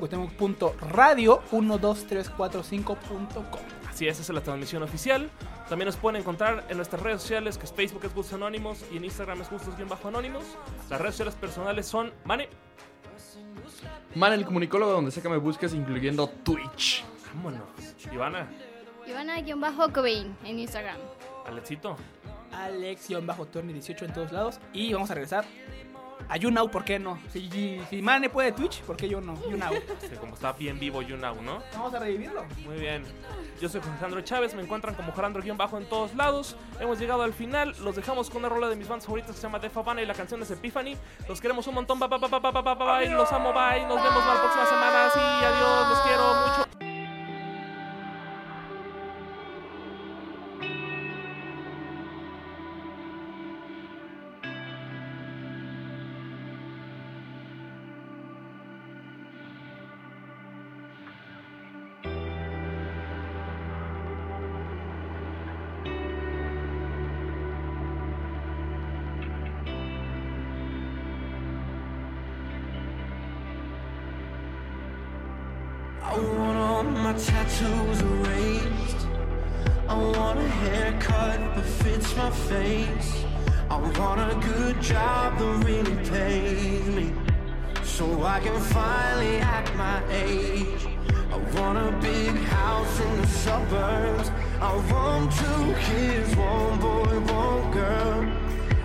radio 0.93 1.43
12345.com. 1.51 3.61
Así 3.91 4.07
es, 4.07 4.21
esa 4.21 4.33
es 4.33 4.35
la 4.35 4.43
transmisión 4.43 4.83
oficial. 4.83 5.29
También 5.69 5.87
nos 5.87 5.97
pueden 5.97 6.21
encontrar 6.21 6.65
en 6.69 6.77
nuestras 6.77 7.03
redes 7.03 7.21
sociales, 7.21 7.59
que 7.59 7.67
es 7.67 7.73
Facebook 7.73 8.05
es 8.05 8.15
Gustos 8.15 8.35
Anónimos 8.35 8.85
y 8.93 8.97
en 8.97 9.05
Instagram 9.05 9.43
es 9.43 9.51
Gustos-Anónimos. 9.51 10.45
Las 10.89 11.01
redes 11.01 11.17
sociales 11.17 11.35
personales 11.35 11.87
son 11.87 12.13
Mane. 12.25 12.49
Man, 14.15 14.33
el 14.33 14.45
comunicólogo, 14.45 14.93
donde 14.93 15.11
sea 15.11 15.23
que 15.23 15.29
me 15.29 15.37
busques, 15.37 15.75
incluyendo 15.75 16.29
Twitch. 16.29 17.05
Vámonos. 17.35 17.61
Ivana, 18.13 18.49
Ivana-Cobain 19.07 20.37
en 20.45 20.59
Instagram. 20.59 20.97
Alexito. 21.47 21.97
Alex-Torni18 22.53 24.03
en 24.03 24.13
todos 24.13 24.33
lados. 24.33 24.61
Y 24.73 24.93
vamos 24.93 25.11
a 25.11 25.15
regresar 25.15 25.45
a 26.29 26.37
YouNow, 26.37 26.71
¿por 26.71 26.85
qué 26.85 26.99
no? 26.99 27.19
Si, 27.33 27.49
si, 27.89 28.03
Mane 28.03 28.29
puede 28.29 28.53
Twitch, 28.53 28.83
¿por 28.83 28.97
qué 28.97 29.09
yo 29.09 29.21
no? 29.21 29.35
YouNow. 29.49 29.73
Sí, 30.01 30.17
como 30.21 30.35
está 30.35 30.53
bien 30.53 30.79
vivo 30.79 31.03
YouNow, 31.03 31.43
¿no? 31.43 31.63
Vamos 31.73 31.93
a 31.95 31.99
revivirlo. 31.99 32.45
Muy 32.65 32.79
bien. 32.79 33.05
Yo 33.61 33.69
soy 33.69 33.81
Alejandro 33.81 34.21
Chávez, 34.21 34.55
me 34.55 34.63
encuentran 34.63 34.95
como 34.95 35.13
Jarandro-Bajo 35.13 35.79
en 35.79 35.87
todos 35.87 36.15
lados. 36.15 36.57
Hemos 36.81 36.99
llegado 36.99 37.23
al 37.23 37.33
final, 37.33 37.75
los 37.83 37.97
dejamos 37.97 38.31
con 38.31 38.39
una 38.39 38.49
rola 38.49 38.69
de 38.69 38.77
mis 38.77 38.89
bandas 38.89 39.07
favoritas 39.07 39.33
que 39.33 39.37
se 39.39 39.43
llama 39.43 39.59
Def 39.59 39.77
Havana 39.77 40.03
y 40.03 40.07
la 40.07 40.15
canción 40.15 40.41
es 40.43 40.51
Epiphany. 40.51 40.97
Los 41.29 41.41
queremos 41.41 41.67
un 41.67 41.75
montón, 41.75 41.99
bye, 41.99 42.09
bye, 42.09 42.19
bye, 42.19 42.29
bye, 42.29 42.41
bye, 42.41 42.63
bye, 42.63 42.75
bye, 42.75 43.09
los 43.11 43.33
amo, 43.33 43.53
bye. 43.53 43.83
Nos 43.83 44.03
vemos 44.03 44.27
la 44.27 44.41
próxima 44.41 44.67
semana, 44.67 45.11
tattoos 77.19 78.01
erased. 78.01 79.07
I 79.89 79.95
want 79.95 80.39
a 80.39 80.49
haircut 80.49 81.39
that 81.57 81.65
fits 81.65 82.17
my 82.17 82.31
face. 82.31 83.25
I 83.71 83.77
want 83.99 84.21
a 84.21 84.37
good 84.47 84.81
job 84.81 85.39
that 85.39 85.65
really 85.65 85.97
pays 86.09 86.87
me. 86.87 87.13
So 87.83 88.23
I 88.23 88.39
can 88.41 88.61
finally 88.61 89.39
act 89.39 89.75
my 89.75 90.01
age. 90.13 90.87
I 91.33 91.37
want 91.59 91.79
a 91.79 91.91
big 92.01 92.37
house 92.37 93.01
in 93.01 93.21
the 93.21 93.27
suburbs. 93.27 94.31
I 94.61 94.75
want 94.93 95.33
two 95.33 95.75
kids, 95.87 96.37
one 96.37 96.79
boy, 96.79 97.21
one 97.33 97.73
girl. 97.73 98.33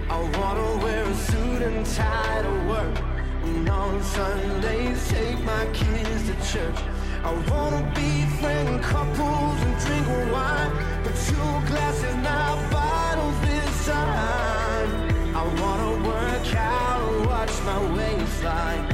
I 0.10 0.20
wanna 0.38 0.84
wear 0.84 1.04
a 1.04 1.16
suit 1.16 1.62
and 1.62 1.86
tie 1.86 2.42
to 2.42 2.68
work. 2.68 2.98
And 3.44 3.70
on 3.70 4.02
Sundays, 4.02 5.08
take 5.10 5.40
my 5.44 5.66
kids 5.74 6.28
to 6.30 6.36
church. 6.52 6.93
I 7.26 7.32
wanna 7.50 7.92
be 7.96 8.26
befriend 8.26 8.84
couples 8.84 9.62
and 9.62 9.80
drink 9.80 10.08
wine, 10.34 10.72
but 11.04 11.16
two 11.28 11.52
glasses, 11.70 12.16
not 12.18 12.72
bottles 12.72 13.40
this 13.48 13.86
time. 13.86 14.90
I 15.34 15.44
wanna 15.62 16.08
work 16.08 16.56
out 16.56 17.14
and 17.14 17.26
watch 17.26 17.56
my 17.64 17.80
waistline. 17.96 18.86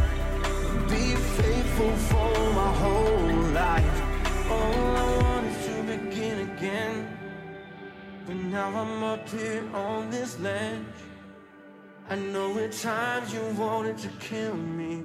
Be 0.88 1.16
faithful 1.38 1.94
for 2.10 2.54
my 2.54 2.72
whole 2.82 3.34
life. 3.64 3.98
All 4.52 4.98
I 5.04 5.18
want 5.24 5.48
is 5.48 5.66
to 5.66 5.84
begin 5.84 6.52
again. 6.52 7.18
But 8.28 8.36
now 8.36 8.68
I'm 8.68 9.04
up 9.04 9.28
here 9.28 9.64
on 9.74 10.12
this 10.12 10.40
ledge. 10.40 11.00
I 12.12 12.16
know 12.16 12.58
at 12.60 12.74
times 12.74 13.34
you 13.34 13.42
wanted 13.58 13.98
to 14.00 14.10
kill 14.20 14.56
me. 14.56 14.99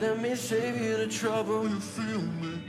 Let 0.00 0.20
me 0.20 0.36
save 0.36 0.80
you 0.80 0.96
the 0.96 1.08
trouble 1.08 1.68
you 1.68 1.80
feel 1.80 2.22
me. 2.40 2.62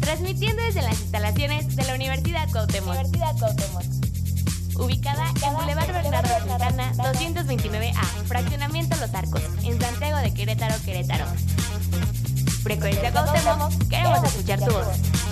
Transmitiendo 0.00 0.60
desde 0.64 0.82
las 0.82 1.00
instalaciones 1.00 1.76
de 1.76 1.84
la 1.84 1.94
Universidad 1.94 2.50
Cuauhtémoc. 2.50 2.96
Ubicada 4.74 5.24
en 5.46 5.54
Boulevard 5.54 5.92
Bernardo 5.92 6.48
Santana 6.48 6.92
229A, 6.94 8.02
Fraccionamiento 8.26 8.96
Los 8.96 9.14
Arcos, 9.14 9.42
en 9.62 9.80
Santiago 9.80 10.18
de 10.18 10.34
Querétaro, 10.34 10.74
Querétaro. 10.84 11.26
Frecuencia 12.64 13.12
Cuauhtémoc, 13.12 13.88
queremos 13.88 14.24
escuchar 14.24 14.58
tu 14.58 14.72
voz. 14.72 15.27